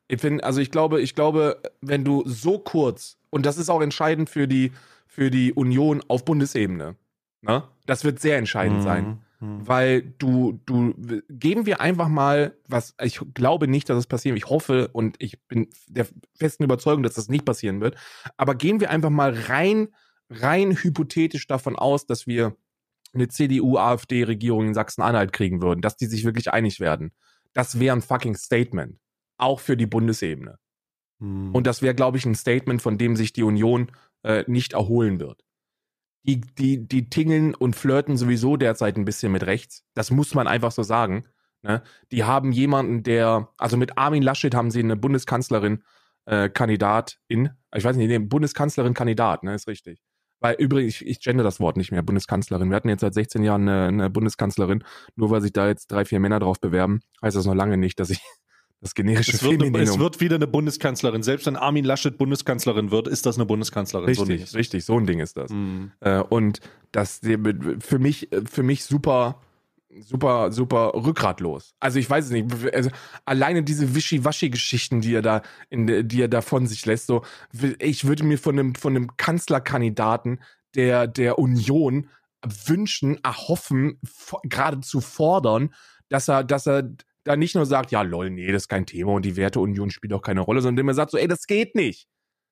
Ich 0.07 0.21
finde, 0.21 0.43
also 0.43 0.61
ich 0.61 0.69
glaube, 0.69 1.01
ich 1.01 1.15
glaube, 1.15 1.61
wenn 1.81 2.05
du 2.05 2.23
so 2.25 2.59
kurz, 2.59 3.17
und 3.31 3.45
das 3.47 3.57
ist 3.57 3.69
auch 3.69 3.81
entscheidend 3.81 4.29
für 4.29 4.47
die, 4.47 4.71
für 5.07 5.31
die 5.31 5.53
Union 5.53 6.03
auf 6.07 6.23
Bundesebene, 6.23 6.95
ne? 7.41 7.63
Das 7.87 8.03
wird 8.03 8.19
sehr 8.19 8.37
entscheidend 8.37 8.83
sein. 8.83 9.23
Mhm. 9.39 9.67
Weil 9.67 10.01
du, 10.19 10.59
du, 10.65 10.93
geben 11.29 11.65
wir 11.65 11.81
einfach 11.81 12.07
mal, 12.07 12.55
was, 12.67 12.95
ich 13.01 13.19
glaube 13.33 13.67
nicht, 13.67 13.89
dass 13.89 13.97
es 13.97 14.07
passieren 14.07 14.35
wird. 14.35 14.45
Ich 14.45 14.49
hoffe 14.49 14.89
und 14.93 15.15
ich 15.19 15.41
bin 15.47 15.67
der 15.87 16.07
festen 16.35 16.63
Überzeugung, 16.63 17.03
dass 17.03 17.15
das 17.15 17.27
nicht 17.27 17.43
passieren 17.43 17.81
wird. 17.81 17.95
Aber 18.37 18.55
gehen 18.55 18.79
wir 18.79 18.89
einfach 18.89 19.09
mal 19.09 19.33
rein, 19.33 19.89
rein 20.41 20.71
hypothetisch 20.71 21.47
davon 21.47 21.75
aus, 21.75 22.05
dass 22.05 22.27
wir 22.27 22.55
eine 23.13 23.27
CDU-AfD-Regierung 23.27 24.67
in 24.67 24.73
Sachsen-Anhalt 24.73 25.33
kriegen 25.33 25.61
würden, 25.61 25.81
dass 25.81 25.97
die 25.97 26.07
sich 26.07 26.23
wirklich 26.23 26.51
einig 26.51 26.79
werden. 26.79 27.11
Das 27.53 27.79
wäre 27.79 27.95
ein 27.95 28.01
fucking 28.01 28.35
Statement. 28.35 28.99
Auch 29.37 29.59
für 29.59 29.77
die 29.77 29.85
Bundesebene. 29.85 30.57
Mhm. 31.19 31.53
Und 31.53 31.67
das 31.67 31.81
wäre, 31.81 31.95
glaube 31.95 32.17
ich, 32.17 32.25
ein 32.25 32.35
Statement, 32.35 32.81
von 32.81 32.97
dem 32.97 33.15
sich 33.15 33.33
die 33.33 33.43
Union 33.43 33.91
äh, 34.23 34.43
nicht 34.47 34.73
erholen 34.73 35.19
wird. 35.19 35.43
Die, 36.23 36.41
die, 36.41 36.87
die 36.87 37.09
tingeln 37.09 37.53
und 37.53 37.75
flirten 37.75 38.17
sowieso 38.17 38.57
derzeit 38.57 38.97
ein 38.97 39.05
bisschen 39.05 39.31
mit 39.31 39.45
rechts. 39.45 39.83
Das 39.93 40.09
muss 40.09 40.33
man 40.33 40.47
einfach 40.47 40.71
so 40.71 40.81
sagen. 40.81 41.25
Ne? 41.61 41.83
Die 42.11 42.23
haben 42.23 42.51
jemanden, 42.51 43.03
der, 43.03 43.49
also 43.57 43.77
mit 43.77 43.97
Armin 43.97 44.23
Laschet 44.23 44.55
haben 44.55 44.71
sie 44.71 44.79
eine 44.79 44.95
Bundeskanzlerin 44.95 45.83
äh, 46.25 46.49
Kandidatin, 46.49 47.49
ich 47.75 47.83
weiß 47.83 47.95
nicht, 47.97 48.07
nee, 48.07 48.19
Bundeskanzlerin 48.19 48.93
Kandidat, 48.93 49.43
ne, 49.43 49.55
ist 49.55 49.67
richtig. 49.67 50.01
Weil 50.43 50.55
übrigens, 50.59 50.95
ich, 50.95 51.07
ich 51.07 51.19
gender 51.21 51.41
das 51.41 51.61
Wort 51.61 51.77
nicht 51.77 51.93
mehr, 51.93 52.03
Bundeskanzlerin. 52.03 52.69
Wir 52.69 52.75
hatten 52.75 52.89
jetzt 52.89 52.99
seit 52.99 53.13
16 53.13 53.43
Jahren 53.43 53.61
eine, 53.61 53.87
eine 53.87 54.09
Bundeskanzlerin. 54.09 54.83
Nur 55.15 55.29
weil 55.29 55.41
sich 55.41 55.53
da 55.53 55.69
jetzt 55.69 55.89
drei, 55.89 56.03
vier 56.03 56.19
Männer 56.19 56.41
drauf 56.41 56.59
bewerben, 56.59 56.99
heißt 57.21 57.37
das 57.37 57.45
noch 57.45 57.55
lange 57.55 57.77
nicht, 57.77 57.97
dass 57.97 58.09
ich 58.09 58.19
das 58.81 58.93
generische 58.93 59.31
es, 59.31 59.41
wird, 59.41 59.53
Femininum 59.53 59.81
es 59.81 59.99
wird 59.99 60.19
wieder 60.19 60.35
eine 60.35 60.47
Bundeskanzlerin. 60.47 61.23
Selbst 61.23 61.45
wenn 61.45 61.55
Armin 61.55 61.85
Laschet 61.85 62.17
Bundeskanzlerin 62.17 62.91
wird, 62.91 63.07
ist 63.07 63.25
das 63.25 63.37
eine 63.37 63.45
Bundeskanzlerin. 63.45 64.07
Richtig, 64.07 64.49
So 64.49 64.57
richtig, 64.57 64.83
so 64.83 64.97
ein 64.97 65.05
Ding 65.05 65.21
ist 65.21 65.37
das. 65.37 65.49
Mhm. 65.49 65.93
Äh, 66.01 66.19
und 66.19 66.59
das 66.91 67.21
für 67.79 67.99
mich, 67.99 68.27
für 68.43 68.63
mich 68.63 68.83
super, 68.83 69.39
super, 70.01 70.51
super 70.51 70.93
rückgratlos. 70.95 71.75
Also 71.79 71.99
ich 71.99 72.09
weiß 72.09 72.25
es 72.25 72.31
nicht. 72.31 72.73
Also 72.73 72.89
alleine 73.25 73.63
diese 73.63 73.95
Wischiwaschi-Geschichten, 73.95 75.01
die 75.01 75.15
er 75.15 75.21
da, 75.21 75.41
in, 75.69 76.07
die 76.07 76.21
er 76.21 76.27
da 76.27 76.41
von 76.41 76.67
sich 76.67 76.85
lässt, 76.85 77.07
so, 77.07 77.23
ich 77.79 78.05
würde 78.05 78.23
mir 78.23 78.37
von 78.37 78.57
einem, 78.57 78.75
von 78.75 78.95
einem 78.95 79.17
Kanzlerkandidaten 79.17 80.41
der, 80.75 81.07
der 81.07 81.39
Union 81.39 82.09
wünschen, 82.65 83.23
erhoffen, 83.23 83.99
geradezu 84.43 85.01
fordern, 85.01 85.73
dass 86.09 86.27
er, 86.27 86.43
dass 86.43 86.67
er 86.67 86.89
da 87.23 87.35
nicht 87.35 87.55
nur 87.55 87.65
sagt, 87.65 87.91
ja, 87.91 88.01
lol, 88.01 88.29
nee, 88.29 88.51
das 88.51 88.63
ist 88.63 88.67
kein 88.67 88.85
Thema 88.85 89.13
und 89.13 89.23
die 89.23 89.37
Werteunion 89.37 89.91
spielt 89.91 90.13
auch 90.13 90.21
keine 90.21 90.41
Rolle, 90.41 90.61
sondern 90.61 90.73
indem 90.73 90.89
er 90.89 90.95
sagt 90.95 91.11
so, 91.11 91.17
ey, 91.17 91.27
das 91.27 91.47
geht 91.47 91.75
nicht. 91.75 92.07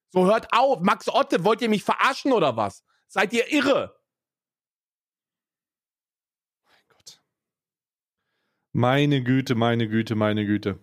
So, 0.10 0.26
hört 0.26 0.48
auf. 0.52 0.82
Max 0.82 1.08
Otte, 1.10 1.44
wollt 1.44 1.62
ihr 1.62 1.70
mich 1.70 1.84
verarschen 1.84 2.32
oder 2.32 2.56
was? 2.56 2.84
Seid 3.08 3.34
ihr 3.34 3.52
irre? 3.52 4.01
Meine 8.74 9.22
Güte, 9.24 9.55
meine 9.55 9.88
Güte, 9.88 10.15
meine 10.15 10.45
Güte. 10.45 10.80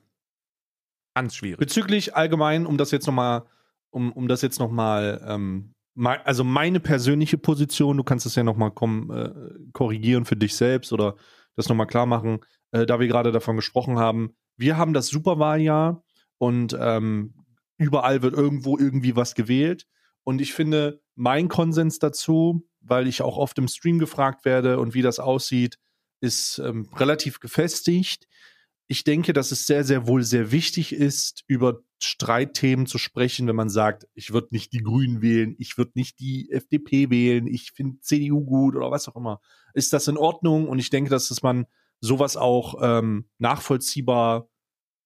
Ganz 1.15 1.35
schwierig. 1.35 1.59
Bezüglich 1.59 2.15
allgemein, 2.15 2.67
um 2.67 2.77
das 2.77 2.91
jetzt 2.91 3.07
nochmal, 3.07 3.45
um, 3.91 4.13
um 4.13 4.29
das 4.29 4.43
jetzt 4.43 4.59
nochmal, 4.59 5.25
ähm, 5.27 5.75
mein, 5.95 6.21
also 6.25 6.45
meine 6.45 6.81
persönliche 6.81 7.39
Position, 7.39 7.97
du 7.97 8.05
kannst 8.05 8.27
es 8.27 8.35
ja 8.35 8.45
nochmal 8.45 8.71
äh, 8.71 9.31
korrigieren 9.73 10.25
für 10.25 10.37
dich 10.37 10.55
selbst 10.55 10.93
oder 10.93 11.17
das 11.57 11.69
nochmal 11.69 11.89
klar 11.89 12.07
machen, 12.07 12.41
äh, 12.71 12.87
da 12.87 13.01
wir 13.01 13.09
gerade 13.09 13.33
davon 13.33 13.57
gesprochen 13.57 13.99
haben, 13.99 14.37
wir 14.57 14.77
haben 14.77 14.93
das 14.93 15.09
Superwahljahr 15.09 16.05
und 16.39 16.77
ähm, 16.79 17.35
überall 17.79 18.23
wird 18.23 18.35
irgendwo 18.35 18.79
irgendwie 18.79 19.17
was 19.17 19.35
gewählt. 19.35 19.87
Und 20.25 20.41
ich 20.41 20.53
finde, 20.53 21.01
mein 21.15 21.49
Konsens 21.49 21.99
dazu, 21.99 22.69
weil 22.81 23.09
ich 23.09 23.23
auch 23.23 23.37
oft 23.37 23.59
im 23.59 23.67
Stream 23.67 23.99
gefragt 23.99 24.45
werde 24.45 24.79
und 24.79 24.95
wie 24.95 25.03
das 25.03 25.19
aussieht, 25.19 25.79
ist 26.21 26.59
ähm, 26.59 26.89
relativ 26.95 27.41
gefestigt 27.41 28.29
ich 28.91 29.05
denke, 29.05 29.35
dass 29.35 29.53
es 29.53 29.67
sehr, 29.67 29.85
sehr 29.85 30.09
wohl 30.09 30.23
sehr 30.23 30.51
wichtig 30.51 30.95
ist, 30.95 31.45
über 31.47 31.83
Streitthemen 32.03 32.87
zu 32.87 32.97
sprechen, 32.97 33.47
wenn 33.47 33.55
man 33.55 33.69
sagt, 33.69 34.09
ich 34.15 34.33
würde 34.33 34.49
nicht 34.51 34.73
die 34.73 34.83
Grünen 34.83 35.21
wählen, 35.21 35.55
ich 35.59 35.77
würde 35.77 35.93
nicht 35.95 36.19
die 36.21 36.51
FDP 36.51 37.11
wählen, 37.11 37.47
ich 37.47 37.73
finde 37.73 38.01
CDU 38.01 38.45
gut 38.45 38.75
oder 38.75 38.91
was 38.91 39.07
auch 39.07 39.17
immer. 39.17 39.41
Ist 39.75 39.93
das 39.93 40.09
in 40.09 40.17
Ordnung? 40.17 40.69
Und 40.69 40.79
ich 40.79 40.89
denke, 40.89 41.11
dass, 41.11 41.29
dass 41.29 41.43
man 41.43 41.67
sowas 42.01 42.39
auch 42.39 42.77
ähm, 42.81 43.29
nachvollziehbar, 43.37 44.49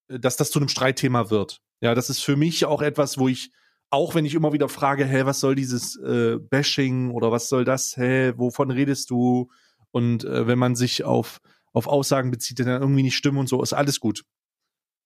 äh, 0.08 0.20
dass 0.20 0.36
das 0.36 0.52
zu 0.52 0.60
einem 0.60 0.68
Streitthema 0.68 1.30
wird. 1.30 1.60
Ja, 1.80 1.96
das 1.96 2.08
ist 2.08 2.20
für 2.20 2.36
mich 2.36 2.64
auch 2.64 2.82
etwas, 2.82 3.18
wo 3.18 3.26
ich, 3.26 3.50
auch 3.90 4.14
wenn 4.14 4.24
ich 4.24 4.34
immer 4.34 4.52
wieder 4.52 4.68
frage, 4.68 5.04
hä, 5.04 5.22
was 5.24 5.40
soll 5.40 5.56
dieses 5.56 5.96
äh, 5.96 6.38
Bashing 6.38 7.10
oder 7.10 7.32
was 7.32 7.48
soll 7.48 7.64
das, 7.64 7.96
hä, 7.96 8.34
wovon 8.36 8.70
redest 8.70 9.10
du? 9.10 9.50
Und 9.92 10.24
äh, 10.24 10.46
wenn 10.46 10.58
man 10.58 10.74
sich 10.74 11.04
auf 11.04 11.40
auf 11.72 11.86
Aussagen 11.86 12.30
bezieht, 12.30 12.58
die 12.58 12.64
dann 12.64 12.80
irgendwie 12.80 13.02
nicht 13.02 13.16
stimmen 13.16 13.38
und 13.38 13.48
so, 13.48 13.62
ist 13.62 13.72
alles 13.72 14.00
gut. 14.00 14.24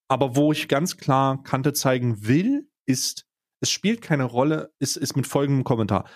Aber 0.08 0.36
wo 0.36 0.52
ich 0.52 0.68
ganz 0.68 0.96
klar 0.96 1.42
Kante 1.42 1.72
zeigen 1.72 2.26
will, 2.26 2.68
ist, 2.86 3.26
es 3.60 3.70
spielt 3.70 4.02
keine 4.02 4.24
Rolle, 4.24 4.72
ist, 4.78 4.96
ist 4.96 5.16
mit 5.16 5.26
folgendem 5.26 5.64
Kommentar. 5.64 6.08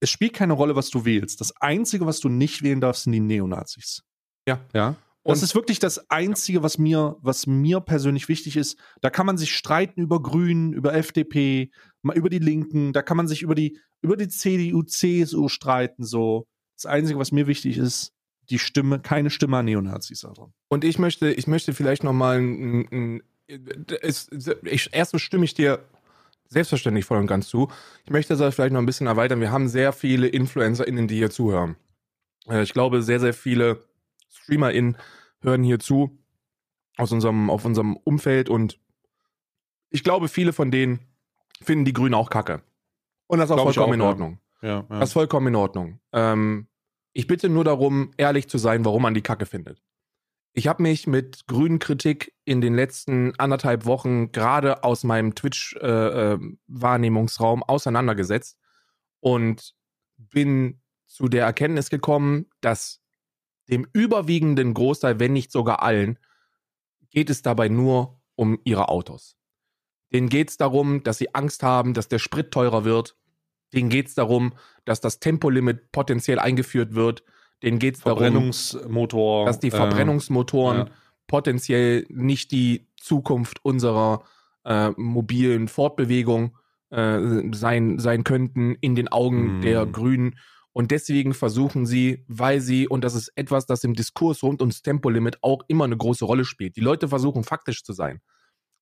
Es 0.00 0.10
spielt 0.10 0.34
keine 0.34 0.52
Rolle, 0.52 0.76
was 0.76 0.90
du 0.90 1.04
wählst. 1.04 1.40
Das 1.40 1.56
Einzige, 1.60 2.06
was 2.06 2.20
du 2.20 2.28
nicht 2.28 2.62
wählen 2.62 2.80
darfst, 2.80 3.04
sind 3.04 3.12
die 3.12 3.20
Neonazis. 3.20 4.02
Ja. 4.46 4.60
Ja. 4.74 4.96
Das 5.24 5.42
ist 5.42 5.56
wirklich 5.56 5.80
das 5.80 6.08
Einzige, 6.08 6.62
was 6.62 6.78
mir, 6.78 7.16
was 7.20 7.48
mir 7.48 7.80
persönlich 7.80 8.28
wichtig 8.28 8.56
ist. 8.56 8.78
Da 9.00 9.10
kann 9.10 9.26
man 9.26 9.36
sich 9.38 9.56
streiten 9.56 10.00
über 10.00 10.22
Grünen, 10.22 10.72
über 10.72 10.94
FDP, 10.94 11.72
über 12.14 12.30
die 12.30 12.38
Linken, 12.38 12.92
da 12.92 13.02
kann 13.02 13.16
man 13.16 13.26
sich 13.26 13.42
über 13.42 13.56
die, 13.56 13.80
über 14.02 14.16
die 14.16 14.28
CDU, 14.28 14.84
CSU 14.84 15.48
streiten, 15.48 16.04
so. 16.04 16.46
Das 16.76 16.86
Einzige, 16.86 17.18
was 17.18 17.32
mir 17.32 17.48
wichtig 17.48 17.76
ist, 17.76 18.12
die 18.50 18.58
Stimme, 18.58 19.00
keine 19.00 19.30
Stimme 19.30 19.58
an 19.58 19.64
Neonazis 19.64 20.20
daran. 20.20 20.52
Und 20.68 20.84
ich 20.84 20.98
möchte, 20.98 21.30
ich 21.30 21.46
möchte 21.46 21.74
vielleicht 21.74 22.04
nochmal 22.04 22.38
ein, 22.38 22.88
ein, 22.90 23.22
ich, 23.46 24.90
erstens 24.92 25.22
stimme 25.22 25.44
ich 25.44 25.54
dir 25.54 25.84
selbstverständlich 26.48 27.04
voll 27.04 27.18
und 27.18 27.26
ganz 27.26 27.48
zu. 27.48 27.68
Ich 28.04 28.10
möchte 28.10 28.36
das 28.36 28.54
vielleicht 28.54 28.72
noch 28.72 28.80
ein 28.80 28.86
bisschen 28.86 29.06
erweitern. 29.06 29.40
Wir 29.40 29.50
haben 29.50 29.68
sehr 29.68 29.92
viele 29.92 30.28
InfluencerInnen, 30.28 31.08
die 31.08 31.16
hier 31.16 31.30
zuhören. 31.30 31.76
Äh, 32.48 32.62
ich 32.62 32.72
glaube, 32.72 33.02
sehr, 33.02 33.20
sehr 33.20 33.34
viele 33.34 33.80
StreamerInnen 34.30 34.96
hören 35.40 35.62
hier 35.62 35.78
zu 35.78 36.18
aus 36.96 37.12
unserem, 37.12 37.50
auf 37.50 37.64
unserem 37.64 37.96
Umfeld 37.96 38.48
und 38.48 38.78
ich 39.90 40.02
glaube, 40.02 40.28
viele 40.28 40.52
von 40.52 40.70
denen 40.70 41.00
finden 41.62 41.84
die 41.84 41.92
Grünen 41.92 42.14
auch 42.14 42.30
kacke. 42.30 42.62
Und 43.26 43.38
das 43.38 43.50
ist 43.50 43.56
auch 43.56 43.62
vollkommen 43.62 43.92
auch, 43.92 43.94
in 43.94 44.00
Ordnung. 44.00 44.40
Ja. 44.62 44.68
Ja, 44.68 44.86
ja. 44.88 45.00
Das 45.00 45.10
ist 45.10 45.12
vollkommen 45.12 45.48
in 45.48 45.54
Ordnung. 45.54 46.00
Ähm, 46.12 46.68
ich 47.16 47.26
bitte 47.26 47.48
nur 47.48 47.64
darum, 47.64 48.12
ehrlich 48.18 48.46
zu 48.46 48.58
sein, 48.58 48.84
warum 48.84 49.00
man 49.00 49.14
die 49.14 49.22
Kacke 49.22 49.46
findet. 49.46 49.82
Ich 50.52 50.68
habe 50.68 50.82
mich 50.82 51.06
mit 51.06 51.46
grünen 51.46 51.78
Kritik 51.78 52.34
in 52.44 52.60
den 52.60 52.74
letzten 52.74 53.32
anderthalb 53.38 53.86
Wochen 53.86 54.32
gerade 54.32 54.84
aus 54.84 55.02
meinem 55.02 55.34
Twitch-Wahrnehmungsraum 55.34 57.60
äh, 57.60 57.62
äh, 57.62 57.66
auseinandergesetzt 57.68 58.58
und 59.20 59.74
bin 60.18 60.82
zu 61.06 61.28
der 61.28 61.46
Erkenntnis 61.46 61.88
gekommen, 61.88 62.50
dass 62.60 63.00
dem 63.70 63.86
überwiegenden 63.94 64.74
Großteil, 64.74 65.18
wenn 65.18 65.32
nicht 65.32 65.50
sogar 65.50 65.82
allen, 65.82 66.18
geht 67.08 67.30
es 67.30 67.40
dabei 67.40 67.70
nur 67.70 68.20
um 68.34 68.58
ihre 68.64 68.90
Autos. 68.90 69.38
Denen 70.12 70.28
geht 70.28 70.50
es 70.50 70.58
darum, 70.58 71.02
dass 71.02 71.16
sie 71.16 71.34
Angst 71.34 71.62
haben, 71.62 71.94
dass 71.94 72.08
der 72.08 72.18
Sprit 72.18 72.50
teurer 72.50 72.84
wird, 72.84 73.16
Denen 73.74 73.88
geht 73.88 74.08
es 74.08 74.14
darum, 74.14 74.54
dass 74.84 75.00
das 75.00 75.20
Tempolimit 75.20 75.92
potenziell 75.92 76.38
eingeführt 76.38 76.94
wird. 76.94 77.24
Denen 77.62 77.78
geht 77.78 77.96
es 77.96 78.02
darum, 78.02 78.50
dass 78.50 79.60
die 79.60 79.68
äh, 79.68 79.70
Verbrennungsmotoren 79.70 80.76
äh, 80.78 80.90
ja. 80.90 80.96
potenziell 81.26 82.06
nicht 82.08 82.52
die 82.52 82.88
Zukunft 82.96 83.64
unserer 83.64 84.24
äh, 84.64 84.90
mobilen 84.96 85.68
Fortbewegung 85.68 86.56
äh, 86.90 87.18
sein, 87.52 87.98
sein 87.98 88.24
könnten 88.24 88.74
in 88.80 88.94
den 88.94 89.08
Augen 89.08 89.58
mm. 89.58 89.60
der 89.62 89.86
Grünen. 89.86 90.38
Und 90.72 90.90
deswegen 90.90 91.32
versuchen 91.32 91.86
sie, 91.86 92.24
weil 92.28 92.60
sie, 92.60 92.86
und 92.86 93.02
das 93.02 93.14
ist 93.14 93.32
etwas, 93.34 93.64
das 93.64 93.82
im 93.82 93.94
Diskurs 93.94 94.42
rund 94.42 94.60
ums 94.60 94.82
Tempolimit 94.82 95.38
auch 95.42 95.62
immer 95.68 95.84
eine 95.84 95.96
große 95.96 96.24
Rolle 96.24 96.44
spielt, 96.44 96.76
die 96.76 96.82
Leute 96.82 97.08
versuchen 97.08 97.44
faktisch 97.44 97.82
zu 97.82 97.94
sein. 97.94 98.20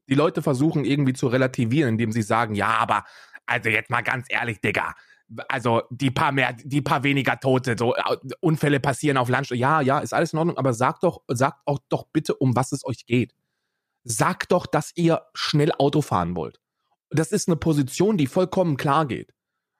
Die 0.08 0.16
Leute 0.16 0.42
versuchen 0.42 0.84
irgendwie 0.84 1.12
zu 1.12 1.28
relativieren, 1.28 1.90
indem 1.90 2.12
sie 2.12 2.22
sagen, 2.22 2.54
ja, 2.56 2.76
aber 2.78 3.04
also 3.46 3.68
jetzt 3.68 3.90
mal 3.90 4.02
ganz 4.02 4.26
ehrlich, 4.28 4.60
Digga. 4.60 4.94
Also 5.48 5.82
die 5.90 6.10
paar 6.10 6.32
mehr, 6.32 6.52
die 6.52 6.82
paar 6.82 7.02
weniger 7.02 7.40
Tote, 7.40 7.76
so 7.78 7.94
Unfälle 8.40 8.78
passieren 8.78 9.16
auf 9.16 9.28
Land. 9.28 9.48
Ja, 9.50 9.80
ja, 9.80 9.98
ist 10.00 10.12
alles 10.12 10.32
in 10.32 10.38
Ordnung, 10.38 10.58
aber 10.58 10.74
sagt 10.74 11.02
doch, 11.02 11.22
sagt 11.28 11.60
auch 11.64 11.78
doch 11.88 12.06
bitte, 12.12 12.34
um 12.34 12.54
was 12.54 12.72
es 12.72 12.84
euch 12.84 13.06
geht. 13.06 13.34
Sagt 14.04 14.52
doch, 14.52 14.66
dass 14.66 14.92
ihr 14.96 15.22
schnell 15.32 15.72
Auto 15.72 16.02
fahren 16.02 16.36
wollt. 16.36 16.60
Das 17.10 17.32
ist 17.32 17.48
eine 17.48 17.56
Position, 17.56 18.18
die 18.18 18.26
vollkommen 18.26 18.76
klar 18.76 19.06
geht. 19.06 19.32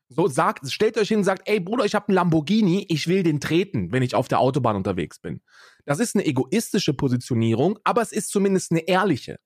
So 0.09 0.29
sagt, 0.29 0.71
stellt 0.71 0.97
euch 0.99 1.09
hin 1.09 1.19
und 1.19 1.25
sagt, 1.25 1.49
ey 1.49 1.61
Bruder, 1.61 1.85
ich 1.85 1.95
habe 1.95 2.09
einen 2.09 2.15
Lamborghini, 2.15 2.87
ich 2.89 3.09
will 3.09 3.23
den 3.23 3.41
treten, 3.41 3.91
wenn 3.91 4.03
ich 4.03 4.15
auf 4.15 4.29
der 4.29 4.39
Autobahn 4.39 4.77
unterwegs 4.77 5.19
bin. 5.19 5.43
Das 5.87 5.99
ist 5.99 6.15
eine 6.15 6.25
egoistische 6.25 6.95
Positionierung, 6.95 7.79
aber 7.85 8.03
es 8.03 8.12
ist 8.12 8.29
zumindest 8.29 8.71
eine 8.71 8.87
ehrliche. 8.87 9.39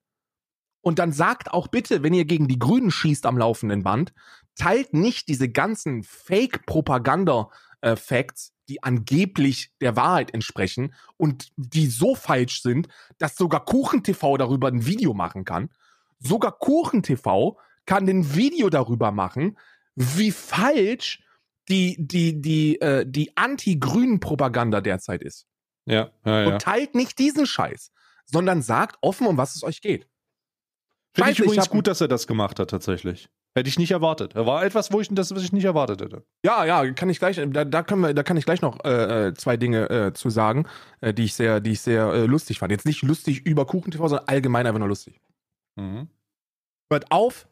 Und 0.81 0.99
dann 0.99 1.11
sagt 1.11 1.51
auch 1.51 1.67
bitte, 1.67 2.03
wenn 2.03 2.13
ihr 2.13 2.25
gegen 2.25 2.47
die 2.47 2.59
Grünen 2.59 2.91
schießt 2.91 3.25
am 3.25 3.37
laufenden 3.37 3.83
Band, 3.83 4.13
teilt 4.55 4.93
nicht 4.93 5.27
diese 5.27 5.49
ganzen 5.49 6.03
Fake-Propaganda-Facts, 6.03 8.53
die 8.69 8.81
angeblich 8.83 9.71
der 9.81 9.95
Wahrheit 9.95 10.33
entsprechen 10.33 10.93
und 11.17 11.51
die 11.57 11.87
so 11.87 12.15
falsch 12.15 12.61
sind, 12.61 12.87
dass 13.17 13.35
sogar 13.35 13.65
KuchenTV 13.65 14.37
darüber 14.37 14.67
ein 14.67 14.85
Video 14.85 15.13
machen 15.13 15.43
kann. 15.43 15.69
Sogar 16.19 16.57
KuchenTV 16.57 17.57
kann 17.85 18.07
ein 18.07 18.35
Video 18.35 18.69
darüber 18.69 19.11
machen, 19.11 19.57
wie 19.95 20.31
falsch 20.31 21.23
die, 21.67 21.97
die, 21.99 22.41
die, 22.41 22.79
äh, 22.81 23.05
die 23.07 23.35
Anti-Grünen-Propaganda 23.35 24.81
derzeit 24.81 25.23
ist. 25.23 25.45
Ja, 25.85 26.11
ja, 26.25 26.41
ja. 26.41 26.47
Und 26.47 26.61
teilt 26.61 26.95
nicht 26.95 27.19
diesen 27.19 27.45
Scheiß, 27.45 27.91
sondern 28.25 28.61
sagt 28.61 28.97
offen, 29.01 29.27
um 29.27 29.37
was 29.37 29.55
es 29.55 29.63
euch 29.63 29.81
geht. 29.81 30.07
Finde 31.13 31.31
ich 31.31 31.39
übrigens 31.39 31.65
ich 31.65 31.71
gut, 31.71 31.87
dass 31.87 32.01
er 32.01 32.07
das 32.07 32.27
gemacht 32.27 32.59
hat, 32.59 32.69
tatsächlich. 32.69 33.29
Hätte 33.55 33.67
ich 33.67 33.79
nicht 33.79 33.91
erwartet. 33.91 34.35
Er 34.35 34.45
war 34.45 34.63
etwas, 34.63 34.91
wo 34.93 35.01
ich 35.01 35.09
das, 35.11 35.33
was 35.33 35.43
ich 35.43 35.51
nicht 35.51 35.65
erwartet 35.65 36.01
hätte. 36.01 36.23
Ja, 36.45 36.65
ja, 36.65 36.91
kann 36.91 37.09
ich 37.09 37.17
gleich, 37.17 37.41
da, 37.51 37.65
da 37.65 37.83
können 37.83 38.01
wir, 38.01 38.13
da 38.13 38.21
kann 38.21 38.37
ich 38.37 38.45
gleich 38.45 38.61
noch 38.61 38.83
äh, 38.85 39.27
äh, 39.27 39.33
zwei 39.33 39.57
Dinge 39.57 39.89
äh, 39.89 40.13
zu 40.13 40.29
sagen, 40.29 40.67
äh, 41.01 41.13
die 41.13 41.23
ich 41.23 41.33
sehr, 41.33 41.59
die 41.59 41.71
ich 41.71 41.81
sehr 41.81 42.13
äh, 42.13 42.25
lustig 42.25 42.59
fand. 42.59 42.71
Jetzt 42.71 42.85
nicht 42.85 43.01
lustig 43.01 43.45
über 43.45 43.65
KuchenTV, 43.65 44.07
sondern 44.07 44.27
allgemein 44.27 44.67
einfach 44.67 44.79
nur 44.79 44.87
lustig. 44.87 45.19
Mhm. 45.75 46.09
Hört 46.91 47.11
auf, 47.11 47.47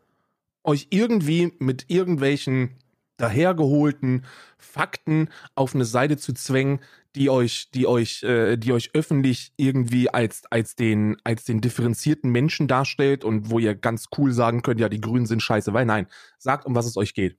euch 0.64 0.88
irgendwie 0.92 1.54
mit 1.58 1.86
irgendwelchen 1.88 2.78
dahergeholten 3.18 4.24
Fakten 4.60 5.30
auf 5.56 5.74
eine 5.74 5.86
Seite 5.86 6.18
zu 6.18 6.34
zwängen, 6.34 6.80
die 7.18 7.30
euch, 7.30 7.70
die 7.74 7.88
euch, 7.88 8.22
äh, 8.24 8.58
die 8.58 8.72
euch 8.72 8.92
öffentlich 8.94 9.52
irgendwie 9.58 10.10
als, 10.10 10.44
als 10.52 10.76
den, 10.76 11.18
als 11.24 11.46
den 11.46 11.62
differenzierten 11.62 12.32
Menschen 12.32 12.68
darstellt 12.68 13.24
und 13.24 13.50
wo 13.50 13.58
ihr 13.58 13.74
ganz 13.76 14.06
cool 14.18 14.32
sagen 14.32 14.62
könnt, 14.62 14.80
ja, 14.80 14.88
die 14.88 15.02
Grünen 15.02 15.26
sind 15.26 15.42
scheiße, 15.42 15.74
weil 15.74 15.86
nein, 15.86 16.08
sagt, 16.38 16.66
um 16.66 16.76
was 16.76 16.86
es 16.86 16.96
euch 16.96 17.14
geht. 17.14 17.38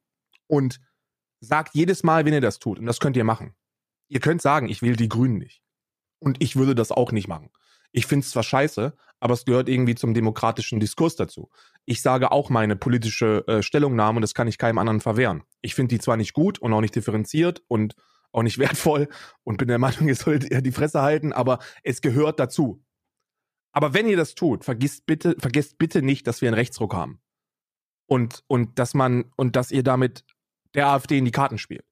Und 0.49 0.81
sagt 1.41 1.75
jedes 1.75 2.03
Mal, 2.03 2.25
wenn 2.25 2.33
ihr 2.33 2.41
das 2.41 2.59
tut, 2.59 2.79
und 2.79 2.87
das 2.87 2.99
könnt 2.99 3.17
ihr 3.17 3.25
machen. 3.25 3.55
Ihr 4.09 4.21
könnt 4.21 4.43
sagen, 4.43 4.69
ich 4.69 4.83
wähle 4.83 4.97
die 4.97 5.09
Grünen 5.09 5.39
nicht. 5.39 5.63
Und 6.19 6.43
ich 6.43 6.57
würde 6.57 6.75
das 6.75 6.91
auch 6.91 7.13
nicht 7.13 7.29
machen. 7.29 7.51
Ich 7.93 8.07
finde 8.07 8.25
es 8.25 8.31
zwar 8.31 8.43
scheiße, 8.43 8.97
aber 9.21 9.35
es 9.35 9.45
gehört 9.45 9.69
irgendwie 9.69 9.95
zum 9.95 10.13
demokratischen 10.13 10.81
Diskurs 10.81 11.15
dazu. 11.15 11.51
Ich 11.85 12.03
sage 12.03 12.33
auch 12.33 12.51
meine 12.51 12.75
politische 12.75 13.47
äh, 13.47 13.63
Stellungnahme 13.63 14.17
und 14.17 14.23
das 14.23 14.35
kann 14.35 14.49
ich 14.49 14.59
keinem 14.59 14.79
anderen 14.79 15.01
verwehren. 15.01 15.45
Ich 15.63 15.75
finde 15.75 15.95
die 15.95 16.01
zwar 16.01 16.17
nicht 16.17 16.33
gut 16.33 16.59
und 16.59 16.73
auch 16.73 16.81
nicht 16.81 16.97
differenziert 16.97 17.63
und 17.69 17.95
auch 18.33 18.43
nicht 18.43 18.59
wertvoll 18.59 19.09
und 19.45 19.59
bin 19.59 19.69
der 19.69 19.79
Meinung, 19.79 20.09
ihr 20.09 20.15
solltet 20.15 20.51
eher 20.51 20.63
die 20.63 20.73
Fresse 20.73 21.03
halten, 21.03 21.33
aber 21.33 21.59
es 21.83 22.01
gehört 22.01 22.41
dazu. 22.41 22.85
Aber 23.73 23.95
wenn 23.95 24.09
ihr 24.09 24.17
das 24.17 24.35
tut, 24.35 24.65
vergisst 24.65 25.07
bitte, 25.07 25.37
vergesst 25.39 25.79
bitte 25.79 26.03
nicht, 26.03 26.27
dass 26.27 26.41
wir 26.41 26.49
einen 26.49 26.55
Rechtsruck 26.55 26.95
haben. 26.95 27.21
Und, 28.07 28.43
und 28.47 28.79
dass 28.79 28.95
man, 28.95 29.31
und 29.37 29.55
dass 29.55 29.71
ihr 29.71 29.83
damit 29.83 30.25
der 30.75 30.89
AfD 30.89 31.19
in 31.19 31.25
die 31.25 31.31
Karten 31.31 31.59
spielt. 31.59 31.85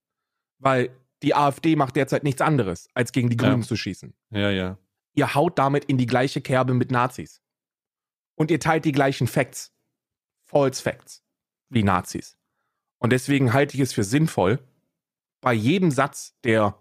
Weil 0.58 0.90
die 1.22 1.34
AfD 1.34 1.76
macht 1.76 1.96
derzeit 1.96 2.24
nichts 2.24 2.40
anderes, 2.40 2.88
als 2.94 3.12
gegen 3.12 3.28
die 3.28 3.36
Grünen 3.36 3.60
ja. 3.60 3.66
zu 3.66 3.76
schießen. 3.76 4.14
Ja, 4.30 4.50
ja. 4.50 4.78
Ihr 5.14 5.34
haut 5.34 5.58
damit 5.58 5.84
in 5.86 5.98
die 5.98 6.06
gleiche 6.06 6.40
Kerbe 6.40 6.74
mit 6.74 6.90
Nazis. 6.90 7.42
und 8.36 8.50
ihr 8.50 8.60
teilt 8.60 8.84
die 8.84 8.92
gleichen 8.92 9.26
Facts. 9.26 9.72
False 10.44 10.82
Facts. 10.82 11.24
Wie 11.68 11.82
Nazis. 11.82 12.36
Und 12.98 13.10
deswegen 13.12 13.52
halte 13.52 13.74
ich 13.74 13.80
es 13.80 13.92
für 13.92 14.04
sinnvoll, 14.04 14.60
bei 15.40 15.52
jedem 15.52 15.90
Satz, 15.90 16.34
der 16.44 16.78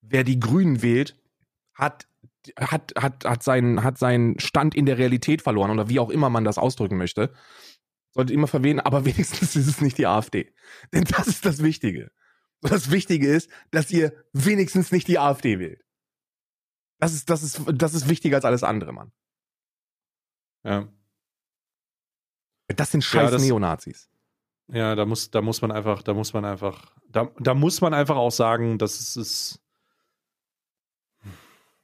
wer 0.00 0.24
die 0.24 0.40
Grünen 0.40 0.82
wählt, 0.82 1.16
hat, 1.74 2.06
hat, 2.58 2.92
hat, 2.96 3.24
hat, 3.24 3.42
seinen, 3.42 3.82
hat 3.82 3.98
seinen 3.98 4.38
Stand 4.38 4.74
in 4.74 4.86
der 4.86 4.98
Realität 4.98 5.42
verloren 5.42 5.70
oder 5.70 5.88
wie 5.88 6.00
auch 6.00 6.10
immer 6.10 6.30
man 6.30 6.44
das 6.44 6.58
ausdrücken 6.58 6.96
möchte. 6.96 7.32
Sollte 8.12 8.32
immer 8.32 8.46
verwählen, 8.46 8.80
aber 8.80 9.04
wenigstens 9.04 9.56
ist 9.56 9.66
es 9.66 9.80
nicht 9.80 9.98
die 9.98 10.06
AfD. 10.06 10.54
Denn 10.92 11.04
das 11.04 11.26
ist 11.26 11.44
das 11.44 11.62
Wichtige. 11.62 12.10
Das 12.62 12.90
Wichtige 12.90 13.28
ist, 13.28 13.50
dass 13.70 13.90
ihr 13.90 14.12
wenigstens 14.32 14.90
nicht 14.90 15.08
die 15.08 15.18
AfD 15.18 15.58
wählt. 15.58 15.84
Das 16.98 17.12
ist, 17.12 17.28
das 17.28 17.42
ist, 17.42 17.60
das 17.74 17.92
ist 17.92 18.08
wichtiger 18.08 18.36
als 18.36 18.46
alles 18.46 18.62
andere, 18.62 18.92
Mann. 18.92 19.12
Ja. 20.64 20.88
Das 22.68 22.90
sind 22.90 23.04
scheiß 23.04 23.24
ja, 23.24 23.30
das, 23.30 23.42
Neonazis. 23.42 24.08
Ja, 24.68 24.94
da 24.96 25.06
muss, 25.06 25.30
da 25.30 25.42
muss 25.42 25.62
man 25.62 25.70
einfach, 25.70 26.02
da 26.02 26.12
muss 26.12 26.32
man 26.32 26.44
einfach, 26.44 26.92
da, 27.08 27.30
da 27.38 27.54
muss 27.54 27.80
man 27.80 27.94
einfach 27.94 28.16
auch 28.16 28.32
sagen, 28.32 28.78
dass 28.78 28.98
es 28.98 29.16
ist, 29.16 29.62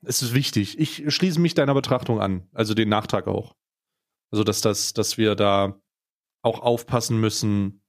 es 0.03 0.23
ist 0.23 0.35
wichtig. 0.35 0.79
Ich 0.81 1.05
schließe 1.15 1.41
mich 1.41 1.55
deiner 1.55 1.75
Betrachtung 1.75 2.21
an, 2.21 2.49
also 2.53 2.75
den 2.75 2.89
Nachtrag 2.89 3.29
auch. 3.29 3.55
Also, 4.33 4.45
dass 4.45 4.63
das, 4.63 4.95
dass 4.95 5.17
wir 5.17 5.37
da 5.37 5.81
auch 6.43 6.61
aufpassen 6.61 7.21
müssen, 7.21 7.83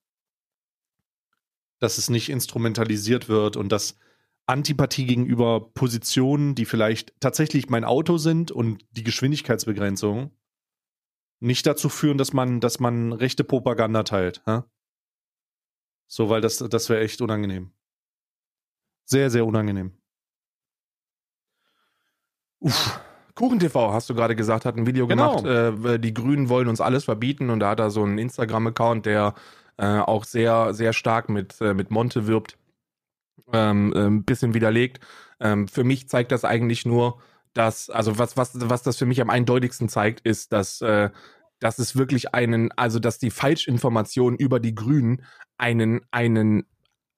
dass 1.79 1.97
es 1.97 2.09
nicht 2.09 2.29
instrumentalisiert 2.29 3.29
wird 3.29 3.57
und 3.57 3.69
dass 3.71 3.97
Antipathie 4.45 5.05
gegenüber 5.05 5.71
Positionen, 5.73 6.53
die 6.53 6.65
vielleicht 6.65 7.19
tatsächlich 7.19 7.69
mein 7.69 7.83
Auto 7.83 8.17
sind 8.17 8.51
und 8.51 8.85
die 8.91 9.03
Geschwindigkeitsbegrenzung, 9.03 10.37
nicht 11.39 11.65
dazu 11.65 11.89
führen, 11.89 12.17
dass 12.17 12.33
man, 12.33 12.59
dass 12.59 12.79
man 12.79 13.11
rechte 13.11 13.43
Propaganda 13.43 14.03
teilt. 14.03 14.41
Hä? 14.45 14.61
So, 16.13 16.29
weil 16.29 16.41
das, 16.41 16.57
das 16.57 16.89
wäre 16.89 17.01
echt 17.01 17.21
unangenehm. 17.21 17.71
Sehr, 19.03 19.31
sehr 19.31 19.47
unangenehm. 19.47 19.93
Uff. 22.59 22.99
KuchenTV, 23.33 23.91
hast 23.91 24.11
du 24.11 24.13
gerade 24.13 24.35
gesagt, 24.35 24.65
hat 24.65 24.77
ein 24.77 24.85
Video 24.85 25.07
genau. 25.07 25.41
gemacht. 25.41 25.85
Äh, 25.85 25.97
die 25.97 26.13
Grünen 26.13 26.49
wollen 26.49 26.67
uns 26.67 26.81
alles 26.81 27.05
verbieten 27.05 27.49
und 27.49 27.61
da 27.61 27.71
hat 27.71 27.79
er 27.79 27.89
so 27.89 28.03
einen 28.03 28.19
Instagram-Account, 28.19 29.07
der 29.07 29.33
äh, 29.77 29.97
auch 29.97 30.25
sehr, 30.25 30.75
sehr 30.75 30.93
stark 30.93 31.29
mit, 31.29 31.59
äh, 31.61 31.73
mit 31.73 31.89
Monte 31.89 32.27
wirbt. 32.27 32.59
Ähm, 33.51 33.91
ein 33.95 34.05
ähm, 34.05 34.23
bisschen 34.23 34.53
widerlegt. 34.53 34.99
Ähm, 35.39 35.67
für 35.67 35.83
mich 35.83 36.09
zeigt 36.09 36.31
das 36.31 36.45
eigentlich 36.45 36.85
nur, 36.85 37.17
dass, 37.55 37.89
also 37.89 38.19
was, 38.19 38.37
was, 38.37 38.51
was 38.69 38.83
das 38.83 38.97
für 38.97 39.07
mich 39.07 39.19
am 39.19 39.31
eindeutigsten 39.31 39.89
zeigt, 39.89 40.19
ist, 40.19 40.53
dass, 40.53 40.79
äh, 40.81 41.09
dass 41.63 41.79
es 41.79 41.95
wirklich 41.95 42.33
einen, 42.33 42.71
also 42.73 42.99
dass 42.99 43.19
die 43.19 43.31
Falschinformation 43.31 44.35
über 44.35 44.59
die 44.59 44.75
Grünen 44.75 45.23
einen, 45.57 46.01
einen, 46.11 46.65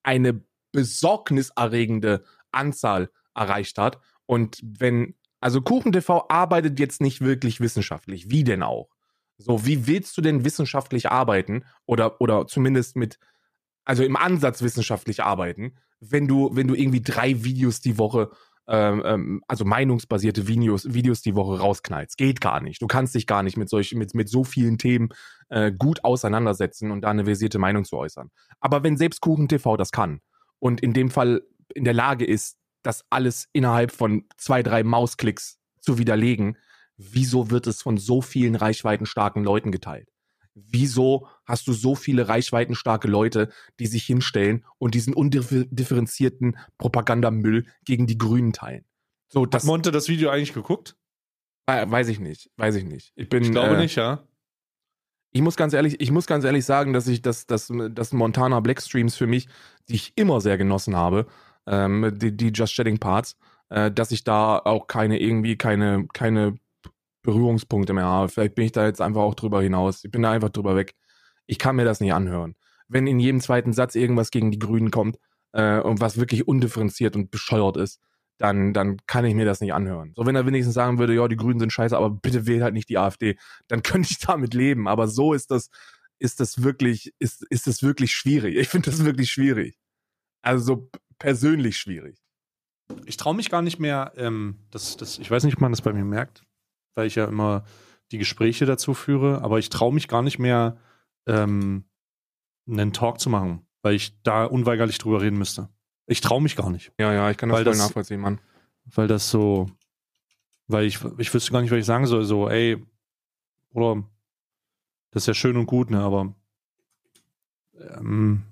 eine 0.03 0.43
besorgniserregende 0.71 2.23
Anzahl 2.51 3.09
erreicht 3.33 3.79
hat. 3.79 3.99
Und 4.27 4.59
wenn 4.61 5.15
also 5.45 5.61
KuchenTV 5.61 6.25
arbeitet 6.29 6.79
jetzt 6.79 7.01
nicht 7.01 7.21
wirklich 7.21 7.59
wissenschaftlich. 7.59 8.31
Wie 8.31 8.43
denn 8.43 8.63
auch? 8.63 8.89
So, 9.37 9.65
wie 9.65 9.85
willst 9.85 10.17
du 10.17 10.21
denn 10.21 10.45
wissenschaftlich 10.45 11.11
arbeiten 11.11 11.65
oder, 11.85 12.19
oder 12.21 12.47
zumindest 12.47 12.95
mit, 12.95 13.19
also 13.83 14.03
im 14.03 14.15
Ansatz 14.15 14.61
wissenschaftlich 14.61 15.23
arbeiten, 15.23 15.75
wenn 15.99 16.27
du, 16.27 16.55
wenn 16.55 16.67
du 16.67 16.75
irgendwie 16.75 17.01
drei 17.01 17.43
Videos 17.43 17.81
die 17.81 17.97
Woche, 17.97 18.31
ähm, 18.67 19.03
ähm, 19.05 19.41
also 19.47 19.65
meinungsbasierte 19.65 20.47
Videos, 20.47 20.93
Videos 20.93 21.21
die 21.21 21.35
Woche 21.35 21.59
rausknallst? 21.59 22.17
Geht 22.17 22.41
gar 22.41 22.61
nicht. 22.61 22.81
Du 22.81 22.87
kannst 22.87 23.15
dich 23.15 23.27
gar 23.27 23.43
nicht 23.43 23.57
mit 23.57 23.69
solch, 23.69 23.93
mit, 23.93 24.13
mit 24.15 24.29
so 24.29 24.43
vielen 24.43 24.77
Themen 24.77 25.09
äh, 25.49 25.71
gut 25.71 26.03
auseinandersetzen 26.03 26.91
und 26.91 27.01
da 27.01 27.09
eine 27.09 27.25
versierte 27.25 27.59
Meinung 27.59 27.85
zu 27.85 27.97
äußern. 27.97 28.31
Aber 28.59 28.83
wenn 28.83 28.97
selbst 28.97 29.21
KuchenTV 29.21 29.77
das 29.77 29.91
kann 29.91 30.21
und 30.59 30.81
in 30.81 30.93
dem 30.93 31.09
Fall 31.09 31.43
in 31.73 31.83
der 31.83 31.93
Lage 31.93 32.25
ist, 32.25 32.57
das 32.83 33.03
alles 33.09 33.47
innerhalb 33.53 33.91
von 33.91 34.25
zwei, 34.37 34.63
drei 34.63 34.83
Mausklicks 34.83 35.59
zu 35.79 35.97
widerlegen, 35.97 36.57
wieso 36.97 37.49
wird 37.49 37.67
es 37.67 37.81
von 37.81 37.97
so 37.97 38.21
vielen 38.21 38.55
reichweitenstarken 38.55 39.43
Leuten 39.43 39.71
geteilt? 39.71 40.09
Wieso 40.55 41.27
hast 41.43 41.67
du 41.67 41.73
so 41.73 41.95
viele 41.95 42.29
reichweitenstarke 42.29 43.09
Leute, 43.09 43.49
die 43.79 43.87
sich 43.87 44.05
hinstellen 44.05 44.65
und 44.77 44.95
diesen 44.95 45.13
undifferenzierten 45.13 46.57
Propagandamüll 46.77 47.65
gegen 47.83 48.07
die 48.07 48.17
Grünen 48.17 48.53
teilen? 48.53 48.85
So, 49.27 49.45
das, 49.45 49.63
Hat 49.63 49.67
Monte 49.67 49.91
das 49.91 50.07
Video 50.07 50.29
eigentlich 50.29 50.53
geguckt? 50.53 50.95
Weiß 51.67 52.07
ich 52.07 52.19
nicht, 52.19 52.51
weiß 52.57 52.75
ich 52.75 52.85
nicht. 52.85 53.11
Ich, 53.15 53.27
bin, 53.27 53.43
ich 53.43 53.51
glaube 53.51 53.75
äh, 53.75 53.79
nicht, 53.79 53.95
ja. 53.95 54.23
Ich 55.31 55.41
muss 55.41 55.57
ganz 55.57 55.73
ehrlich, 55.73 55.99
ich 55.99 56.11
muss 56.11 56.27
ganz 56.27 56.45
ehrlich 56.45 56.63
sagen, 56.63 56.93
dass 56.93 57.07
ich 57.07 57.21
das, 57.21 57.45
das, 57.47 57.69
das 57.91 58.13
Montana 58.13 58.61
Black 58.61 58.81
Streams 58.81 59.15
für 59.15 59.27
mich, 59.27 59.49
die 59.89 59.95
ich 59.95 60.13
immer 60.15 60.39
sehr 60.39 60.57
genossen 60.57 60.95
habe, 60.95 61.27
ähm, 61.67 62.13
die, 62.15 62.37
die 62.37 62.49
Just 62.53 62.75
Chatting 62.75 62.99
Parts, 62.99 63.35
äh, 63.69 63.91
dass 63.91 64.11
ich 64.11 64.23
da 64.23 64.57
auch 64.59 64.87
keine 64.87 65.19
irgendwie 65.19 65.57
keine, 65.57 66.07
keine 66.13 66.57
Berührungspunkte 67.25 67.93
mehr 67.93 68.05
habe. 68.05 68.29
Vielleicht 68.29 68.55
bin 68.55 68.65
ich 68.65 68.71
da 68.71 68.85
jetzt 68.85 69.01
einfach 69.01 69.21
auch 69.21 69.35
drüber 69.35 69.61
hinaus. 69.61 70.03
Ich 70.03 70.11
bin 70.11 70.21
da 70.21 70.31
einfach 70.31 70.49
drüber 70.49 70.75
weg. 70.75 70.95
Ich 71.45 71.59
kann 71.59 71.75
mir 71.75 71.85
das 71.85 71.99
nicht 71.99 72.13
anhören. 72.13 72.55
Wenn 72.87 73.07
in 73.07 73.19
jedem 73.19 73.41
zweiten 73.41 73.73
Satz 73.73 73.95
irgendwas 73.95 74.31
gegen 74.31 74.51
die 74.51 74.59
Grünen 74.59 74.91
kommt 74.91 75.17
äh, 75.53 75.79
und 75.79 75.99
was 75.99 76.17
wirklich 76.17 76.47
undifferenziert 76.47 77.15
und 77.15 77.31
bescheuert 77.31 77.77
ist, 77.77 77.99
dann, 78.37 78.73
dann 78.73 78.97
kann 79.07 79.25
ich 79.25 79.33
mir 79.33 79.45
das 79.45 79.61
nicht 79.61 79.73
anhören. 79.73 80.13
So, 80.15 80.25
wenn 80.25 80.35
er 80.35 80.45
wenigstens 80.45 80.75
sagen 80.75 80.99
würde, 80.99 81.15
ja, 81.15 81.27
die 81.27 81.37
Grünen 81.37 81.59
sind 81.59 81.71
scheiße, 81.71 81.95
aber 81.95 82.09
bitte 82.09 82.45
wählt 82.47 82.63
halt 82.63 82.73
nicht 82.73 82.89
die 82.89 82.97
AfD, 82.97 83.37
dann 83.67 83.83
könnte 83.83 84.09
ich 84.11 84.19
damit 84.19 84.53
leben. 84.53 84.87
Aber 84.87 85.07
so 85.07 85.33
ist 85.33 85.51
das, 85.51 85.69
ist 86.19 86.39
das 86.39 86.63
wirklich, 86.63 87.13
ist, 87.19 87.45
ist 87.49 87.67
das 87.67 87.83
wirklich 87.83 88.13
schwierig. 88.13 88.55
Ich 88.55 88.69
finde 88.69 88.91
das 88.91 89.03
wirklich 89.03 89.31
schwierig. 89.31 89.77
Also 90.41 90.63
so 90.63 90.89
persönlich 91.17 91.77
schwierig. 91.77 92.21
Ich 93.05 93.17
traue 93.17 93.35
mich 93.35 93.49
gar 93.49 93.61
nicht 93.61 93.79
mehr, 93.79 94.13
ähm, 94.15 94.59
das, 94.69 94.95
das, 94.97 95.17
ich 95.17 95.31
weiß 95.31 95.43
nicht, 95.43 95.55
ob 95.55 95.61
man 95.61 95.71
das 95.71 95.81
bei 95.81 95.91
mir 95.91 96.05
merkt, 96.05 96.44
weil 96.95 97.07
ich 97.07 97.15
ja 97.15 97.25
immer 97.25 97.63
die 98.11 98.17
Gespräche 98.17 98.65
dazu 98.65 98.93
führe, 98.93 99.41
aber 99.41 99.59
ich 99.59 99.69
traue 99.69 99.93
mich 99.93 100.07
gar 100.07 100.21
nicht 100.21 100.39
mehr, 100.39 100.77
ähm, 101.27 101.85
einen 102.67 102.93
Talk 102.93 103.19
zu 103.19 103.29
machen, 103.29 103.65
weil 103.81 103.95
ich 103.95 104.21
da 104.23 104.45
unweigerlich 104.45 104.97
drüber 104.97 105.21
reden 105.21 105.37
müsste. 105.37 105.69
Ich 106.07 106.21
traue 106.21 106.41
mich 106.41 106.55
gar 106.55 106.69
nicht. 106.69 106.91
Ja, 106.99 107.13
ja, 107.13 107.29
ich 107.31 107.37
kann 107.37 107.49
das 107.49 107.61
voll 107.61 107.75
nachvollziehen, 107.75 108.19
Mann. 108.19 108.39
Weil 108.85 109.07
das 109.07 109.29
so, 109.29 109.69
weil 110.67 110.85
ich, 110.85 110.99
ich 111.17 111.33
wüsste 111.33 111.51
gar 111.51 111.61
nicht, 111.61 111.71
was 111.71 111.79
ich 111.79 111.85
sagen 111.85 112.05
soll, 112.05 112.25
so, 112.25 112.49
ey, 112.49 112.83
oder, 113.71 114.03
das 115.11 115.23
ist 115.23 115.27
ja 115.27 115.33
schön 115.33 115.57
und 115.57 115.65
gut, 115.65 115.89
ne, 115.89 115.99
aber, 116.01 116.33
ähm, 117.73 118.43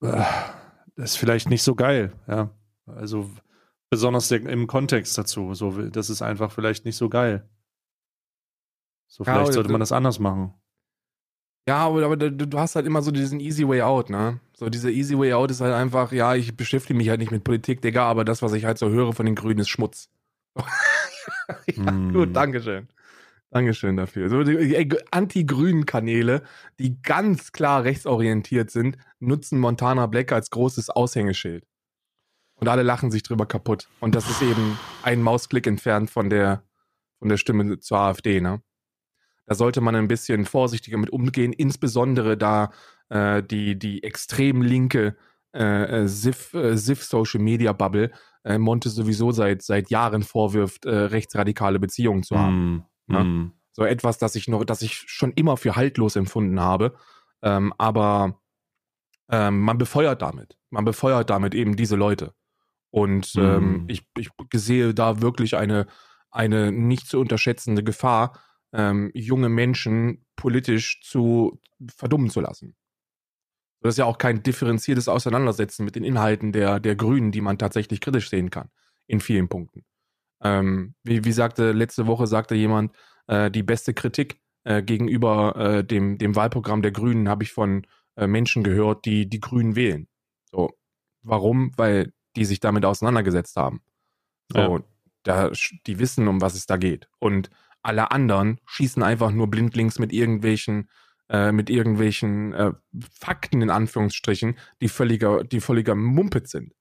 äh, 0.00 0.24
das 0.96 1.12
ist 1.12 1.16
vielleicht 1.16 1.48
nicht 1.48 1.62
so 1.62 1.74
geil, 1.74 2.12
ja. 2.26 2.50
Also 2.86 3.30
besonders 3.94 4.26
der, 4.26 4.44
im 4.46 4.66
Kontext 4.66 5.16
dazu. 5.16 5.54
So, 5.54 5.70
das 5.88 6.10
ist 6.10 6.20
einfach 6.20 6.50
vielleicht 6.50 6.84
nicht 6.84 6.96
so 6.96 7.08
geil. 7.08 7.48
So, 9.06 9.22
vielleicht 9.22 9.46
ja, 9.46 9.52
sollte 9.52 9.70
man 9.70 9.78
das 9.78 9.92
anders 9.92 10.18
machen. 10.18 10.52
Ja, 11.68 11.86
aber, 11.86 12.04
aber 12.04 12.16
du, 12.16 12.32
du, 12.32 12.58
hast 12.58 12.74
halt 12.74 12.86
immer 12.86 13.02
so 13.02 13.12
diesen 13.12 13.38
easy 13.38 13.66
way 13.66 13.82
out, 13.82 14.10
ne? 14.10 14.40
So, 14.56 14.68
dieser 14.68 14.90
easy 14.90 15.16
way 15.16 15.32
out 15.32 15.52
ist 15.52 15.60
halt 15.60 15.72
einfach, 15.72 16.10
ja, 16.10 16.34
ich 16.34 16.56
beschäftige 16.56 16.96
mich 16.96 17.08
halt 17.08 17.20
nicht 17.20 17.30
mit 17.30 17.44
Politik, 17.44 17.80
Digga, 17.82 18.04
aber 18.04 18.24
das, 18.24 18.42
was 18.42 18.52
ich 18.52 18.64
halt 18.64 18.78
so 18.78 18.90
höre 18.90 19.12
von 19.12 19.26
den 19.26 19.36
Grünen, 19.36 19.60
ist 19.60 19.68
Schmutz. 19.68 20.10
ja, 21.66 21.92
mm. 21.92 22.12
gut, 22.12 22.34
Dankeschön. 22.34 22.88
Dankeschön 23.50 23.96
dafür. 23.96 24.28
So, 24.28 24.42
die 24.42 24.90
anti-grünen 25.12 25.86
Kanäle, 25.86 26.42
die 26.80 27.00
ganz 27.00 27.52
klar 27.52 27.84
rechtsorientiert 27.84 28.72
sind, 28.72 28.98
nutzen 29.20 29.60
Montana 29.60 30.06
Black 30.06 30.32
als 30.32 30.50
großes 30.50 30.90
Aushängeschild. 30.90 31.64
Und 32.64 32.68
alle 32.68 32.82
lachen 32.82 33.10
sich 33.10 33.22
drüber 33.22 33.44
kaputt. 33.44 33.90
Und 34.00 34.14
das 34.14 34.30
ist 34.30 34.40
eben 34.40 34.78
ein 35.02 35.20
Mausklick 35.20 35.66
entfernt 35.66 36.10
von 36.10 36.30
der, 36.30 36.62
von 37.18 37.28
der 37.28 37.36
Stimme 37.36 37.78
zur 37.78 37.98
AfD, 37.98 38.40
ne? 38.40 38.62
Da 39.44 39.54
sollte 39.54 39.82
man 39.82 39.94
ein 39.94 40.08
bisschen 40.08 40.46
vorsichtiger 40.46 40.96
mit 40.96 41.10
umgehen, 41.10 41.52
insbesondere 41.52 42.38
da 42.38 42.72
äh, 43.10 43.42
die, 43.42 43.78
die 43.78 44.02
extrem 44.02 44.62
linke 44.62 45.14
äh, 45.52 46.04
äh 46.04 46.08
SIF, 46.08 46.54
äh, 46.54 46.78
SIF 46.78 47.04
Social 47.04 47.42
Media 47.42 47.74
Bubble 47.74 48.12
äh, 48.44 48.56
Monte 48.56 48.88
sowieso 48.88 49.30
seit, 49.30 49.60
seit 49.60 49.90
Jahren 49.90 50.22
vorwirft, 50.22 50.86
äh, 50.86 50.94
rechtsradikale 50.96 51.78
Beziehungen 51.78 52.22
zu 52.22 52.38
haben. 52.38 52.86
Mm. 53.08 53.12
Ne? 53.12 53.24
Mm. 53.24 53.52
So 53.72 53.84
etwas, 53.84 54.16
das 54.16 54.36
ich 54.36 54.48
noch, 54.48 54.64
das 54.64 54.80
ich 54.80 54.94
schon 54.94 55.32
immer 55.32 55.58
für 55.58 55.76
haltlos 55.76 56.16
empfunden 56.16 56.60
habe. 56.60 56.94
Ähm, 57.42 57.74
aber 57.76 58.40
ähm, 59.28 59.60
man 59.60 59.76
befeuert 59.76 60.22
damit. 60.22 60.56
Man 60.70 60.86
befeuert 60.86 61.28
damit 61.28 61.54
eben 61.54 61.76
diese 61.76 61.96
Leute. 61.96 62.32
Und 62.94 63.34
ähm, 63.34 63.86
mm. 63.86 63.88
ich, 63.88 64.06
ich 64.16 64.30
sehe 64.54 64.94
da 64.94 65.20
wirklich 65.20 65.56
eine, 65.56 65.88
eine 66.30 66.70
nicht 66.70 67.08
zu 67.08 67.18
unterschätzende 67.18 67.82
Gefahr, 67.82 68.40
ähm, 68.72 69.10
junge 69.14 69.48
Menschen 69.48 70.24
politisch 70.36 71.00
zu 71.02 71.60
verdummen 71.88 72.30
zu 72.30 72.40
lassen. 72.40 72.76
Das 73.80 73.94
ist 73.94 73.98
ja 73.98 74.04
auch 74.04 74.16
kein 74.16 74.44
differenziertes 74.44 75.08
Auseinandersetzen 75.08 75.84
mit 75.84 75.96
den 75.96 76.04
Inhalten 76.04 76.52
der, 76.52 76.78
der 76.78 76.94
Grünen, 76.94 77.32
die 77.32 77.40
man 77.40 77.58
tatsächlich 77.58 78.00
kritisch 78.00 78.30
sehen 78.30 78.50
kann. 78.50 78.70
In 79.08 79.18
vielen 79.18 79.48
Punkten. 79.48 79.84
Ähm, 80.40 80.94
wie, 81.02 81.24
wie 81.24 81.32
sagte, 81.32 81.72
letzte 81.72 82.06
Woche 82.06 82.28
sagte 82.28 82.54
jemand, 82.54 82.94
äh, 83.26 83.50
die 83.50 83.64
beste 83.64 83.92
Kritik 83.92 84.40
äh, 84.62 84.84
gegenüber 84.84 85.56
äh, 85.56 85.84
dem, 85.84 86.16
dem 86.18 86.36
Wahlprogramm 86.36 86.80
der 86.80 86.92
Grünen 86.92 87.28
habe 87.28 87.42
ich 87.42 87.52
von 87.52 87.88
äh, 88.14 88.28
Menschen 88.28 88.62
gehört, 88.62 89.04
die 89.04 89.28
die 89.28 89.40
Grünen 89.40 89.74
wählen. 89.74 90.06
So, 90.52 90.70
warum? 91.22 91.72
Weil 91.76 92.12
die 92.36 92.44
sich 92.44 92.60
damit 92.60 92.84
auseinandergesetzt 92.84 93.56
haben. 93.56 93.82
So, 94.52 94.58
ja. 94.58 94.84
da, 95.22 95.50
die 95.86 95.98
wissen, 95.98 96.28
um 96.28 96.40
was 96.40 96.54
es 96.54 96.66
da 96.66 96.76
geht. 96.76 97.08
Und 97.18 97.50
alle 97.82 98.10
anderen 98.10 98.60
schießen 98.66 99.02
einfach 99.02 99.30
nur 99.30 99.48
blindlings 99.48 99.98
mit 99.98 100.12
irgendwelchen 100.12 100.88
äh, 101.30 101.52
mit 101.52 101.70
irgendwelchen 101.70 102.52
äh, 102.52 102.72
Fakten 103.18 103.62
in 103.62 103.70
Anführungsstrichen, 103.70 104.58
die 104.82 104.88
völliger, 104.88 105.42
die 105.42 105.60
völliger 105.60 105.94
Mumpet 105.94 106.48
sind. 106.48 106.74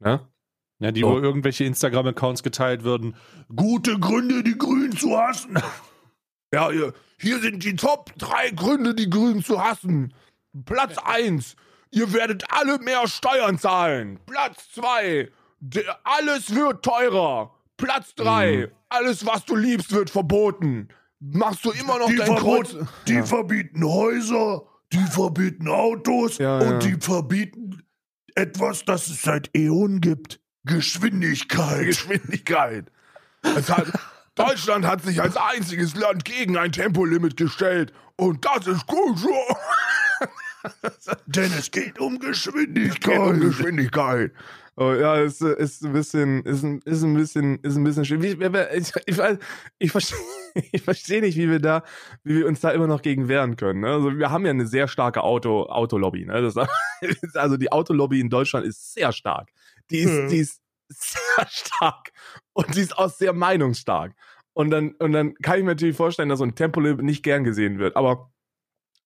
Ne? 0.00 0.28
Ja, 0.80 0.90
die 0.90 1.02
so. 1.02 1.10
wo 1.10 1.18
irgendwelche 1.18 1.64
Instagram-Accounts 1.64 2.42
geteilt 2.42 2.82
würden. 2.82 3.14
Gute 3.54 3.98
Gründe, 4.00 4.42
die 4.42 4.58
Grünen 4.58 4.96
zu 4.96 5.16
hassen. 5.16 5.58
Ja, 6.52 6.70
hier, 6.70 6.92
hier 7.20 7.40
sind 7.40 7.64
die 7.64 7.76
Top 7.76 8.12
drei 8.16 8.50
Gründe, 8.50 8.94
die 8.94 9.10
Grünen 9.10 9.42
zu 9.42 9.62
hassen. 9.62 10.14
Platz 10.64 10.98
1. 10.98 11.56
Ihr 11.94 12.12
werdet 12.12 12.44
alle 12.48 12.78
mehr 12.78 13.06
Steuern 13.06 13.56
zahlen. 13.56 14.18
Platz 14.26 14.68
2. 14.74 15.30
Alles 16.02 16.52
wird 16.52 16.84
teurer. 16.84 17.54
Platz 17.76 18.14
3. 18.16 18.56
Mhm. 18.56 18.72
Alles, 18.88 19.24
was 19.24 19.44
du 19.44 19.54
liebst, 19.54 19.92
wird 19.92 20.10
verboten. 20.10 20.88
Machst 21.20 21.64
du 21.64 21.70
immer 21.70 22.00
noch 22.00 22.08
die 22.08 22.16
dein 22.16 22.34
Kreuz? 22.34 22.76
Die 23.06 23.14
ja. 23.14 23.24
verbieten 23.24 23.84
Häuser, 23.84 24.62
die 24.92 25.04
verbieten 25.06 25.68
Autos 25.68 26.38
ja, 26.38 26.58
und 26.58 26.70
ja. 26.70 26.78
die 26.78 26.96
verbieten 27.00 27.82
etwas, 28.34 28.84
das 28.84 29.06
es 29.06 29.22
seit 29.22 29.50
Äonen 29.56 30.00
gibt. 30.00 30.40
Geschwindigkeit. 30.64 31.84
Geschwindigkeit. 31.86 32.90
Hat, 33.44 33.86
Deutschland 34.34 34.84
hat 34.84 35.02
sich 35.02 35.22
als 35.22 35.36
einziges 35.36 35.94
Land 35.94 36.24
gegen 36.24 36.56
ein 36.56 36.72
Tempolimit 36.72 37.36
gestellt. 37.36 37.92
Und 38.16 38.44
das 38.44 38.66
ist 38.66 38.86
gut 38.88 39.16
so. 39.18 39.28
Denn 41.26 41.52
es 41.58 41.70
geht 41.70 41.98
um 41.98 42.18
Geschwindigkeit. 42.18 42.92
Es 42.92 43.00
geht 43.00 43.18
um 43.18 43.40
Geschwindigkeit. 43.40 44.32
Oh, 44.76 44.92
ja, 44.92 45.16
ist, 45.16 45.40
ist 45.40 45.84
ein 45.84 45.92
bisschen, 45.92 46.42
ist 46.42 46.64
ein, 46.64 46.80
ist 46.84 47.04
ein 47.04 47.14
bisschen, 47.14 47.60
ist 47.60 47.76
ein 47.76 47.84
bisschen 47.84 48.04
schwierig. 48.04 48.40
Ich, 48.74 48.92
ich, 49.06 49.20
ich, 49.78 49.92
verstehe, 49.92 50.18
ich 50.72 50.82
verstehe 50.82 51.20
nicht, 51.20 51.36
wie 51.36 51.48
wir 51.48 51.60
da, 51.60 51.84
wie 52.24 52.38
wir 52.38 52.46
uns 52.46 52.60
da 52.60 52.70
immer 52.70 52.88
noch 52.88 53.02
gegen 53.02 53.28
wehren 53.28 53.56
können. 53.56 53.80
Ne? 53.80 53.88
Also 53.88 54.18
wir 54.18 54.30
haben 54.30 54.44
ja 54.44 54.50
eine 54.50 54.66
sehr 54.66 54.88
starke 54.88 55.22
Auto, 55.22 55.66
Autolobby. 55.66 56.26
Ne? 56.26 56.42
Das, 56.42 56.56
also 57.34 57.56
die 57.56 57.70
Autolobby 57.70 58.18
in 58.18 58.30
Deutschland 58.30 58.66
ist 58.66 58.94
sehr 58.94 59.12
stark. 59.12 59.50
Die 59.90 60.00
ist, 60.00 60.12
mhm. 60.12 60.28
die 60.28 60.38
ist 60.38 60.60
sehr 60.88 61.46
stark 61.48 62.10
und 62.52 62.74
die 62.74 62.80
ist 62.80 62.98
auch 62.98 63.10
sehr 63.10 63.32
meinungsstark. 63.32 64.12
Und 64.54 64.70
dann, 64.70 64.92
und 64.98 65.12
dann 65.12 65.34
kann 65.34 65.58
ich 65.58 65.64
mir 65.64 65.70
natürlich 65.70 65.96
vorstellen, 65.96 66.28
dass 66.28 66.38
so 66.38 66.44
ein 66.44 66.56
Tempolimit 66.56 67.04
nicht 67.04 67.22
gern 67.22 67.44
gesehen 67.44 67.78
wird. 67.78 67.96
Aber 67.96 68.32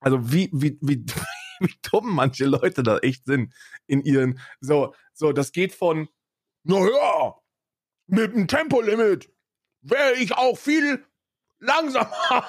also 0.01 0.33
wie, 0.33 0.49
wie, 0.53 0.79
wie, 0.81 1.05
wie 1.67 1.75
dumm 1.83 2.15
manche 2.15 2.47
Leute 2.47 2.83
da 2.83 2.99
echt 2.99 3.27
sind 3.27 3.53
in 3.87 4.03
ihren, 4.03 4.41
so, 4.61 4.95
so, 5.13 5.33
das 5.33 5.53
geht 5.53 5.75
von, 5.75 6.09
naja, 6.65 7.35
mit 8.07 8.35
dem 8.35 8.49
Tempolimit 8.49 9.31
wäre 9.83 10.15
ich 10.15 10.35
auch 10.35 10.57
viel 10.57 11.05
langsamer 11.61 12.45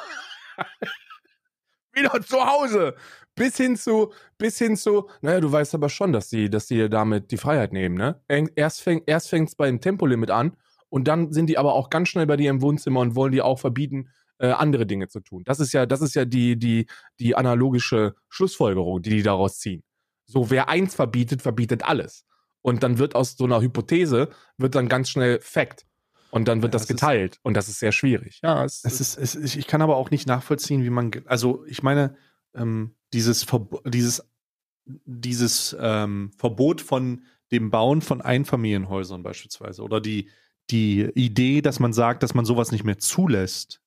wieder 1.94 2.22
zu 2.22 2.46
Hause. 2.46 2.96
Bis 3.36 3.56
hin 3.56 3.78
zu, 3.78 4.12
bis 4.38 4.58
hin 4.58 4.76
zu, 4.76 5.10
naja, 5.22 5.40
du 5.40 5.52
weißt 5.52 5.74
aber 5.76 5.88
schon, 5.90 6.12
dass 6.12 6.30
die, 6.30 6.50
dass 6.50 6.68
die 6.68 6.90
damit 6.90 7.32
die 7.32 7.38
Freiheit 7.38 7.72
nehmen, 7.72 7.96
ne? 7.96 8.22
Erst 8.56 8.82
fängt, 8.82 9.08
erst 9.08 9.30
fängt's 9.30 9.56
beim 9.56 9.80
Tempolimit 9.80 10.30
an 10.30 10.58
und 10.90 11.08
dann 11.08 11.32
sind 11.32 11.48
die 11.48 11.58
aber 11.58 11.74
auch 11.74 11.90
ganz 11.90 12.10
schnell 12.10 12.26
bei 12.26 12.36
dir 12.36 12.50
im 12.50 12.62
Wohnzimmer 12.62 13.00
und 13.00 13.16
wollen 13.16 13.32
dir 13.32 13.46
auch 13.46 13.60
verbieten, 13.60 14.10
äh, 14.40 14.52
andere 14.52 14.86
Dinge 14.86 15.08
zu 15.08 15.20
tun. 15.20 15.44
Das 15.46 15.60
ist 15.60 15.74
ja, 15.74 15.86
das 15.86 16.02
ist 16.02 16.16
ja 16.16 16.26
die, 16.26 16.58
die, 16.58 16.88
die 17.20 17.36
analogische 17.36 18.16
Schlussfolgerung, 18.30 19.02
die 19.02 19.12
die 19.12 19.24
daraus 19.24 19.60
ziehen. 19.60 19.84
So, 20.26 20.50
wer 20.50 20.70
eins 20.70 20.96
verbietet, 20.96 21.42
verbietet 21.42 21.84
alles. 21.84 22.26
Und 22.62 22.84
dann 22.84 22.98
wird 22.98 23.16
aus 23.16 23.36
so 23.38 23.46
einer 23.46 23.62
Hypothese, 23.62 24.30
wird 24.58 24.76
dann 24.76 24.90
ganz 24.90 25.10
schnell 25.10 25.40
Fact. 25.42 25.86
Und 26.32 26.48
dann 26.48 26.62
wird 26.62 26.74
ja, 26.74 26.80
das 26.80 26.88
geteilt. 26.88 27.36
Ist, 27.36 27.46
und 27.46 27.56
das 27.56 27.70
ist 27.70 27.80
sehr 27.80 27.92
schwierig. 27.92 28.40
Ja, 28.44 28.64
es, 28.64 28.84
es 28.84 29.02
ist, 29.02 29.18
es, 29.18 29.56
ich 29.56 29.68
kann 29.68 29.82
aber 29.82 29.98
auch 29.98 30.12
nicht 30.12 30.28
nachvollziehen, 30.28 30.84
wie 30.84 30.90
man, 30.90 31.12
also 31.26 31.66
ich 31.66 31.82
meine, 31.82 32.16
ähm, 32.54 32.96
dieses, 33.14 33.44
Verbo 33.44 33.82
dieses, 33.86 34.24
dieses 34.86 35.76
ähm, 35.80 36.32
Verbot 36.38 36.82
von 36.82 37.24
dem 37.52 37.72
Bauen 37.72 38.02
von 38.02 38.22
Einfamilienhäusern 38.22 39.24
beispielsweise 39.24 39.82
oder 39.82 40.00
die, 40.00 40.30
die 40.70 41.10
Idee, 41.16 41.62
dass 41.62 41.80
man 41.80 41.94
sagt, 41.94 42.22
dass 42.22 42.36
man 42.36 42.46
sowas 42.46 42.72
nicht 42.72 42.84
mehr 42.84 43.00
zulässt, 43.00 43.82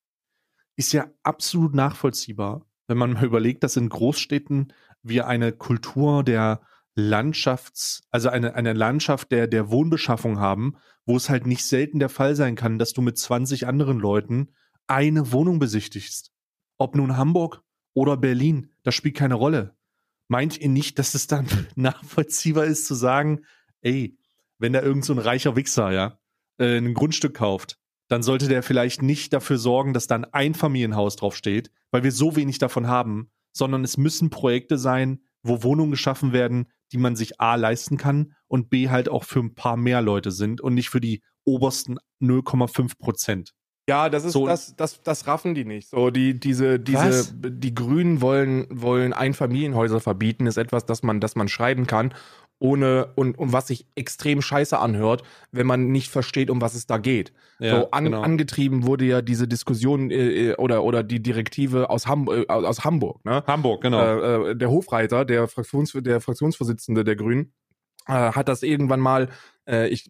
ist 0.76 0.92
ja 0.92 1.06
absolut 1.22 1.74
nachvollziehbar, 1.74 2.66
wenn 2.86 2.98
man 2.98 3.12
mal 3.12 3.24
überlegt, 3.24 3.62
dass 3.62 3.76
in 3.76 3.88
Großstädten 3.88 4.72
wir 5.02 5.26
eine 5.26 5.52
Kultur 5.52 6.22
der 6.22 6.62
Landschafts, 6.94 8.02
also 8.10 8.28
eine, 8.28 8.54
eine 8.54 8.72
Landschaft 8.72 9.32
der, 9.32 9.46
der 9.46 9.70
Wohnbeschaffung 9.70 10.38
haben, 10.38 10.76
wo 11.06 11.16
es 11.16 11.30
halt 11.30 11.46
nicht 11.46 11.64
selten 11.64 11.98
der 11.98 12.08
Fall 12.08 12.36
sein 12.36 12.54
kann, 12.54 12.78
dass 12.78 12.92
du 12.92 13.00
mit 13.00 13.18
20 13.18 13.66
anderen 13.66 13.98
Leuten 13.98 14.50
eine 14.86 15.32
Wohnung 15.32 15.58
besichtigst. 15.58 16.32
Ob 16.78 16.94
nun 16.94 17.16
Hamburg 17.16 17.62
oder 17.94 18.16
Berlin, 18.16 18.70
das 18.82 18.94
spielt 18.94 19.16
keine 19.16 19.34
Rolle. 19.34 19.76
Meint 20.28 20.58
ihr 20.58 20.68
nicht, 20.68 20.98
dass 20.98 21.14
es 21.14 21.26
dann 21.26 21.46
nachvollziehbar 21.76 22.64
ist 22.64 22.86
zu 22.86 22.94
sagen, 22.94 23.44
ey, 23.80 24.18
wenn 24.58 24.72
da 24.72 24.82
irgend 24.82 25.04
so 25.04 25.12
ein 25.12 25.18
reicher 25.18 25.56
Wichser, 25.56 25.90
ja, 25.90 26.18
äh, 26.58 26.78
ein 26.78 26.94
Grundstück 26.94 27.34
kauft, 27.34 27.78
dann 28.12 28.22
sollte 28.22 28.46
der 28.46 28.62
vielleicht 28.62 29.00
nicht 29.00 29.32
dafür 29.32 29.56
sorgen, 29.56 29.94
dass 29.94 30.06
dann 30.06 30.26
ein 30.26 30.52
Familienhaus 30.52 31.16
draufsteht, 31.16 31.70
weil 31.90 32.02
wir 32.02 32.12
so 32.12 32.36
wenig 32.36 32.58
davon 32.58 32.86
haben, 32.86 33.30
sondern 33.52 33.84
es 33.84 33.96
müssen 33.96 34.28
Projekte 34.28 34.76
sein, 34.76 35.20
wo 35.42 35.62
Wohnungen 35.62 35.92
geschaffen 35.92 36.34
werden, 36.34 36.66
die 36.92 36.98
man 36.98 37.16
sich 37.16 37.40
A 37.40 37.54
leisten 37.54 37.96
kann 37.96 38.34
und 38.48 38.68
B 38.68 38.90
halt 38.90 39.08
auch 39.08 39.24
für 39.24 39.40
ein 39.40 39.54
paar 39.54 39.78
mehr 39.78 40.02
Leute 40.02 40.30
sind 40.30 40.60
und 40.60 40.74
nicht 40.74 40.90
für 40.90 41.00
die 41.00 41.22
obersten 41.44 41.96
0,5 42.20 42.98
Prozent. 42.98 43.54
Ja, 43.88 44.08
das 44.08 44.24
ist 44.24 44.32
so, 44.32 44.46
das, 44.46 44.76
das, 44.76 45.02
das 45.02 45.26
raffen 45.26 45.54
die 45.54 45.64
nicht. 45.64 45.88
So 45.88 46.10
die 46.10 46.38
diese 46.38 46.78
diese 46.78 47.00
was? 47.00 47.34
die 47.34 47.74
Grünen 47.74 48.20
wollen 48.20 48.66
wollen 48.70 49.12
Einfamilienhäuser 49.12 49.98
verbieten, 49.98 50.46
ist 50.46 50.56
etwas, 50.56 50.86
das 50.86 51.02
man 51.02 51.20
das 51.20 51.34
man 51.34 51.48
schreiben 51.48 51.86
kann 51.86 52.14
ohne 52.62 53.08
und, 53.16 53.36
und 53.36 53.52
was 53.52 53.66
sich 53.66 53.86
extrem 53.96 54.40
scheiße 54.40 54.78
anhört, 54.78 55.24
wenn 55.50 55.66
man 55.66 55.88
nicht 55.88 56.10
versteht, 56.10 56.48
um 56.48 56.60
was 56.60 56.74
es 56.74 56.86
da 56.86 56.96
geht. 56.96 57.32
Ja, 57.58 57.80
so 57.80 57.90
an, 57.90 58.04
genau. 58.04 58.22
angetrieben 58.22 58.86
wurde 58.86 59.04
ja 59.04 59.20
diese 59.20 59.48
Diskussion 59.48 60.12
äh, 60.12 60.50
äh 60.50 60.56
oder 60.56 60.84
oder 60.84 61.02
die 61.02 61.20
Direktive 61.20 61.90
aus, 61.90 62.06
Ham, 62.06 62.28
äh, 62.28 62.46
aus 62.46 62.84
Hamburg. 62.84 63.24
Ne? 63.24 63.42
Hamburg, 63.48 63.82
genau. 63.82 64.00
Äh, 64.00 64.50
äh, 64.50 64.56
der 64.56 64.70
Hofreiter, 64.70 65.24
der 65.24 65.48
Fraktions 65.48 65.92
der 65.92 66.20
Fraktionsvorsitzende 66.20 67.02
der 67.02 67.16
Grünen, 67.16 67.52
äh, 68.06 68.12
hat 68.12 68.48
das 68.48 68.62
irgendwann 68.62 69.00
mal. 69.00 69.28
Äh, 69.68 69.88
ich 69.88 70.08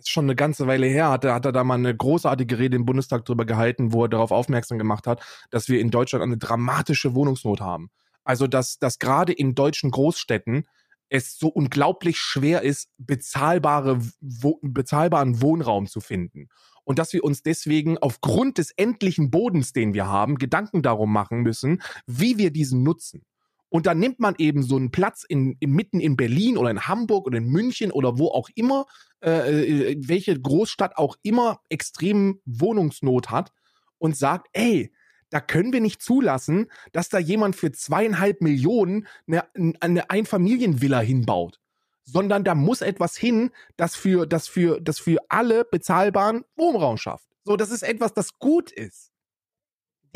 ist 0.00 0.10
schon 0.10 0.24
eine 0.24 0.36
ganze 0.36 0.66
Weile 0.66 0.86
her, 0.86 1.10
hat 1.10 1.24
er, 1.24 1.34
hat 1.34 1.44
er 1.44 1.52
da 1.52 1.64
mal 1.64 1.74
eine 1.74 1.96
großartige 1.96 2.58
Rede 2.58 2.76
im 2.76 2.84
Bundestag 2.84 3.24
drüber 3.24 3.44
gehalten, 3.44 3.92
wo 3.92 4.04
er 4.04 4.08
darauf 4.08 4.30
aufmerksam 4.30 4.78
gemacht 4.78 5.06
hat, 5.06 5.22
dass 5.50 5.68
wir 5.68 5.80
in 5.80 5.90
Deutschland 5.90 6.22
eine 6.22 6.38
dramatische 6.38 7.14
Wohnungsnot 7.14 7.60
haben. 7.60 7.90
Also 8.24 8.46
dass, 8.46 8.78
dass 8.78 8.98
gerade 8.98 9.32
in 9.32 9.54
deutschen 9.54 9.90
Großstädten 9.90 10.66
es 11.08 11.38
so 11.38 11.48
unglaublich 11.48 12.18
schwer 12.18 12.62
ist, 12.62 12.88
bezahlbare, 12.98 14.00
wo, 14.20 14.58
bezahlbaren 14.62 15.42
Wohnraum 15.42 15.86
zu 15.86 16.00
finden. 16.00 16.48
Und 16.84 16.98
dass 16.98 17.12
wir 17.12 17.24
uns 17.24 17.42
deswegen 17.42 17.98
aufgrund 17.98 18.58
des 18.58 18.70
endlichen 18.70 19.30
Bodens, 19.30 19.72
den 19.72 19.92
wir 19.92 20.06
haben, 20.06 20.36
Gedanken 20.36 20.82
darum 20.82 21.12
machen 21.12 21.42
müssen, 21.42 21.82
wie 22.06 22.38
wir 22.38 22.52
diesen 22.52 22.82
nutzen. 22.82 23.24
Und 23.70 23.86
dann 23.86 23.98
nimmt 23.98 24.18
man 24.18 24.34
eben 24.36 24.62
so 24.62 24.76
einen 24.76 24.90
Platz 24.90 25.24
in, 25.26 25.56
in 25.60 25.70
mitten 25.70 26.00
in 26.00 26.16
Berlin 26.16 26.58
oder 26.58 26.70
in 26.70 26.86
Hamburg 26.86 27.26
oder 27.26 27.38
in 27.38 27.48
München 27.48 27.92
oder 27.92 28.18
wo 28.18 28.28
auch 28.28 28.48
immer, 28.54 28.86
äh, 29.24 29.90
äh 29.90 29.96
welche 30.00 30.38
Großstadt 30.38 30.98
auch 30.98 31.16
immer 31.22 31.60
extrem 31.68 32.40
Wohnungsnot 32.44 33.30
hat 33.30 33.52
und 33.98 34.16
sagt, 34.16 34.48
ey, 34.52 34.92
da 35.30 35.40
können 35.40 35.72
wir 35.72 35.80
nicht 35.80 36.02
zulassen, 36.02 36.66
dass 36.92 37.08
da 37.08 37.18
jemand 37.18 37.56
für 37.56 37.70
zweieinhalb 37.70 38.40
Millionen 38.40 39.06
eine, 39.28 39.44
eine 39.80 40.10
Einfamilienvilla 40.10 41.00
hinbaut. 41.00 41.60
Sondern 42.02 42.42
da 42.42 42.56
muss 42.56 42.80
etwas 42.80 43.16
hin, 43.16 43.50
das 43.76 43.94
für, 43.94 44.26
das 44.26 44.48
für, 44.48 44.80
das 44.80 44.98
für 44.98 45.18
alle 45.28 45.64
bezahlbaren 45.64 46.44
Wohnraum 46.56 46.96
schafft. 46.96 47.28
So, 47.44 47.56
das 47.56 47.70
ist 47.70 47.82
etwas, 47.82 48.12
das 48.12 48.38
gut 48.38 48.72
ist. 48.72 49.12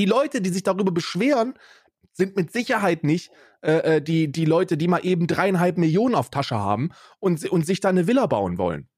Die 0.01 0.07
Leute, 0.07 0.41
die 0.41 0.51
sich 0.51 0.65
darüber 0.65 0.91
beschweren, 0.91 1.55
sind 2.15 2.37
mit 2.37 2.53
Sicherheit 2.53 3.05
nicht 3.05 3.31
äh, 3.63 3.97
äh 3.97 4.01
die, 4.03 4.33
die 4.33 4.47
Leute, 4.47 4.77
die 4.77 4.89
mal 4.89 5.05
eben 5.05 5.27
dreieinhalb 5.27 5.77
Millionen 5.77 6.15
auf 6.15 6.31
Tasche 6.31 6.59
haben 6.59 6.91
und, 7.21 7.45
und 7.51 7.67
sich 7.67 7.81
da 7.81 7.91
eine 7.91 8.07
Villa 8.07 8.27
bauen 8.27 8.57
wollen. 8.57 8.89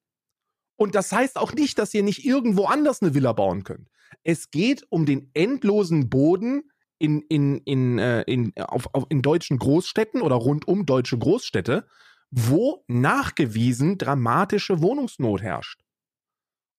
Und 0.76 0.94
das 0.94 1.10
heißt 1.10 1.38
auch 1.38 1.52
nicht, 1.54 1.78
dass 1.78 1.94
ihr 1.94 2.02
nicht 2.02 2.24
irgendwo 2.24 2.66
anders 2.66 3.02
eine 3.02 3.14
Villa 3.14 3.32
bauen 3.32 3.64
könnt. 3.64 3.88
Es 4.22 4.50
geht 4.50 4.86
um 4.90 5.06
den 5.06 5.30
endlosen 5.34 6.08
Boden 6.10 6.70
in, 6.98 7.22
in, 7.22 7.58
in, 7.58 7.98
äh, 7.98 8.22
in, 8.22 8.52
auf, 8.56 8.88
auf, 8.94 9.06
in 9.08 9.22
deutschen 9.22 9.58
Großstädten 9.58 10.22
oder 10.22 10.36
rund 10.36 10.68
um 10.68 10.86
deutsche 10.86 11.18
Großstädte, 11.18 11.86
wo 12.30 12.84
nachgewiesen 12.88 13.98
dramatische 13.98 14.80
Wohnungsnot 14.82 15.42
herrscht. 15.42 15.82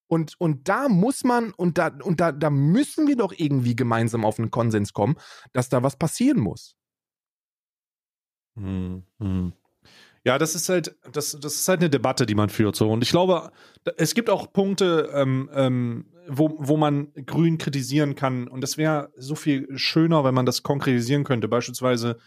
Und, 0.08 0.34
und 0.38 0.68
da 0.68 0.88
muss 0.88 1.22
man, 1.22 1.52
und 1.52 1.78
da, 1.78 1.88
und 2.02 2.20
da, 2.20 2.32
da 2.32 2.50
müssen 2.50 3.06
wir 3.06 3.16
doch 3.16 3.32
irgendwie 3.36 3.76
gemeinsam 3.76 4.24
auf 4.24 4.38
einen 4.38 4.50
Konsens 4.50 4.92
kommen, 4.92 5.16
dass 5.52 5.68
da 5.68 5.82
was 5.82 5.96
passieren 5.96 6.40
muss. 6.40 6.76
Hm, 8.56 9.04
hm. 9.20 9.52
Ja, 10.24 10.36
das 10.36 10.54
ist 10.54 10.68
halt, 10.68 10.96
das, 11.12 11.38
das 11.40 11.54
ist 11.54 11.68
halt 11.68 11.80
eine 11.80 11.90
Debatte, 11.90 12.26
die 12.26 12.34
man 12.34 12.48
führt. 12.48 12.76
So. 12.76 12.90
Und 12.90 13.02
ich 13.02 13.10
glaube, 13.10 13.50
es 13.96 14.14
gibt 14.14 14.28
auch 14.28 14.52
Punkte, 14.52 15.10
ähm, 15.14 15.48
ähm, 15.54 16.06
wo, 16.26 16.56
wo 16.58 16.76
man 16.76 17.12
Grün 17.24 17.56
kritisieren 17.56 18.14
kann. 18.14 18.48
Und 18.48 18.60
das 18.60 18.76
wäre 18.76 19.10
so 19.16 19.34
viel 19.34 19.68
schöner, 19.78 20.24
wenn 20.24 20.34
man 20.34 20.44
das 20.44 20.62
konkretisieren 20.62 21.24
könnte. 21.24 21.48
Beispielsweise 21.48 22.18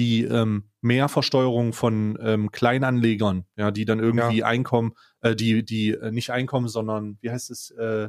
die 0.00 0.24
ähm, 0.24 0.64
Mehrversteuerung 0.80 1.74
von 1.74 2.18
ähm, 2.22 2.50
Kleinanlegern, 2.50 3.44
ja, 3.56 3.70
die 3.70 3.84
dann 3.84 4.00
irgendwie 4.00 4.38
ja. 4.38 4.46
Einkommen, 4.46 4.92
äh, 5.20 5.36
die, 5.36 5.62
die 5.62 5.90
äh, 5.90 6.10
nicht 6.10 6.30
Einkommen, 6.30 6.68
sondern 6.68 7.18
wie 7.20 7.30
heißt 7.30 7.50
es, 7.50 7.70
äh, 7.72 8.08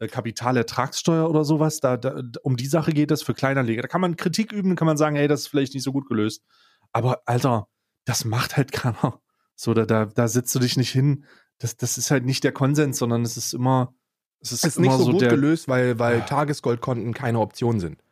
äh, 0.00 0.08
Kapitalertragssteuer 0.08 1.30
oder 1.30 1.44
sowas. 1.44 1.78
Da, 1.78 1.96
da, 1.96 2.20
um 2.42 2.56
die 2.56 2.66
Sache 2.66 2.92
geht 2.92 3.12
es 3.12 3.22
für 3.22 3.34
Kleinanleger. 3.34 3.82
Da 3.82 3.88
kann 3.88 4.00
man 4.00 4.16
Kritik 4.16 4.50
üben, 4.50 4.74
kann 4.74 4.86
man 4.86 4.96
sagen, 4.96 5.14
hey, 5.14 5.28
das 5.28 5.42
ist 5.42 5.46
vielleicht 5.46 5.74
nicht 5.74 5.84
so 5.84 5.92
gut 5.92 6.08
gelöst. 6.08 6.42
Aber 6.90 7.22
Alter, 7.26 7.68
das 8.04 8.24
macht 8.24 8.56
halt 8.56 8.72
keiner. 8.72 9.20
So, 9.54 9.74
da, 9.74 9.86
da, 9.86 10.06
da 10.06 10.26
setzt 10.26 10.52
du 10.56 10.58
dich 10.58 10.76
nicht 10.76 10.90
hin. 10.90 11.24
Das, 11.58 11.76
das 11.76 11.98
ist 11.98 12.10
halt 12.10 12.24
nicht 12.24 12.42
der 12.42 12.52
Konsens, 12.52 12.98
sondern 12.98 13.22
es 13.22 13.36
ist 13.36 13.54
immer. 13.54 13.94
Es 14.40 14.50
ist, 14.50 14.64
ist 14.64 14.80
nicht 14.80 14.90
so, 14.90 15.04
so 15.04 15.12
gut 15.12 15.20
gelöst, 15.20 15.68
weil, 15.68 16.00
weil 16.00 16.18
ja. 16.18 16.24
Tagesgoldkonten 16.24 17.14
keine 17.14 17.38
Option 17.38 17.78
sind. 17.78 18.02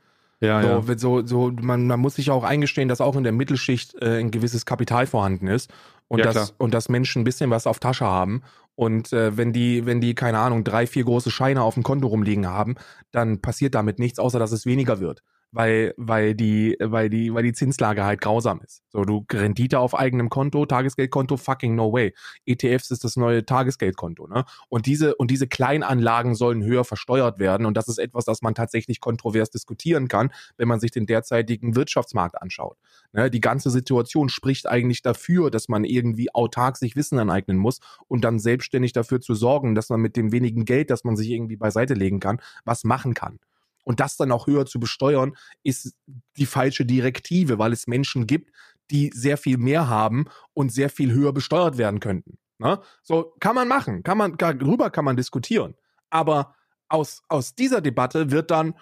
Ja, 0.41 0.63
so, 0.63 0.93
ja. 0.93 0.99
So, 0.99 1.27
so, 1.27 1.53
man, 1.61 1.87
man 1.87 2.01
muss 2.01 2.15
sich 2.15 2.31
auch 2.31 2.45
eingestehen, 2.45 2.89
dass 2.89 3.01
auch 3.01 3.17
in 3.17 3.25
der 3.25 3.33
Mittelschicht 3.33 3.95
äh, 4.01 4.19
ein 4.19 4.31
gewisses 4.31 4.65
Kapital 4.65 5.07
vorhanden 5.07 5.47
ist 5.47 5.71
und, 6.09 6.21
ja, 6.21 6.33
dass, 6.33 6.55
und 6.57 6.73
dass 6.73 6.89
Menschen 6.89 7.23
ein 7.23 7.25
bisschen 7.25 7.51
was 7.51 7.67
auf 7.67 7.79
Tasche 7.79 8.07
haben. 8.07 8.43
Und 8.75 9.13
äh, 9.13 9.37
wenn 9.37 9.53
die, 9.53 9.85
wenn 9.85 10.01
die, 10.01 10.15
keine 10.15 10.39
Ahnung, 10.39 10.65
drei, 10.65 10.87
vier 10.87 11.05
große 11.05 11.31
Scheine 11.31 11.63
auf 11.63 11.75
dem 11.75 11.83
Konto 11.83 12.09
rumliegen 12.09 12.47
haben, 12.49 12.77
dann 13.11 13.43
passiert 13.43 13.75
damit 13.75 13.99
nichts, 13.99 14.19
außer 14.19 14.39
dass 14.39 14.53
es 14.53 14.65
weniger 14.65 15.01
wird 15.01 15.23
weil, 15.53 15.95
weil 15.97 16.35
die, 16.35 16.77
weil 16.81 17.11
die, 17.11 17.33
weil 17.35 17.43
die 17.43 17.53
Zinslage 17.53 18.05
halt 18.05 18.21
grausam 18.21 18.61
ist. 18.65 18.83
So, 18.91 19.05
du 19.05 19.25
Rendite 19.31 19.79
auf 19.79 19.95
eigenem 19.95 20.31
Konto, 20.31 20.67
Tagesgeldkonto, 20.67 21.37
fucking 21.37 21.75
no 21.75 21.93
way. 21.93 22.15
ETFs 22.47 22.91
ist 22.91 23.05
das 23.05 23.17
neue 23.17 23.45
Tagesgeldkonto, 23.45 24.27
ne? 24.27 24.45
Und 24.69 24.87
diese, 24.87 25.15
und 25.17 25.31
diese 25.31 25.49
Kleinanlagen 25.49 26.35
sollen 26.35 26.65
höher 26.65 26.85
versteuert 26.85 27.39
werden. 27.39 27.67
Und 27.67 27.77
das 27.77 27.89
ist 27.89 27.99
etwas, 27.99 28.25
das 28.25 28.43
man 28.43 28.55
tatsächlich 28.55 29.01
kontrovers 29.01 29.51
diskutieren 29.51 30.09
kann, 30.09 30.31
wenn 30.57 30.69
man 30.69 30.81
sich 30.81 30.91
den 30.91 31.07
derzeitigen 31.07 31.75
Wirtschaftsmarkt 31.75 32.41
anschaut. 32.41 32.77
Ne? 33.13 33.31
Die 33.31 33.41
ganze 33.41 33.71
Situation 33.71 34.29
spricht 34.29 34.67
eigentlich 34.67 35.03
dafür, 35.03 35.51
dass 35.51 35.69
man 35.69 35.85
irgendwie 35.85 36.33
autark 36.35 36.77
sich 36.77 36.97
Wissen 36.97 37.19
aneignen 37.19 37.57
muss 37.57 37.81
und 38.09 38.25
dann 38.25 38.39
selbstständig 38.39 38.93
dafür 38.93 39.21
zu 39.21 39.35
sorgen, 39.35 39.75
dass 39.75 39.89
man 39.89 40.01
mit 40.01 40.17
dem 40.17 40.33
wenigen 40.33 40.65
Geld, 40.65 40.91
das 40.91 41.05
man 41.05 41.17
sich 41.17 41.31
irgendwie 41.31 41.57
beiseite 41.57 41.95
legen 41.95 42.21
kann, 42.21 42.41
was 42.65 42.85
machen 42.85 43.15
kann. 43.15 43.39
Und 43.85 44.01
das 44.01 44.17
dann 44.17 44.33
auch 44.33 44.47
höher 44.47 44.67
zu 44.67 44.79
besteuern, 44.79 45.37
ist 45.63 45.95
die 46.37 46.47
falsche 46.47 46.85
Direktive, 46.85 47.59
weil 47.59 47.73
es 47.73 47.87
Menschen 47.87 48.27
gibt, 48.27 48.51
die 48.91 49.11
sehr 49.15 49.37
viel 49.37 49.59
mehr 49.59 49.89
haben 49.89 50.27
und 50.53 50.73
sehr 50.73 50.91
viel 50.91 51.13
höher 51.13 51.33
besteuert 51.33 51.79
werden 51.79 52.01
könnten. 52.01 52.39
Ne? 52.59 52.81
So 53.03 53.35
kann 53.41 53.55
man 53.55 53.69
machen, 53.69 54.03
kann 54.03 54.19
man, 54.19 54.37
darüber 54.37 54.91
kann 54.91 55.05
man 55.05 55.17
diskutieren. 55.17 55.75
Aber 56.11 56.55
aus, 56.89 57.23
aus 57.29 57.55
dieser 57.55 57.81
Debatte 57.81 58.31
wird 58.31 58.51
dann, 58.51 58.75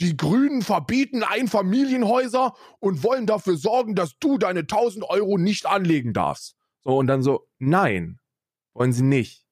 die 0.00 0.16
Grünen 0.16 0.62
verbieten 0.62 1.22
Einfamilienhäuser 1.22 2.54
und 2.80 3.02
wollen 3.04 3.26
dafür 3.26 3.56
sorgen, 3.56 3.94
dass 3.94 4.18
du 4.18 4.38
deine 4.38 4.60
1000 4.60 5.04
Euro 5.04 5.38
nicht 5.38 5.66
anlegen 5.66 6.12
darfst. 6.12 6.56
So, 6.82 6.98
und 6.98 7.06
dann 7.06 7.22
so, 7.22 7.48
nein, 7.58 8.18
wollen 8.74 8.92
sie 8.92 9.04
nicht. 9.04 9.46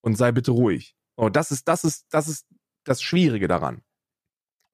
Und 0.00 0.16
sei 0.16 0.32
bitte 0.32 0.52
ruhig. 0.52 0.96
Oh, 1.16 1.28
das 1.28 1.50
ist, 1.50 1.68
das 1.68 1.84
ist, 1.84 2.06
das 2.10 2.28
ist 2.28 2.46
das 2.84 3.02
Schwierige 3.02 3.48
daran. 3.48 3.82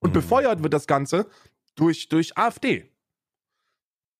Und 0.02 0.10
mhm. 0.10 0.14
befeuert 0.14 0.62
wird 0.62 0.74
das 0.74 0.86
Ganze 0.86 1.28
durch, 1.74 2.08
durch 2.08 2.36
AfD. 2.36 2.90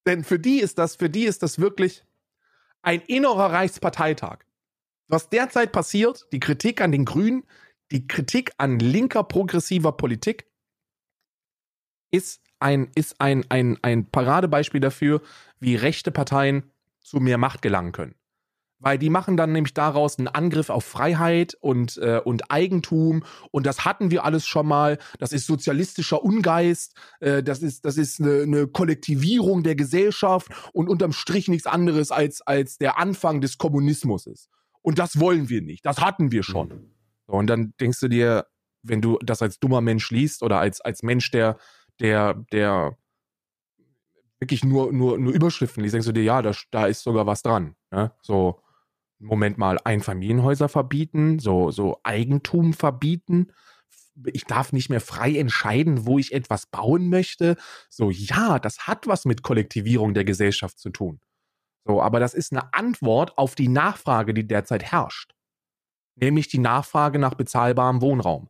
Denn 0.07 0.25
für 0.25 0.39
die 0.39 0.61
ist 0.61 0.79
das, 0.79 0.97
für 0.97 1.11
die 1.11 1.25
ist 1.25 1.43
das 1.43 1.59
wirklich 1.59 2.05
ein 2.81 3.01
innerer 3.03 3.53
Reichsparteitag. 3.53 4.39
Was 5.09 5.29
derzeit 5.29 5.73
passiert, 5.73 6.27
die 6.33 6.41
Kritik 6.41 6.81
an 6.81 6.91
den 6.91 7.05
Grünen, 7.05 7.45
die 7.91 8.09
Kritik 8.09 8.53
an 8.57 8.79
linker 8.79 9.23
progressiver 9.23 9.93
Politik, 9.93 10.47
ist 12.11 12.43
ein, 12.59 12.91
ist 12.95 13.21
ein, 13.21 13.45
ein, 13.51 13.79
ein 13.83 14.11
Paradebeispiel 14.11 14.81
dafür, 14.81 15.21
wie 15.61 15.77
rechte 15.77 16.11
Parteien 16.11 16.71
zu 17.01 17.19
mehr 17.19 17.39
Macht 17.39 17.61
gelangen 17.63 17.93
können 17.93 18.15
weil 18.83 18.99
die 18.99 19.11
machen 19.11 19.37
dann 19.37 19.53
nämlich 19.53 19.75
daraus 19.75 20.19
einen 20.19 20.29
Angriff 20.29 20.69
auf 20.69 20.85
Freiheit 20.85 21.57
und, 21.61 21.97
äh, 21.99 22.21
und 22.23 22.51
Eigentum 22.51 23.25
und 23.53 23.65
das 23.65 23.85
hatten 23.85 24.11
wir 24.11 24.25
alles 24.25 24.45
schon 24.45 24.67
mal. 24.67 24.99
Das 25.19 25.33
ist 25.33 25.47
sozialistischer 25.47 26.23
Ungeist, 26.23 26.95
äh, 27.21 27.43
das 27.43 27.63
ist, 27.63 27.85
das 27.85 27.97
ist 27.97 28.21
eine, 28.21 28.43
eine 28.43 28.67
Kollektivierung 28.67 29.63
der 29.63 29.77
Gesellschaft 29.77 30.49
und 30.73 30.89
unterm 30.89 31.13
Strich 31.13 31.49
nichts 31.49 31.67
anderes 31.67 32.11
als, 32.11 32.43
als 32.43 32.77
der 32.77 32.99
Anfang 32.99 33.41
des 33.41 33.57
Kommunismus 33.57 34.27
ist. 34.27 34.51
Und 34.83 34.99
das 34.99 35.21
wollen 35.21 35.49
wir 35.49 35.63
nicht, 35.63 35.87
das 35.87 36.01
hatten 36.01 36.33
wir 36.33 36.43
schon. 36.43 36.69
Mhm. 36.69 36.91
und 37.27 37.47
dann 37.47 37.75
denkst 37.81 38.01
du 38.01 38.09
dir, 38.09 38.47
wenn 38.83 39.01
du 39.01 39.17
das 39.23 39.43
als 39.43 39.61
dummer 39.61 39.81
Mensch 39.81 40.11
liest 40.11 40.43
oder 40.43 40.59
als, 40.59 40.81
als 40.81 41.05
Mensch, 41.05 41.31
der, 41.31 41.57
der, 42.01 42.35
der 42.53 42.99
wirklich 44.41 44.65
nur, 44.65 44.93
nur, 44.93 45.19
nur 45.19 45.33
Überschriften 45.33 45.85
liest, 45.85 45.95
denkst 45.95 46.09
du 46.09 46.13
dir, 46.13 46.25
ja, 46.25 46.43
da, 46.43 46.53
da 46.73 46.87
ist 46.87 47.05
sogar 47.05 47.27
was 47.27 47.43
dran. 47.43 47.77
Ne? 47.93 48.11
So, 48.23 48.61
Moment 49.23 49.59
mal, 49.59 49.79
Einfamilienhäuser 49.83 50.69
verbieten, 50.69 51.39
so, 51.39 51.71
so 51.71 52.01
Eigentum 52.03 52.73
verbieten. 52.73 53.53
Ich 54.27 54.45
darf 54.45 54.73
nicht 54.73 54.91
mehr 54.91 55.01
frei 55.01 55.37
entscheiden, 55.39 56.07
wo 56.07 56.19
ich 56.19 56.33
etwas 56.33 56.67
bauen 56.67 57.09
möchte. 57.09 57.57
So, 57.89 58.11
ja, 58.11 58.59
das 58.59 58.87
hat 58.87 59.07
was 59.07 59.25
mit 59.25 59.43
Kollektivierung 59.43 60.13
der 60.13 60.25
Gesellschaft 60.25 60.79
zu 60.79 60.91
tun. 60.91 61.21
So, 61.85 62.03
aber 62.03 62.21
das 62.21 62.35
ist 62.35 62.53
eine 62.53 62.73
Antwort 62.75 63.39
auf 63.39 63.55
die 63.55 63.69
Nachfrage, 63.69 64.35
die 64.35 64.47
derzeit 64.47 64.85
herrscht. 64.85 65.33
Nämlich 66.17 66.49
die 66.49 66.59
Nachfrage 66.59 67.19
nach 67.19 67.35
bezahlbarem 67.35 68.03
Wohnraum. 68.03 68.49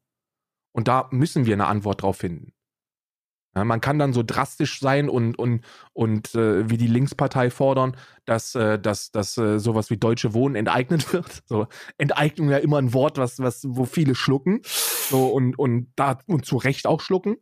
Und 0.72 0.88
da 0.88 1.08
müssen 1.10 1.46
wir 1.46 1.54
eine 1.54 1.66
Antwort 1.66 2.02
drauf 2.02 2.16
finden. 2.16 2.52
Ja, 3.54 3.64
man 3.64 3.82
kann 3.82 3.98
dann 3.98 4.14
so 4.14 4.22
drastisch 4.22 4.80
sein 4.80 5.10
und, 5.10 5.38
und, 5.38 5.62
und 5.92 6.34
äh, 6.34 6.70
wie 6.70 6.78
die 6.78 6.86
Linkspartei 6.86 7.50
fordern, 7.50 7.96
dass, 8.24 8.54
äh, 8.54 8.78
dass, 8.78 9.10
dass 9.10 9.36
äh, 9.36 9.58
sowas 9.58 9.90
wie 9.90 9.98
Deutsche 9.98 10.32
Wohnen 10.32 10.54
enteignet 10.54 11.12
wird. 11.12 11.42
So, 11.46 11.66
Enteignung 11.98 12.48
ja 12.48 12.56
immer 12.56 12.78
ein 12.78 12.94
Wort, 12.94 13.18
was, 13.18 13.38
was, 13.38 13.64
wo 13.68 13.84
viele 13.84 14.14
schlucken. 14.14 14.60
So, 14.64 15.26
und, 15.26 15.58
und 15.58 15.92
da 15.96 16.18
und 16.26 16.46
zu 16.46 16.56
Recht 16.56 16.86
auch 16.86 17.00
schlucken. 17.00 17.36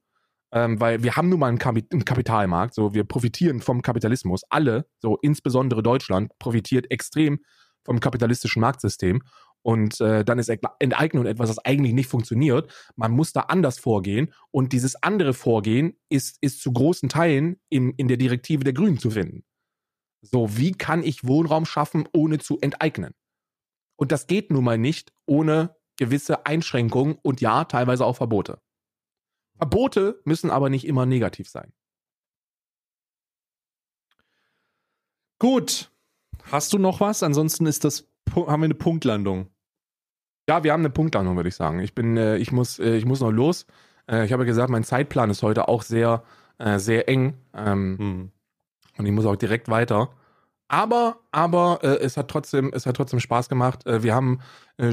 Ähm, 0.53 0.81
weil 0.81 1.05
wir 1.05 1.15
haben 1.15 1.29
nun 1.29 1.39
mal 1.39 1.47
einen, 1.47 1.59
Kapit 1.59 1.93
einen 1.93 2.05
Kapitalmarkt, 2.05 2.75
so 2.75 2.93
wir 2.93 3.05
profitieren 3.05 3.61
vom 3.61 3.83
Kapitalismus. 3.83 4.43
Alle, 4.49 4.87
so 4.99 5.17
insbesondere 5.23 5.83
Deutschland, 5.83 6.33
profitiert 6.41 6.91
extrem 6.91 7.39
vom 7.85 8.01
kapitalistischen 8.01 8.61
Marktsystem. 8.61 9.23
Und 9.63 10.01
äh, 10.01 10.25
dann 10.25 10.39
ist 10.39 10.51
Enteignung 10.79 11.27
etwas, 11.27 11.49
das 11.49 11.59
eigentlich 11.59 11.93
nicht 11.93 12.09
funktioniert. 12.09 12.73
Man 12.97 13.13
muss 13.13 13.33
da 13.33 13.41
anders 13.43 13.79
vorgehen. 13.79 14.33
Und 14.51 14.73
dieses 14.73 15.03
andere 15.03 15.35
Vorgehen 15.35 15.99
ist, 16.09 16.39
ist 16.41 16.63
zu 16.63 16.73
großen 16.73 17.09
Teilen 17.09 17.61
in, 17.69 17.91
in 17.91 18.09
der 18.09 18.17
Direktive 18.17 18.65
der 18.65 18.73
Grünen 18.73 18.99
zu 18.99 19.11
finden. 19.11 19.45
So, 20.23 20.57
wie 20.57 20.73
kann 20.73 21.03
ich 21.03 21.27
Wohnraum 21.27 21.67
schaffen, 21.67 22.09
ohne 22.13 22.39
zu 22.39 22.59
enteignen? 22.61 23.15
Und 23.97 24.13
das 24.13 24.27
geht 24.27 24.51
nun 24.51 24.65
mal 24.65 24.79
nicht 24.79 25.13
ohne 25.27 25.77
gewisse 25.97 26.47
Einschränkungen 26.47 27.19
und 27.23 27.43
ja, 27.43 27.65
teilweise 27.65 28.07
auch 28.07 28.17
Verbote. 28.17 28.61
Verbote 29.59 30.23
müssen 30.25 30.51
aber 30.51 30.71
nicht 30.71 30.87
immer 30.87 31.05
negativ 31.05 31.51
sein. 31.51 31.75
Gut. 35.39 35.91
Hast 36.45 36.73
du 36.73 36.79
noch 36.79 37.01
was? 37.01 37.23
Ansonsten 37.23 37.67
ist 37.67 37.85
das 37.85 38.10
haben 38.35 38.61
wir 38.61 38.65
eine 38.65 38.75
Punktlandung. 38.75 39.49
Ja, 40.49 40.65
wir 40.65 40.73
haben 40.73 40.81
eine 40.81 40.91
Punktlandung, 40.91 41.37
würde 41.37 41.49
ich 41.49 41.55
sagen. 41.55 41.81
Ich 41.81 41.95
bin, 41.95 42.17
äh, 42.17 42.37
ich 42.37 42.51
muss, 42.51 42.79
äh, 42.79 42.97
ich 42.97 43.05
muss 43.07 43.21
noch 43.21 43.31
los. 43.31 43.67
Äh, 44.11 44.25
ich 44.25 44.33
habe 44.33 44.43
ja 44.43 44.47
gesagt, 44.47 44.71
mein 44.71 44.85
Zeitplan 44.85 45.31
ist 45.31 45.43
heute 45.43 45.69
auch 45.69 45.83
sehr, 45.83 46.25
äh, 46.59 46.79
sehr 46.79 47.09
eng. 47.09 47.35
Ähm, 47.55 47.97
hm. 47.99 48.31
Und 48.99 49.07
ich 49.07 49.13
muss 49.13 49.27
auch 49.27 49.37
direkt 49.37 49.69
weiter. 49.69 50.11
Aber, 50.69 51.21
aber 51.33 51.81
äh, 51.83 51.99
es 51.99 52.17
hat 52.17 52.29
trotzdem, 52.29 52.71
es 52.75 52.87
hat 52.87 52.97
trotzdem 52.97 53.21
Spaß 53.21 53.49
gemacht. 53.49 53.87
Äh, 53.87 54.03
wir 54.03 54.15
haben 54.15 54.41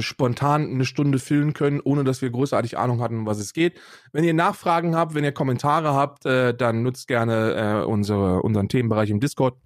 spontan 0.00 0.70
eine 0.70 0.84
Stunde 0.84 1.18
füllen 1.18 1.54
können, 1.54 1.80
ohne 1.80 2.04
dass 2.04 2.20
wir 2.20 2.28
großartig 2.28 2.76
Ahnung 2.76 3.00
hatten, 3.00 3.20
um 3.20 3.26
was 3.26 3.38
es 3.38 3.54
geht. 3.54 3.80
Wenn 4.12 4.22
ihr 4.22 4.34
Nachfragen 4.34 4.94
habt, 4.94 5.14
wenn 5.14 5.24
ihr 5.24 5.32
Kommentare 5.32 5.94
habt, 5.94 6.26
dann 6.26 6.82
nutzt 6.82 7.08
gerne 7.08 7.86
unsere, 7.86 8.42
unseren 8.42 8.68
Themenbereich 8.68 9.08
im 9.08 9.18
Discord. 9.18 9.56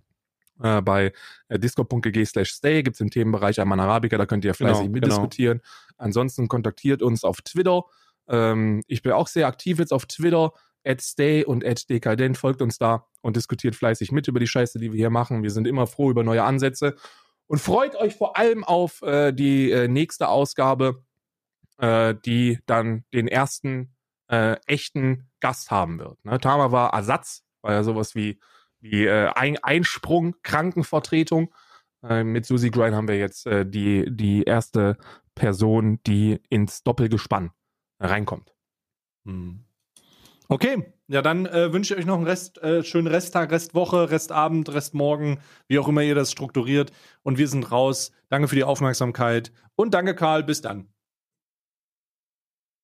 Äh, 0.62 0.82
bei 0.82 1.12
äh, 1.48 1.58
discord.gg 1.58 2.24
slash 2.24 2.50
stay 2.52 2.82
gibt 2.82 2.94
es 2.94 3.00
im 3.00 3.10
Themenbereich 3.10 3.60
Amman 3.60 3.80
Arabica, 3.80 4.16
da 4.16 4.26
könnt 4.26 4.44
ihr 4.44 4.54
fleißig 4.54 4.84
genau, 4.84 4.92
mitdiskutieren. 4.92 5.58
Genau. 5.58 5.94
Ansonsten 5.98 6.48
kontaktiert 6.48 7.02
uns 7.02 7.24
auf 7.24 7.42
Twitter. 7.42 7.84
Ähm, 8.28 8.82
ich 8.86 9.02
bin 9.02 9.12
auch 9.12 9.28
sehr 9.28 9.46
aktiv 9.46 9.78
jetzt 9.78 9.92
auf 9.92 10.06
Twitter. 10.06 10.52
At 10.84 11.00
stay 11.00 11.44
und 11.44 11.64
at 11.64 11.88
dekadent 11.88 12.36
folgt 12.36 12.60
uns 12.60 12.76
da 12.76 13.06
und 13.20 13.36
diskutiert 13.36 13.76
fleißig 13.76 14.10
mit 14.10 14.26
über 14.26 14.40
die 14.40 14.48
Scheiße, 14.48 14.80
die 14.80 14.92
wir 14.92 14.98
hier 14.98 15.10
machen. 15.10 15.44
Wir 15.44 15.50
sind 15.50 15.68
immer 15.68 15.86
froh 15.86 16.10
über 16.10 16.24
neue 16.24 16.42
Ansätze 16.42 16.96
und 17.46 17.60
freut 17.60 17.94
euch 17.94 18.16
vor 18.16 18.36
allem 18.36 18.64
auf 18.64 19.00
äh, 19.02 19.30
die 19.30 19.70
äh, 19.70 19.86
nächste 19.86 20.26
Ausgabe 20.26 21.04
äh, 21.82 22.14
die 22.24 22.60
dann 22.66 23.04
den 23.12 23.28
ersten 23.28 23.94
äh, 24.28 24.56
echten 24.66 25.28
Gast 25.40 25.70
haben 25.70 25.98
wird. 25.98 26.24
Ne? 26.24 26.38
Tama 26.38 26.72
war 26.72 26.94
Ersatz, 26.94 27.44
war 27.60 27.72
ja 27.72 27.82
sowas 27.82 28.14
wie, 28.14 28.40
wie 28.82 29.06
äh, 29.06 29.30
Ein 29.34 29.58
Einsprung, 29.62 30.34
Krankenvertretung. 30.42 31.54
Äh, 32.02 32.24
mit 32.24 32.44
Susie 32.44 32.70
Grind 32.70 32.94
haben 32.94 33.08
wir 33.08 33.18
jetzt 33.18 33.46
äh, 33.46 33.64
die, 33.64 34.04
die 34.10 34.42
erste 34.42 34.98
Person, 35.34 36.00
die 36.06 36.40
ins 36.50 36.82
Doppelgespann 36.82 37.52
reinkommt. 38.00 38.52
Hm. 39.24 39.64
Okay, 40.48 40.92
ja, 41.08 41.22
dann 41.22 41.46
äh, 41.46 41.72
wünsche 41.72 41.94
ich 41.94 42.00
euch 42.00 42.06
noch 42.06 42.16
einen 42.16 42.26
Rest, 42.26 42.62
äh, 42.62 42.82
schönen 42.82 43.06
Resttag, 43.06 43.50
Restwoche, 43.52 44.10
Restabend, 44.10 44.72
Restmorgen, 44.74 45.38
wie 45.66 45.78
auch 45.78 45.88
immer 45.88 46.02
ihr 46.02 46.14
das 46.14 46.30
strukturiert. 46.30 46.92
Und 47.22 47.38
wir 47.38 47.48
sind 47.48 47.70
raus. 47.70 48.12
Danke 48.28 48.48
für 48.48 48.56
die 48.56 48.64
Aufmerksamkeit 48.64 49.52
und 49.76 49.94
danke, 49.94 50.14
Karl. 50.14 50.42
Bis 50.42 50.60
dann. 50.60 50.91